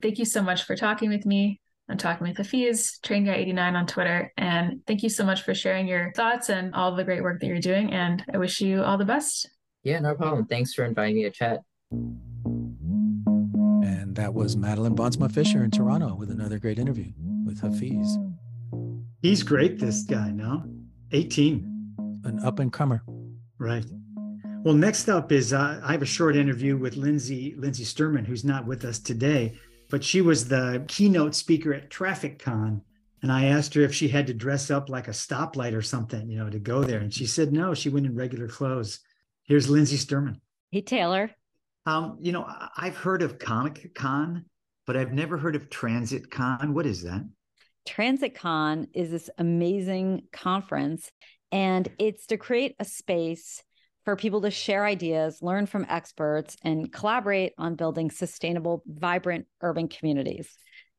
Thank 0.00 0.18
you 0.18 0.24
so 0.24 0.42
much 0.42 0.64
for 0.64 0.74
talking 0.74 1.10
with 1.10 1.26
me. 1.26 1.60
I'm 1.88 1.98
talking 1.98 2.26
with 2.26 2.38
Hafeez, 2.38 3.00
Train 3.02 3.26
Guy 3.26 3.34
89 3.34 3.76
on 3.76 3.86
Twitter. 3.86 4.32
And 4.38 4.80
thank 4.86 5.02
you 5.02 5.10
so 5.10 5.24
much 5.24 5.42
for 5.42 5.54
sharing 5.54 5.86
your 5.86 6.12
thoughts 6.12 6.48
and 6.48 6.74
all 6.74 6.96
the 6.96 7.04
great 7.04 7.22
work 7.22 7.40
that 7.40 7.46
you're 7.46 7.58
doing. 7.58 7.92
And 7.92 8.24
I 8.32 8.38
wish 8.38 8.60
you 8.60 8.82
all 8.82 8.96
the 8.96 9.04
best. 9.04 9.50
Yeah, 9.82 10.00
no 10.00 10.14
problem. 10.14 10.46
Thanks 10.46 10.72
for 10.72 10.86
inviting 10.86 11.16
me 11.16 11.24
to 11.24 11.30
chat. 11.30 11.60
And 13.86 14.16
that 14.16 14.32
was 14.32 14.56
Madeleine 14.56 14.96
Bonsma 14.96 15.30
Fisher 15.30 15.62
in 15.62 15.70
Toronto 15.70 16.14
with 16.14 16.30
another 16.30 16.58
great 16.58 16.78
interview 16.78 17.12
with 17.44 17.60
Hafeez. 17.60 18.16
He's 19.24 19.42
great, 19.42 19.78
this 19.78 20.02
guy, 20.02 20.32
no? 20.32 20.64
18. 21.12 22.20
An 22.24 22.40
up 22.40 22.58
and 22.58 22.70
comer. 22.70 23.02
Right. 23.56 23.86
Well, 24.62 24.74
next 24.74 25.08
up 25.08 25.32
is 25.32 25.54
uh, 25.54 25.80
I 25.82 25.92
have 25.92 26.02
a 26.02 26.06
short 26.06 26.36
interview 26.36 26.76
with 26.76 26.98
Lindsay 26.98 27.54
Lindsay 27.56 27.84
Sturman, 27.84 28.26
who's 28.26 28.44
not 28.44 28.66
with 28.66 28.84
us 28.84 28.98
today, 28.98 29.54
but 29.88 30.04
she 30.04 30.20
was 30.20 30.46
the 30.46 30.84
keynote 30.88 31.34
speaker 31.34 31.72
at 31.72 31.88
Traffic 31.88 32.38
Con. 32.38 32.82
And 33.22 33.32
I 33.32 33.46
asked 33.46 33.72
her 33.72 33.80
if 33.80 33.94
she 33.94 34.08
had 34.08 34.26
to 34.26 34.34
dress 34.34 34.70
up 34.70 34.90
like 34.90 35.08
a 35.08 35.12
stoplight 35.12 35.74
or 35.74 35.80
something, 35.80 36.28
you 36.28 36.36
know, 36.36 36.50
to 36.50 36.58
go 36.58 36.84
there. 36.84 37.00
And 37.00 37.12
she 37.12 37.24
said 37.24 37.50
no, 37.50 37.72
she 37.72 37.88
went 37.88 38.04
in 38.04 38.14
regular 38.14 38.46
clothes. 38.46 39.00
Here's 39.44 39.70
Lindsay 39.70 39.96
Sturman. 39.96 40.38
Hey, 40.70 40.82
Taylor. 40.82 41.30
Um, 41.86 42.18
you 42.20 42.32
know, 42.32 42.46
I've 42.76 42.98
heard 42.98 43.22
of 43.22 43.38
Comic 43.38 43.94
Con, 43.94 44.44
but 44.86 44.98
I've 44.98 45.14
never 45.14 45.38
heard 45.38 45.56
of 45.56 45.70
Transit 45.70 46.30
Con. 46.30 46.74
What 46.74 46.84
is 46.84 47.04
that? 47.04 47.24
TransitCon 47.86 48.88
is 48.94 49.10
this 49.10 49.30
amazing 49.38 50.24
conference, 50.32 51.10
and 51.52 51.88
it's 51.98 52.26
to 52.26 52.36
create 52.36 52.74
a 52.78 52.84
space 52.84 53.62
for 54.04 54.16
people 54.16 54.42
to 54.42 54.50
share 54.50 54.84
ideas, 54.84 55.38
learn 55.40 55.66
from 55.66 55.86
experts, 55.88 56.56
and 56.62 56.92
collaborate 56.92 57.52
on 57.56 57.74
building 57.74 58.10
sustainable, 58.10 58.82
vibrant 58.86 59.46
urban 59.62 59.88
communities. 59.88 60.54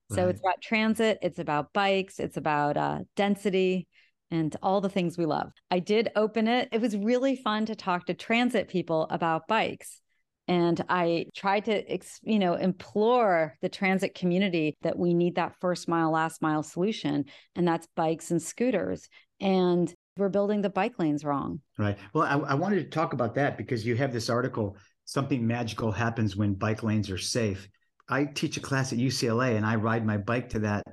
Right. 0.09 0.15
So 0.15 0.29
it's 0.29 0.39
about 0.39 0.61
transit, 0.61 1.19
it's 1.21 1.39
about 1.39 1.73
bikes, 1.73 2.19
it's 2.19 2.37
about 2.37 2.77
uh, 2.77 2.99
density, 3.15 3.87
and 4.31 4.55
all 4.63 4.81
the 4.81 4.89
things 4.89 5.17
we 5.17 5.25
love. 5.25 5.51
I 5.69 5.79
did 5.79 6.09
open 6.15 6.47
it. 6.47 6.69
It 6.71 6.81
was 6.81 6.97
really 6.97 7.35
fun 7.35 7.67
to 7.67 7.75
talk 7.75 8.07
to 8.07 8.13
transit 8.13 8.67
people 8.67 9.07
about 9.09 9.47
bikes 9.47 10.01
and 10.47 10.83
I 10.89 11.25
tried 11.35 11.65
to, 11.65 11.99
you 12.23 12.39
know, 12.39 12.53
implore 12.53 13.57
the 13.61 13.69
transit 13.69 14.13
community 14.13 14.75
that 14.81 14.97
we 14.97 15.13
need 15.13 15.35
that 15.35 15.55
first 15.59 15.87
mile, 15.87 16.11
last 16.11 16.41
mile 16.41 16.63
solution, 16.63 17.25
and 17.55 17.67
that's 17.67 17.87
bikes 17.95 18.31
and 18.31 18.41
scooters. 18.41 19.09
And 19.41 19.93
we're 20.17 20.29
building 20.29 20.61
the 20.61 20.69
bike 20.69 20.97
lanes 20.99 21.25
wrong. 21.25 21.61
Right. 21.77 21.97
Well, 22.13 22.23
I, 22.23 22.51
I 22.51 22.53
wanted 22.53 22.83
to 22.83 22.89
talk 22.89 23.13
about 23.13 23.35
that 23.35 23.57
because 23.57 23.85
you 23.85 23.95
have 23.95 24.13
this 24.13 24.29
article, 24.29 24.77
Something 25.05 25.45
Magical 25.45 25.91
Happens 25.91 26.35
When 26.35 26.53
Bike 26.53 26.83
Lanes 26.83 27.09
Are 27.09 27.17
Safe. 27.17 27.67
I 28.07 28.25
teach 28.25 28.57
a 28.57 28.61
class 28.61 28.93
at 28.93 28.99
UCLA 28.99 29.57
and 29.57 29.65
I 29.65 29.75
ride 29.75 30.05
my 30.05 30.17
bike 30.17 30.49
to 30.49 30.59
that 30.59 30.83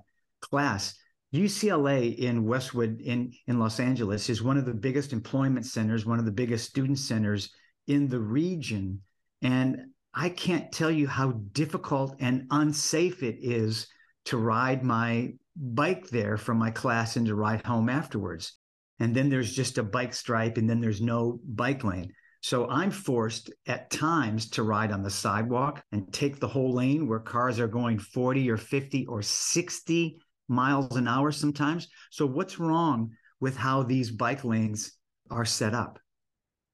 class. 0.40 0.98
UCLA 1.34 2.16
in 2.16 2.44
Westwood 2.44 3.00
in, 3.00 3.32
in 3.46 3.58
Los 3.58 3.80
Angeles 3.80 4.28
is 4.28 4.42
one 4.42 4.56
of 4.56 4.64
the 4.64 4.74
biggest 4.74 5.12
employment 5.12 5.66
centers, 5.66 6.04
one 6.04 6.18
of 6.18 6.24
the 6.24 6.32
biggest 6.32 6.68
student 6.68 6.98
centers 6.98 7.50
in 7.86 8.08
the 8.08 8.20
region. 8.20 9.00
And 9.42 9.86
I 10.14 10.28
can't 10.28 10.72
tell 10.72 10.90
you 10.90 11.06
how 11.06 11.32
difficult 11.52 12.16
and 12.20 12.46
unsafe 12.50 13.22
it 13.22 13.36
is 13.40 13.88
to 14.26 14.36
ride 14.36 14.84
my 14.84 15.32
bike 15.56 16.08
there 16.08 16.36
from 16.36 16.58
my 16.58 16.70
class 16.70 17.16
and 17.16 17.26
to 17.26 17.34
ride 17.34 17.64
home 17.66 17.88
afterwards. 17.88 18.56
And 19.00 19.14
then 19.14 19.28
there's 19.28 19.52
just 19.52 19.78
a 19.78 19.82
bike 19.82 20.14
stripe, 20.14 20.58
and 20.58 20.70
then 20.70 20.80
there's 20.80 21.00
no 21.00 21.40
bike 21.44 21.82
lane. 21.82 22.12
So 22.40 22.68
I'm 22.68 22.90
forced 22.90 23.50
at 23.66 23.90
times 23.90 24.50
to 24.50 24.62
ride 24.62 24.92
on 24.92 25.02
the 25.02 25.10
sidewalk 25.10 25.82
and 25.92 26.12
take 26.12 26.40
the 26.40 26.48
whole 26.48 26.74
lane 26.74 27.08
where 27.08 27.20
cars 27.20 27.60
are 27.60 27.68
going 27.68 27.98
40 27.98 28.50
or 28.50 28.56
50 28.56 29.06
or 29.06 29.22
60 29.22 30.20
miles 30.48 30.96
an 30.96 31.08
hour 31.08 31.30
sometimes. 31.30 31.88
So, 32.10 32.26
what's 32.26 32.58
wrong 32.58 33.10
with 33.40 33.56
how 33.56 33.84
these 33.84 34.10
bike 34.10 34.44
lanes 34.44 34.92
are 35.30 35.44
set 35.44 35.74
up? 35.74 35.98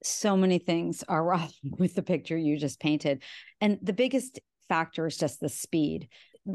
So 0.03 0.37
many 0.37 0.59
things 0.59 1.05
are 1.09 1.25
wrong 1.25 1.51
with 1.79 1.95
the 1.95 2.03
picture 2.03 2.37
you 2.37 2.59
just 2.59 2.81
painted. 2.81 3.23
And 3.61 3.79
the 3.83 3.93
biggest 3.93 4.41
factor 4.69 5.07
is 5.07 5.17
just 5.17 5.41
the 5.41 5.49
speed 5.49 6.09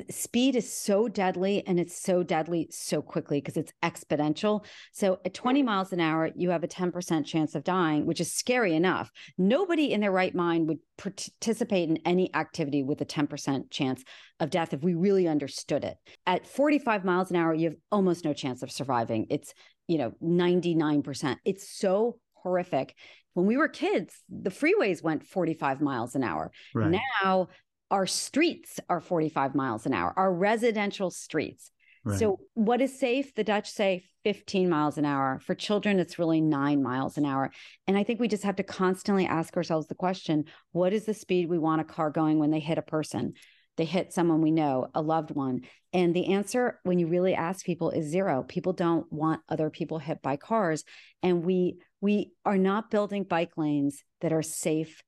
speed 0.10 0.56
is 0.56 0.72
so 0.72 1.08
deadly 1.08 1.66
and 1.68 1.80
it's 1.80 2.00
so 2.00 2.24
deadly 2.24 2.68
so 2.72 3.02
quickly 3.02 3.39
because 3.39 3.58
it's 3.58 3.74
exponential. 3.84 4.66
So 4.91 5.20
at 5.26 5.34
20 5.34 5.64
miles 5.64 5.94
an 5.94 6.00
hour, 6.00 6.30
you 6.36 6.50
have 6.50 6.64
a 6.64 6.68
10% 6.68 7.26
chance 7.26 7.56
of 7.56 7.64
dying, 7.64 8.06
which 8.06 8.22
is 8.22 8.34
scary 8.34 8.76
enough. 8.76 9.12
Nobody 9.38 9.91
in 9.91 10.02
their 10.02 10.12
right 10.12 10.34
mind 10.34 10.68
would 10.68 10.80
participate 10.98 11.89
in 11.89 12.00
any 12.06 12.34
activity 12.34 12.84
with 12.84 13.02
a 13.02 13.06
10% 13.06 13.70
chance 13.70 14.04
of 14.39 14.50
death 14.50 14.74
if 14.74 14.82
we 14.82 14.96
really 14.96 15.28
understood 15.28 15.84
it. 15.84 15.98
At 16.26 16.48
45 16.48 17.06
miles 17.06 17.30
an 17.30 17.38
hour, 17.38 17.54
you 17.54 17.70
have 17.70 17.78
almost 17.91 18.26
no 18.26 18.34
chance 18.34 18.64
of 18.64 18.72
surviving. 18.72 19.28
It's, 19.30 19.54
you 19.88 19.98
know, 19.98 20.14
99%. 20.24 21.38
It's 21.46 21.70
so 21.70 22.18
horrific. 22.34 22.96
When 23.34 23.46
we 23.46 23.58
were 23.58 23.68
kids, 23.68 24.16
the 24.30 24.50
freeways 24.50 25.04
went 25.04 25.26
45 25.26 25.82
miles 25.82 26.16
an 26.16 26.24
hour. 26.24 26.52
Right. 26.74 27.00
Now 27.24 27.50
our 27.92 28.08
streets 28.08 28.80
are 28.90 29.00
45 29.00 29.54
miles 29.54 29.86
an 29.86 29.94
hour, 29.94 30.14
our 30.18 30.34
residential 30.34 31.12
streets. 31.12 31.72
Right. 32.06 32.20
So, 32.20 32.40
what 32.54 32.82
is 32.82 33.00
safe? 33.00 33.34
The 33.34 33.46
Dutch 33.46 33.70
say 33.70 34.04
15 34.24 34.70
miles 34.70 34.98
an 34.98 35.06
hour. 35.06 35.40
For 35.46 35.56
children, 35.56 36.00
it's 36.00 36.20
really 36.20 36.42
nine 36.42 36.84
miles 36.84 37.18
an 37.18 37.26
hour. 37.26 37.52
And 37.88 37.98
I 37.98 38.04
think 38.04 38.20
we 38.20 38.28
just 38.28 38.44
have 38.44 38.58
to 38.58 38.64
constantly 38.64 39.26
ask 39.26 39.56
ourselves 39.56 39.88
the 39.88 39.96
question 39.96 40.46
what 40.72 40.92
is 40.92 41.06
the 41.06 41.14
speed 41.14 41.48
we 41.48 41.60
want 41.60 41.82
a 41.82 41.86
car 41.86 42.10
going 42.10 42.40
when 42.40 42.52
they 42.52 42.60
hit 42.60 42.78
a 42.78 42.82
person? 42.82 43.34
They 43.78 43.86
hit 43.86 44.14
someone 44.14 44.42
we 44.42 44.52
know, 44.52 44.88
a 44.94 45.02
loved 45.02 45.32
one. 45.32 45.62
And 45.94 46.16
the 46.16 46.34
answer, 46.34 46.80
when 46.84 47.00
you 47.00 47.08
really 47.08 47.34
ask 47.34 47.66
people, 47.66 47.90
is 47.92 48.08
zero. 48.08 48.44
People 48.44 48.74
don't 48.74 49.12
want 49.12 49.42
other 49.50 49.70
people 49.70 50.00
hit 50.00 50.22
by 50.22 50.38
cars. 50.38 50.84
And 51.22 51.44
we 51.44 51.78
we 52.02 52.32
are 52.46 52.58
not 52.58 52.92
building 52.92 53.24
bike 53.24 53.58
lanes 53.58 54.04
that 54.22 54.34
are 54.34 54.42
safe 54.42 55.02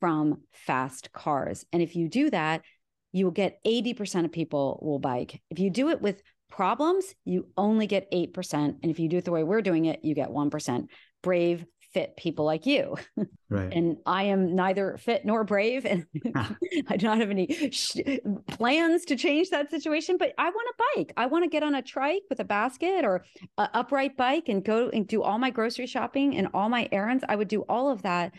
from 0.00 0.42
fast 0.52 1.12
cars. 1.12 1.64
And 1.72 1.82
if 1.82 1.96
you 1.96 2.08
do 2.08 2.28
that, 2.30 2.62
you 3.12 3.24
will 3.24 3.32
get 3.32 3.58
80% 3.64 4.24
of 4.24 4.32
people 4.32 4.78
will 4.82 4.98
bike. 4.98 5.40
If 5.50 5.58
you 5.58 5.70
do 5.70 5.90
it 5.90 6.02
with 6.02 6.22
problems, 6.50 7.14
you 7.24 7.48
only 7.56 7.86
get 7.86 8.10
8%. 8.10 8.52
And 8.54 8.90
if 8.90 8.98
you 8.98 9.08
do 9.08 9.18
it 9.18 9.24
the 9.24 9.30
way 9.30 9.44
we're 9.44 9.62
doing 9.62 9.86
it, 9.86 10.00
you 10.02 10.14
get 10.14 10.28
1%. 10.28 10.86
Brave, 11.22 11.64
fit 11.92 12.16
people 12.16 12.44
like 12.44 12.66
you. 12.66 12.96
Right. 13.48 13.70
and 13.70 13.98
I 14.06 14.24
am 14.24 14.56
neither 14.56 14.96
fit 14.96 15.26
nor 15.26 15.44
brave. 15.44 15.84
And 15.84 16.06
ah. 16.34 16.56
I 16.88 16.96
do 16.96 17.06
not 17.06 17.18
have 17.18 17.28
any 17.28 17.70
sh- 17.70 17.98
plans 18.48 19.04
to 19.06 19.16
change 19.16 19.50
that 19.50 19.70
situation, 19.70 20.16
but 20.16 20.32
I 20.38 20.44
want 20.48 20.68
a 20.70 20.82
bike. 20.96 21.12
I 21.18 21.26
want 21.26 21.44
to 21.44 21.50
get 21.50 21.62
on 21.62 21.74
a 21.74 21.82
trike 21.82 22.22
with 22.30 22.40
a 22.40 22.44
basket 22.44 23.04
or 23.04 23.24
an 23.58 23.68
upright 23.74 24.16
bike 24.16 24.48
and 24.48 24.64
go 24.64 24.88
and 24.88 25.06
do 25.06 25.22
all 25.22 25.38
my 25.38 25.50
grocery 25.50 25.86
shopping 25.86 26.36
and 26.36 26.48
all 26.54 26.70
my 26.70 26.88
errands. 26.90 27.24
I 27.28 27.36
would 27.36 27.48
do 27.48 27.62
all 27.68 27.90
of 27.90 28.02
that 28.02 28.32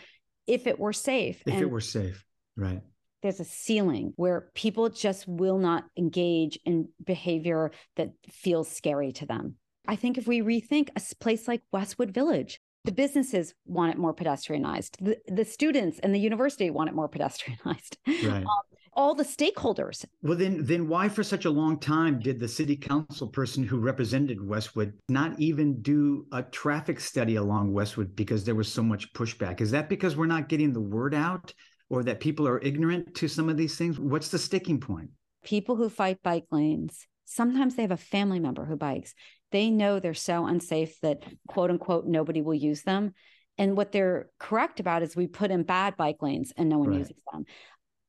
if 0.47 0.65
it 0.65 0.79
were 0.79 0.93
safe. 0.93 1.43
If 1.45 1.53
and 1.53 1.61
it 1.61 1.69
were 1.69 1.81
safe, 1.81 2.25
right. 2.57 2.81
There's 3.21 3.39
a 3.39 3.45
ceiling 3.45 4.13
where 4.17 4.49
people 4.53 4.89
just 4.89 5.27
will 5.27 5.57
not 5.57 5.85
engage 5.97 6.59
in 6.65 6.89
behavior 7.05 7.71
that 7.95 8.13
feels 8.29 8.69
scary 8.69 9.13
to 9.13 9.25
them. 9.25 9.55
I 9.87 9.95
think 9.95 10.17
if 10.17 10.27
we 10.27 10.41
rethink 10.41 10.89
a 10.95 11.15
place 11.15 11.47
like 11.47 11.61
Westwood 11.71 12.11
Village, 12.11 12.59
the 12.85 12.91
businesses 12.91 13.53
want 13.65 13.91
it 13.91 13.97
more 13.97 14.13
pedestrianized. 14.13 14.97
The, 14.99 15.17
the 15.27 15.45
students 15.45 15.99
and 15.99 16.13
the 16.13 16.19
university 16.19 16.69
want 16.69 16.89
it 16.89 16.95
more 16.95 17.09
pedestrianized. 17.09 17.97
Right. 18.07 18.43
Um, 18.43 18.47
all 18.95 19.15
the 19.15 19.23
stakeholders. 19.23 20.05
Well, 20.21 20.37
then, 20.37 20.65
then 20.65 20.87
why 20.87 21.09
for 21.09 21.23
such 21.23 21.45
a 21.45 21.49
long 21.49 21.79
time 21.79 22.19
did 22.19 22.39
the 22.39 22.47
city 22.47 22.75
council 22.75 23.27
person 23.27 23.63
who 23.63 23.79
represented 23.79 24.45
Westwood 24.45 24.93
not 25.09 25.39
even 25.39 25.81
do 25.81 26.27
a 26.31 26.43
traffic 26.43 26.99
study 26.99 27.37
along 27.37 27.73
Westwood 27.73 28.15
because 28.15 28.43
there 28.43 28.55
was 28.55 28.71
so 28.71 28.83
much 28.83 29.11
pushback? 29.13 29.61
Is 29.61 29.71
that 29.71 29.89
because 29.89 30.15
we're 30.15 30.27
not 30.27 30.47
getting 30.47 30.73
the 30.73 30.81
word 30.81 31.15
out, 31.15 31.53
or 31.89 32.03
that 32.03 32.19
people 32.19 32.47
are 32.47 32.59
ignorant 32.61 33.15
to 33.15 33.27
some 33.27 33.49
of 33.49 33.57
these 33.57 33.77
things? 33.77 33.99
What's 33.99 34.29
the 34.29 34.39
sticking 34.39 34.79
point? 34.79 35.09
People 35.43 35.75
who 35.75 35.89
fight 35.89 36.21
bike 36.23 36.45
lanes 36.51 37.07
sometimes 37.33 37.75
they 37.75 37.81
have 37.81 37.91
a 37.91 37.97
family 37.97 38.39
member 38.39 38.65
who 38.65 38.75
bikes. 38.75 39.13
They 39.53 39.69
know 39.69 39.99
they're 39.99 40.13
so 40.13 40.45
unsafe 40.45 40.99
that 40.99 41.23
quote 41.47 41.69
unquote 41.69 42.05
nobody 42.05 42.41
will 42.41 42.53
use 42.53 42.83
them. 42.83 43.13
And 43.57 43.77
what 43.77 43.93
they're 43.93 44.29
correct 44.39 44.81
about 44.81 45.03
is 45.03 45.15
we 45.15 45.27
put 45.27 45.51
in 45.51 45.63
bad 45.63 45.95
bike 45.95 46.21
lanes 46.21 46.51
and 46.57 46.67
no 46.67 46.79
one 46.79 46.89
right. 46.89 46.99
uses 46.99 47.15
them 47.31 47.45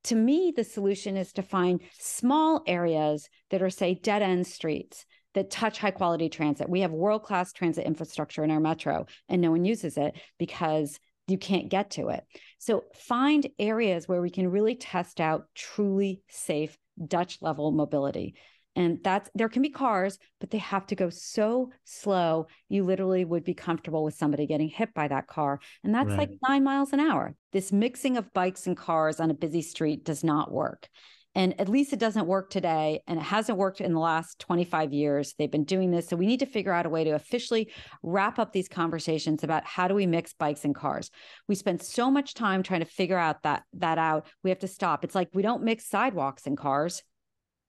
to 0.05 0.15
me, 0.15 0.53
the 0.55 0.65
solution 0.65 1.17
is 1.17 1.33
to 1.33 1.43
find 1.43 1.81
small 1.99 2.63
areas 2.67 3.29
that 3.51 3.63
are, 3.63 3.71
say, 3.71 3.95
dead 3.95 4.23
end 4.23 4.47
streets 4.47 5.05
that 5.35 5.51
touch 5.51 5.79
high 5.79 5.91
quality 5.91 6.29
transit. 6.29 6.69
We 6.69 6.81
have 6.81 6.93
world 6.93 7.25
class 7.25 7.53
transit 7.53 7.87
infrastructure 7.87 8.45
in 8.45 8.51
our 8.51 8.61
metro, 8.61 9.07
and 9.29 9.43
no 9.43 9.51
one 9.51 9.65
uses 9.65 9.97
it 9.97 10.15
because 10.39 11.01
you 11.27 11.39
can't 11.39 11.71
get 11.71 11.91
to 11.93 12.09
it. 12.09 12.23
So 12.59 12.85
find 12.95 13.49
areas 13.59 14.07
where 14.07 14.21
we 14.21 14.31
can 14.31 14.49
really 14.49 14.77
test 14.77 15.21
out 15.21 15.47
truly 15.55 16.23
safe 16.29 16.77
Dutch 17.05 17.39
level 17.41 17.73
mobility. 17.73 18.35
And 18.77 18.99
that's 19.03 19.31
there 19.35 19.49
can 19.49 19.63
be 19.63 19.71
cars, 19.71 20.19
but 20.41 20.51
they 20.51 20.59
have 20.59 20.87
to 20.87 20.97
go 20.97 21.11
so 21.11 21.71
slow. 21.85 22.49
You 22.69 22.85
literally 22.85 23.25
would 23.25 23.45
be 23.45 23.55
comfortable 23.55 24.03
with 24.03 24.15
somebody 24.15 24.47
getting 24.47 24.69
hit 24.69 24.93
by 24.95 25.09
that 25.09 25.29
car. 25.29 25.61
And 25.85 25.95
that's 25.95 26.11
right. 26.11 26.19
like 26.19 26.31
nine 26.49 26.65
miles 26.65 26.93
an 26.93 27.01
hour. 27.01 27.35
This 27.53 27.73
mixing 27.73 28.17
of 28.17 28.33
bikes 28.33 28.67
and 28.67 28.77
cars 28.77 29.21
on 29.21 29.31
a 29.31 29.35
busy 29.35 29.63
street 29.63 30.05
does 30.05 30.25
not 30.25 30.51
work. 30.51 30.89
And 31.37 31.61
at 31.61 31.69
least 31.69 31.93
it 31.93 31.99
doesn't 31.99 32.27
work 32.27 32.51
today. 32.51 33.03
And 33.07 33.19
it 33.19 33.25
hasn't 33.25 33.59
worked 33.59 33.81
in 33.81 33.93
the 33.93 34.01
last 34.01 34.39
25 34.39 34.93
years. 34.93 35.35
They've 35.37 35.51
been 35.51 35.65
doing 35.65 35.91
this. 35.91 36.09
So 36.09 36.17
we 36.17 36.27
need 36.27 36.41
to 36.41 36.47
figure 36.47 36.73
out 36.73 36.87
a 36.87 36.91
way 36.91 37.05
to 37.05 37.11
officially 37.11 37.73
wrap 38.03 38.39
up 38.39 38.53
these 38.53 38.69
conversations 38.69 39.43
about 39.43 39.65
how 39.65 39.89
do 39.89 39.95
we 39.95 40.07
mix 40.07 40.33
bikes 40.33 40.65
and 40.65 40.75
cars. 40.75 41.11
We 41.49 41.57
spend 41.57 41.83
so 41.83 42.11
much 42.11 42.35
time 42.35 42.63
trying 42.63 42.81
to 42.81 42.87
figure 42.87 43.19
out 43.19 43.43
that 43.43 43.65
that 43.75 43.99
out. 43.99 44.29
We 44.45 44.51
have 44.51 44.61
to 44.61 44.69
stop. 44.69 45.05
It's 45.05 45.15
like 45.15 45.29
we 45.35 45.43
don't 45.43 45.65
mix 45.65 45.89
sidewalks 45.89 46.47
and 46.47 46.57
cars. 46.57 47.03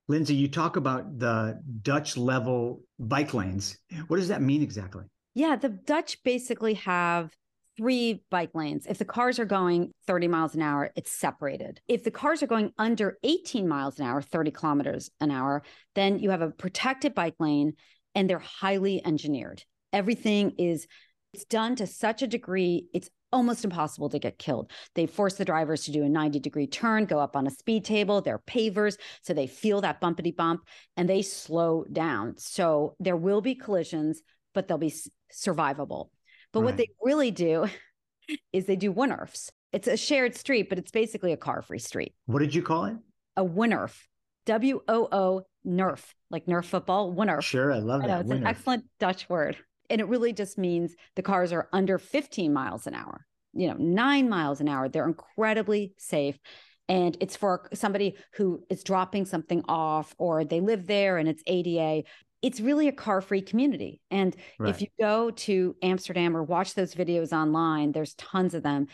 Lindsay, 0.08 0.36
you 0.36 0.48
talk 0.48 0.76
about 0.76 1.20
the 1.20 1.62
Dutch 1.82 2.16
level 2.16 2.82
bike 3.00 3.34
lanes. 3.34 3.78
What 4.08 4.18
does 4.18 4.28
that 4.28 4.42
mean 4.42 4.62
exactly? 4.62 5.06
Yeah, 5.34 5.56
the 5.56 5.70
Dutch 5.70 6.24
basically 6.24 6.76
have 6.76 7.32
three 7.78 8.24
bike 8.30 8.52
lanes. 8.54 8.86
If 8.88 9.00
the 9.00 9.06
cars 9.06 9.40
are 9.40 9.46
going 9.46 9.92
30 10.08 10.28
miles 10.28 10.56
an 10.56 10.62
hour, 10.62 10.92
it's 10.96 11.12
separated. 11.12 11.82
If 11.88 12.04
the 12.04 12.12
cars 12.12 12.42
are 12.42 12.48
going 12.48 12.72
under 12.78 13.18
18 13.24 13.68
miles 13.68 14.00
an 14.00 14.06
hour, 14.06 14.22
30 14.22 14.52
kilometers 14.52 15.10
an 15.20 15.32
hour, 15.32 15.64
then 15.94 16.20
you 16.20 16.30
have 16.30 16.42
a 16.42 16.52
protected 16.52 17.14
bike 17.14 17.36
lane 17.40 17.74
and 18.14 18.30
they're 18.30 18.40
highly 18.40 19.06
engineered. 19.06 19.64
Everything 19.92 20.52
is 20.58 20.88
it's 21.34 21.46
done 21.46 21.76
to 21.76 21.86
such 21.86 22.22
a 22.22 22.28
degree 22.28 22.88
it's 22.94 23.10
almost 23.36 23.66
impossible 23.66 24.10
to 24.10 24.18
get 24.18 24.40
killed. 24.40 24.72
They 24.96 25.06
force 25.06 25.36
the 25.36 25.46
drivers 25.46 25.84
to 25.84 25.92
do 25.92 26.04
a 26.04 26.10
90 26.10 26.40
degree 26.40 26.68
turn, 26.68 27.06
go 27.06 27.20
up 27.20 27.36
on 27.36 27.46
a 27.46 27.52
speed 27.52 27.84
table. 27.84 28.22
They're 28.22 28.40
pavers, 28.40 28.98
so 29.22 29.34
they 29.34 29.46
feel 29.46 29.82
that 29.82 30.02
bumpity 30.02 30.36
bump 30.36 30.62
and 30.96 31.10
they 31.10 31.22
slow 31.22 31.86
down. 31.92 32.36
So 32.38 32.96
there 33.00 33.18
will 33.18 33.42
be 33.42 33.54
collisions, 33.54 34.22
but 34.54 34.68
they'll 34.68 34.78
be 34.78 34.96
survivable. 35.32 36.10
But 36.54 36.62
right. 36.62 36.66
what 36.66 36.78
they 36.78 36.88
really 37.04 37.32
do 37.32 37.68
is 38.54 38.66
they 38.66 38.78
do 38.78 38.94
woonerfs. 38.94 39.50
It's 39.74 39.88
a 39.88 39.98
shared 39.98 40.36
street, 40.36 40.70
but 40.70 40.78
it's 40.78 40.92
basically 40.92 41.34
a 41.34 41.38
car 41.38 41.62
free 41.62 41.80
street. 41.80 42.14
What 42.28 42.40
did 42.40 42.56
you 42.56 42.62
call 42.62 42.86
it? 42.86 42.96
A 43.36 43.44
woonerf. 43.44 43.94
W 44.46 44.80
O 44.88 45.08
O 45.12 45.42
nerf, 45.66 46.02
like 46.30 46.46
Nerf 46.46 46.66
football, 46.66 47.14
woonerf. 47.14 47.42
Sure, 47.42 47.74
I 47.74 47.80
love 47.80 48.04
I 48.04 48.08
know, 48.08 48.14
that. 48.14 48.22
It's 48.22 48.32
an 48.32 48.48
excellent 48.48 48.86
Dutch 49.00 49.28
word. 49.28 49.58
And 49.90 50.02
it 50.02 50.08
really 50.08 50.34
just 50.34 50.58
means 50.58 50.96
the 51.16 51.22
cars 51.22 51.52
are 51.52 51.70
under 51.74 51.98
15 51.98 52.52
miles 52.54 52.88
an 52.88 52.96
hour, 52.96 53.26
you 53.54 53.68
know, 53.68 53.76
nine 53.78 54.30
miles 54.30 54.62
an 54.62 54.68
hour. 54.68 54.90
They're 54.90 55.08
incredibly 55.08 55.94
safe. 55.98 56.38
And 56.88 57.18
it's 57.20 57.36
for 57.36 57.68
somebody 57.74 58.16
who 58.34 58.64
is 58.70 58.84
dropping 58.84 59.26
something 59.26 59.64
off 59.68 60.14
or 60.18 60.46
they 60.46 60.60
live 60.60 60.86
there 60.86 61.18
and 61.18 61.28
it's 61.28 61.44
ADA. 61.48 62.04
it's 62.42 62.60
really 62.60 62.88
a 62.88 62.92
car 62.92 63.22
free 63.22 63.42
community. 63.42 64.02
And 64.12 64.36
right. 64.60 64.70
if 64.70 64.82
you 64.82 64.88
go 65.00 65.32
to 65.32 65.76
Amsterdam 65.82 66.38
or 66.38 66.44
watch 66.44 66.76
those 66.76 66.94
videos 66.94 67.34
online, 67.34 67.92
there's 67.92 68.14
tons 68.16 68.54
of 68.54 68.62
them, 68.62 68.86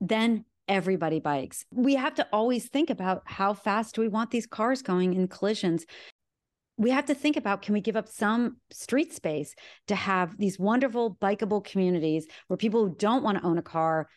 then 0.00 0.44
everybody 0.68 1.20
bikes. 1.20 1.64
We 1.72 1.94
have 1.94 2.14
to 2.16 2.26
always 2.32 2.68
think 2.68 2.90
about 2.90 3.22
how 3.24 3.54
fast 3.54 3.94
do 3.94 4.00
we 4.00 4.08
want 4.08 4.30
these 4.30 4.46
cars 4.46 4.82
going 4.82 5.14
in 5.14 5.28
collisions. 5.28 5.84
We 6.82 6.90
have 6.90 7.06
to 7.06 7.14
think 7.14 7.36
about 7.36 7.62
can 7.62 7.74
we 7.74 7.80
give 7.80 7.96
up 7.96 8.08
some 8.08 8.56
street 8.72 9.12
space 9.12 9.54
to 9.86 9.94
have 9.94 10.36
these 10.36 10.58
wonderful 10.58 11.16
bikeable 11.22 11.64
communities 11.64 12.26
where 12.48 12.56
people 12.56 12.86
who 12.86 12.94
don't 12.96 13.22
want 13.22 13.38
to 13.38 13.44
own 13.44 13.56
a 13.56 13.62
car, 13.62 14.08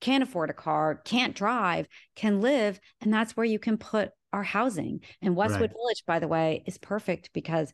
can't 0.00 0.22
afford 0.22 0.48
a 0.48 0.54
car, 0.54 1.00
can't 1.04 1.34
drive, 1.34 1.86
can 2.14 2.40
live. 2.40 2.80
And 3.00 3.12
that's 3.12 3.36
where 3.36 3.46
you 3.46 3.58
can 3.58 3.76
put 3.76 4.10
our 4.32 4.42
housing. 4.42 5.00
And 5.20 5.36
Westwood 5.36 5.60
right. 5.60 5.70
Village, 5.70 6.04
by 6.06 6.18
the 6.18 6.28
way, 6.28 6.64
is 6.66 6.78
perfect 6.78 7.30
because, 7.34 7.72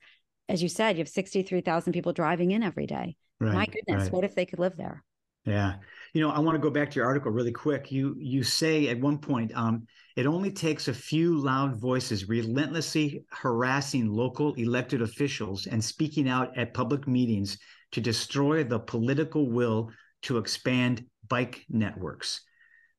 as 0.49 0.63
you 0.63 0.69
said, 0.69 0.97
you 0.97 1.03
have 1.03 1.09
63,000 1.09 1.93
people 1.93 2.13
driving 2.13 2.51
in 2.51 2.63
every 2.63 2.87
day. 2.87 3.17
Right. 3.41 3.55
My 3.55 3.67
goodness, 3.67 4.05
right. 4.05 4.13
what 4.13 4.25
if 4.25 4.35
they 4.35 4.47
could 4.47 4.59
live 4.59 4.77
there? 4.77 5.05
Yeah. 5.45 5.77
You 6.13 6.21
know, 6.21 6.31
I 6.31 6.41
want 6.41 6.57
to 6.57 6.61
go 6.61 6.69
back 6.69 6.91
to 6.91 6.97
your 6.97 7.07
article 7.07 7.31
really 7.31 7.53
quick. 7.53 7.91
You 7.91 8.15
you 8.19 8.43
say 8.43 8.89
at 8.89 9.01
one 9.01 9.19
point, 9.19 9.51
um, 9.55 9.87
it 10.15 10.27
only 10.27 10.51
takes 10.51 10.89
a 10.89 10.95
few 10.95 11.39
loud 11.39 11.81
voices 11.81 12.29
relentlessly 12.29 13.25
harassing 13.31 14.09
local 14.09 14.53
elected 14.55 15.01
officials 15.01 15.67
and 15.67 15.83
speaking 15.83 16.29
out 16.29 16.57
at 16.59 16.75
public 16.75 17.09
meetings 17.09 17.59
to 17.93 18.01
destroy 18.01 18.63
the 18.63 18.79
political 18.79 19.51
will 19.51 19.91
to 20.23 20.37
expand 20.37 21.07
bike 21.29 21.65
networks. 21.71 22.43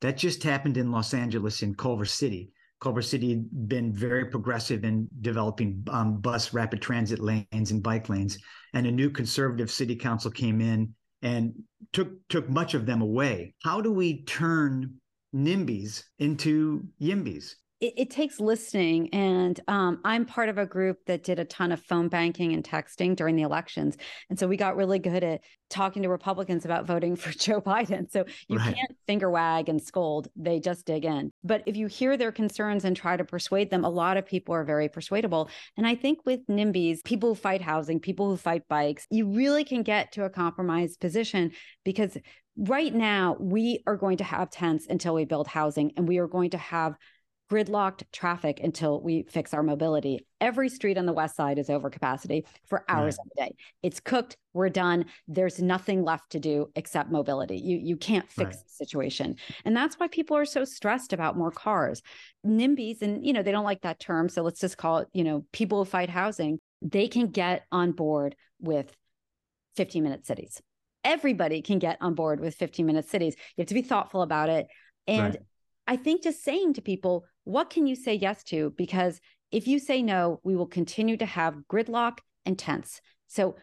That 0.01 0.17
just 0.17 0.41
happened 0.41 0.77
in 0.77 0.91
Los 0.91 1.13
Angeles 1.13 1.61
in 1.61 1.75
Culver 1.75 2.05
City. 2.05 2.51
Culver 2.81 3.03
City 3.03 3.29
had 3.29 3.69
been 3.69 3.93
very 3.93 4.25
progressive 4.25 4.83
in 4.83 5.07
developing 5.21 5.83
um, 5.89 6.19
bus 6.19 6.53
rapid 6.53 6.81
transit 6.81 7.19
lanes 7.19 7.71
and 7.71 7.81
bike 7.81 8.09
lanes. 8.09 8.37
And 8.73 8.87
a 8.87 8.91
new 8.91 9.09
conservative 9.09 9.71
city 9.71 9.95
council 9.95 10.31
came 10.31 10.59
in 10.59 10.93
and 11.23 11.53
took 11.93 12.27
took 12.27 12.49
much 12.49 12.75
of 12.75 12.85
them 12.85 13.01
away. 13.01 13.55
How 13.63 13.81
do 13.81 13.91
we 13.91 14.23
turn 14.25 14.95
NIMBYs 15.33 16.03
into 16.19 16.87
YIMBYs? 17.01 17.55
It, 17.83 17.93
it 17.97 18.09
takes 18.09 18.39
listening. 18.39 19.09
And 19.13 19.59
um, 19.67 19.99
I'm 20.05 20.25
part 20.25 20.47
of 20.47 20.57
a 20.57 20.65
group 20.65 20.99
that 21.07 21.21
did 21.21 21.37
a 21.37 21.43
ton 21.43 21.73
of 21.73 21.81
phone 21.81 22.07
banking 22.07 22.53
and 22.53 22.63
texting 22.63 23.13
during 23.13 23.35
the 23.35 23.41
elections. 23.41 23.97
And 24.29 24.39
so 24.39 24.47
we 24.47 24.55
got 24.55 24.77
really 24.77 24.99
good 24.99 25.21
at 25.21 25.41
talking 25.69 26.03
to 26.03 26.07
Republicans 26.07 26.63
about 26.63 26.85
voting 26.85 27.15
for 27.17 27.31
Joe 27.31 27.59
Biden. 27.59 28.09
So 28.09 28.23
you 28.47 28.57
right. 28.57 28.73
can't 28.73 28.97
finger 29.05 29.29
wag 29.29 29.67
and 29.67 29.81
scold, 29.81 30.29
they 30.37 30.61
just 30.61 30.85
dig 30.85 31.03
in. 31.03 31.33
But 31.43 31.63
if 31.65 31.75
you 31.75 31.87
hear 31.87 32.15
their 32.15 32.31
concerns 32.31 32.85
and 32.85 32.95
try 32.95 33.17
to 33.17 33.25
persuade 33.25 33.69
them, 33.69 33.83
a 33.83 33.89
lot 33.89 34.15
of 34.15 34.25
people 34.25 34.55
are 34.55 34.63
very 34.63 34.87
persuadable. 34.87 35.49
And 35.75 35.85
I 35.85 35.95
think 35.95 36.19
with 36.25 36.47
NIMBYs, 36.47 37.03
people 37.03 37.29
who 37.29 37.35
fight 37.35 37.61
housing, 37.61 37.99
people 37.99 38.29
who 38.29 38.37
fight 38.37 38.65
bikes, 38.69 39.05
you 39.09 39.27
really 39.27 39.65
can 39.65 39.83
get 39.83 40.13
to 40.13 40.23
a 40.23 40.29
compromised 40.29 41.01
position 41.01 41.51
because 41.83 42.17
right 42.55 42.93
now 42.93 43.35
we 43.41 43.83
are 43.85 43.97
going 43.97 44.17
to 44.17 44.23
have 44.23 44.51
tents 44.51 44.87
until 44.89 45.15
we 45.15 45.25
build 45.25 45.47
housing 45.47 45.91
and 45.97 46.07
we 46.07 46.19
are 46.19 46.27
going 46.27 46.51
to 46.51 46.57
have 46.57 46.95
gridlocked 47.53 48.03
traffic 48.11 48.59
until 48.63 48.99
we 48.99 49.23
fix 49.29 49.53
our 49.53 49.61
mobility. 49.61 50.25
Every 50.41 50.69
street 50.69 50.97
on 50.97 51.05
the 51.05 51.13
west 51.13 51.35
side 51.35 51.59
is 51.59 51.69
over 51.69 51.91
capacity 51.91 52.45
for 52.65 52.83
hours 52.89 53.17
right. 53.19 53.45
a 53.45 53.49
day. 53.49 53.55
It's 53.83 53.99
cooked, 53.99 54.37
we're 54.53 54.69
done. 54.69 55.05
There's 55.27 55.61
nothing 55.61 56.03
left 56.03 56.31
to 56.31 56.39
do 56.39 56.71
except 56.75 57.11
mobility. 57.11 57.57
You 57.57 57.77
you 57.77 57.95
can't 57.95 58.27
fix 58.27 58.55
right. 58.55 58.65
the 58.65 58.85
situation. 58.85 59.35
And 59.65 59.77
that's 59.77 59.99
why 59.99 60.07
people 60.07 60.35
are 60.35 60.45
so 60.45 60.65
stressed 60.65 61.13
about 61.13 61.37
more 61.37 61.51
cars. 61.51 62.01
NIMBYs 62.45 63.03
and 63.03 63.23
you 63.25 63.33
know, 63.33 63.43
they 63.43 63.51
don't 63.51 63.63
like 63.63 63.81
that 63.81 63.99
term, 63.99 64.29
so 64.29 64.41
let's 64.41 64.59
just 64.59 64.77
call 64.77 64.97
it, 64.97 65.07
you 65.13 65.23
know, 65.23 65.45
people 65.51 65.77
who 65.77 65.85
fight 65.85 66.09
housing, 66.09 66.59
they 66.81 67.07
can 67.07 67.27
get 67.27 67.65
on 67.71 67.91
board 67.91 68.35
with 68.59 68.91
15 69.75 70.01
minute 70.01 70.25
cities. 70.25 70.59
Everybody 71.03 71.61
can 71.61 71.77
get 71.77 71.97
on 72.01 72.15
board 72.15 72.39
with 72.39 72.55
15 72.55 72.83
minute 72.83 73.07
cities. 73.07 73.35
You 73.55 73.61
have 73.61 73.67
to 73.67 73.75
be 73.75 73.83
thoughtful 73.83 74.23
about 74.23 74.49
it. 74.49 74.67
And 75.07 75.35
right. 75.35 75.43
I 75.87 75.97
think 75.97 76.23
just 76.23 76.43
saying 76.43 76.73
to 76.75 76.81
people, 76.81 77.25
what 77.43 77.69
can 77.69 77.85
you 77.85 77.95
say 77.95 78.15
yes 78.15 78.43
to? 78.45 78.73
Because 78.77 79.19
if 79.51 79.67
you 79.67 79.79
say 79.79 80.01
no, 80.01 80.39
we 80.43 80.55
will 80.55 80.67
continue 80.67 81.17
to 81.17 81.25
have 81.25 81.55
gridlock 81.71 82.19
and 82.45 82.57
tense. 82.57 83.01
So 83.27 83.55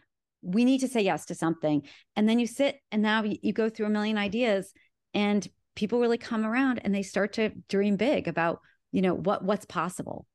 we 0.43 0.65
need 0.65 0.81
to 0.81 0.89
say 0.89 1.03
yes 1.03 1.27
to 1.27 1.35
something. 1.35 1.83
And 2.17 2.27
then 2.29 2.39
you 2.39 2.47
sit 2.47 2.77
and 2.91 3.03
now 3.03 3.25
you 3.25 3.53
go 3.53 3.69
through 3.69 3.85
a 3.87 3.91
million 3.91 4.17
ideas 4.17 4.73
and 5.15 5.47
people 5.75 5.99
really 6.01 6.17
come 6.19 6.47
around 6.47 6.81
and 6.85 6.95
they 6.95 7.03
start 7.03 7.33
to 7.35 7.51
dream 7.69 7.97
big 7.97 8.29
about, 8.29 8.61
you 8.93 9.03
know, 9.03 9.15
what 9.15 9.45
what's 9.45 9.67
possible. 9.67 10.27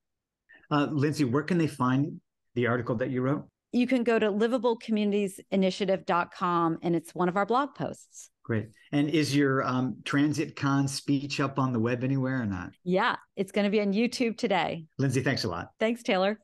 Uh, 0.72 0.88
Lindsay, 0.92 1.24
where 1.24 1.44
can 1.44 1.58
they 1.58 1.68
find 1.68 2.20
the 2.56 2.68
article 2.68 2.96
that 2.96 3.10
you 3.10 3.22
wrote? 3.22 3.48
You 3.72 3.88
can 3.88 4.04
go 4.04 4.20
to 4.20 4.32
livablecommunitiesinitiative.com 4.32 6.78
and 6.82 6.96
it's 6.96 7.14
one 7.14 7.30
of 7.30 7.38
our 7.38 7.46
blog 7.46 7.76
posts. 7.76 8.32
Great. 8.46 8.68
And 8.92 9.10
is 9.10 9.36
your 9.36 9.64
um, 9.64 9.98
Transit 10.06 10.56
Con 10.56 10.88
speech 10.88 11.40
up 11.40 11.58
on 11.58 11.74
the 11.74 11.80
web 11.80 12.04
anywhere 12.04 12.40
or 12.40 12.46
not? 12.46 12.74
Yeah, 12.84 13.16
it's 13.36 13.52
going 13.52 13.66
to 13.66 13.72
be 13.72 13.82
on 13.82 13.92
YouTube 13.92 14.38
today. 14.38 14.86
Lindsay, 15.00 15.22
thanks 15.22 15.46
a 15.46 15.50
lot. 15.50 15.72
Thanks, 15.80 16.04
Taylor. 16.04 16.40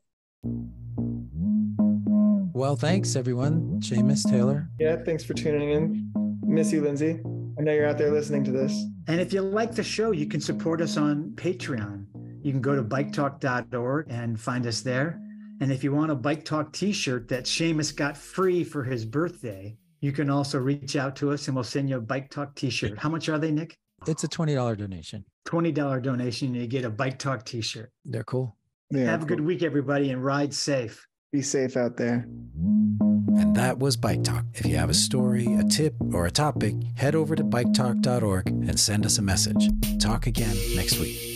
Well, 2.52 2.74
thanks, 2.74 3.14
everyone. 3.14 3.80
Seamus, 3.80 4.28
Taylor. 4.28 4.68
Yeah, 4.80 4.96
thanks 5.04 5.22
for 5.22 5.34
tuning 5.34 5.70
in. 5.70 6.12
Miss 6.44 6.72
you, 6.72 6.82
Lindsay. 6.82 7.20
I 7.56 7.62
know 7.62 7.72
you're 7.72 7.86
out 7.86 7.98
there 7.98 8.10
listening 8.10 8.42
to 8.44 8.50
this. 8.50 8.72
And 9.06 9.20
if 9.20 9.32
you 9.32 9.40
like 9.40 9.72
the 9.72 9.84
show, 9.84 10.10
you 10.10 10.26
can 10.26 10.40
support 10.40 10.80
us 10.80 10.96
on 10.96 11.30
Patreon. 11.36 12.06
You 12.42 12.50
can 12.50 12.60
go 12.60 12.74
to 12.74 12.82
biketalk.org 12.82 14.06
and 14.10 14.40
find 14.40 14.66
us 14.66 14.80
there. 14.80 15.20
And 15.60 15.70
if 15.70 15.84
you 15.84 15.92
want 15.92 16.10
a 16.10 16.16
Bike 16.16 16.44
Talk 16.44 16.72
t 16.72 16.90
shirt 16.92 17.28
that 17.28 17.44
Seamus 17.44 17.94
got 17.94 18.16
free 18.16 18.64
for 18.64 18.82
his 18.82 19.04
birthday, 19.04 19.76
you 20.02 20.12
can 20.12 20.28
also 20.28 20.58
reach 20.58 20.96
out 20.96 21.16
to 21.16 21.30
us 21.30 21.46
and 21.46 21.54
we'll 21.54 21.64
send 21.64 21.88
you 21.88 21.96
a 21.96 22.00
Bike 22.00 22.28
Talk 22.28 22.54
t 22.56 22.68
shirt. 22.68 22.98
How 22.98 23.08
much 23.08 23.28
are 23.28 23.38
they, 23.38 23.52
Nick? 23.52 23.78
It's 24.06 24.24
a 24.24 24.28
$20 24.28 24.76
donation. 24.76 25.24
$20 25.46 26.02
donation 26.02 26.48
and 26.48 26.56
you 26.56 26.66
get 26.66 26.84
a 26.84 26.90
Bike 26.90 27.18
Talk 27.18 27.44
t 27.44 27.62
shirt. 27.62 27.90
They're 28.04 28.24
cool. 28.24 28.56
Yeah, 28.90 29.04
Have 29.04 29.22
a 29.22 29.26
good 29.26 29.40
week, 29.40 29.62
everybody, 29.62 30.10
and 30.10 30.22
ride 30.22 30.52
safe. 30.52 31.06
Be 31.32 31.40
safe 31.40 31.76
out 31.76 31.96
there. 31.96 32.26
And 32.26 33.56
that 33.56 33.78
was 33.78 33.96
Bike 33.96 34.24
Talk. 34.24 34.44
If 34.54 34.66
you 34.66 34.76
have 34.76 34.90
a 34.90 34.94
story, 34.94 35.46
a 35.54 35.62
tip, 35.64 35.94
or 36.12 36.26
a 36.26 36.30
topic, 36.30 36.74
head 36.96 37.14
over 37.14 37.34
to 37.36 37.44
biketalk.org 37.44 38.48
and 38.48 38.78
send 38.78 39.06
us 39.06 39.18
a 39.18 39.22
message. 39.22 39.70
Talk 39.98 40.26
again 40.26 40.56
next 40.74 40.98
week. 40.98 41.31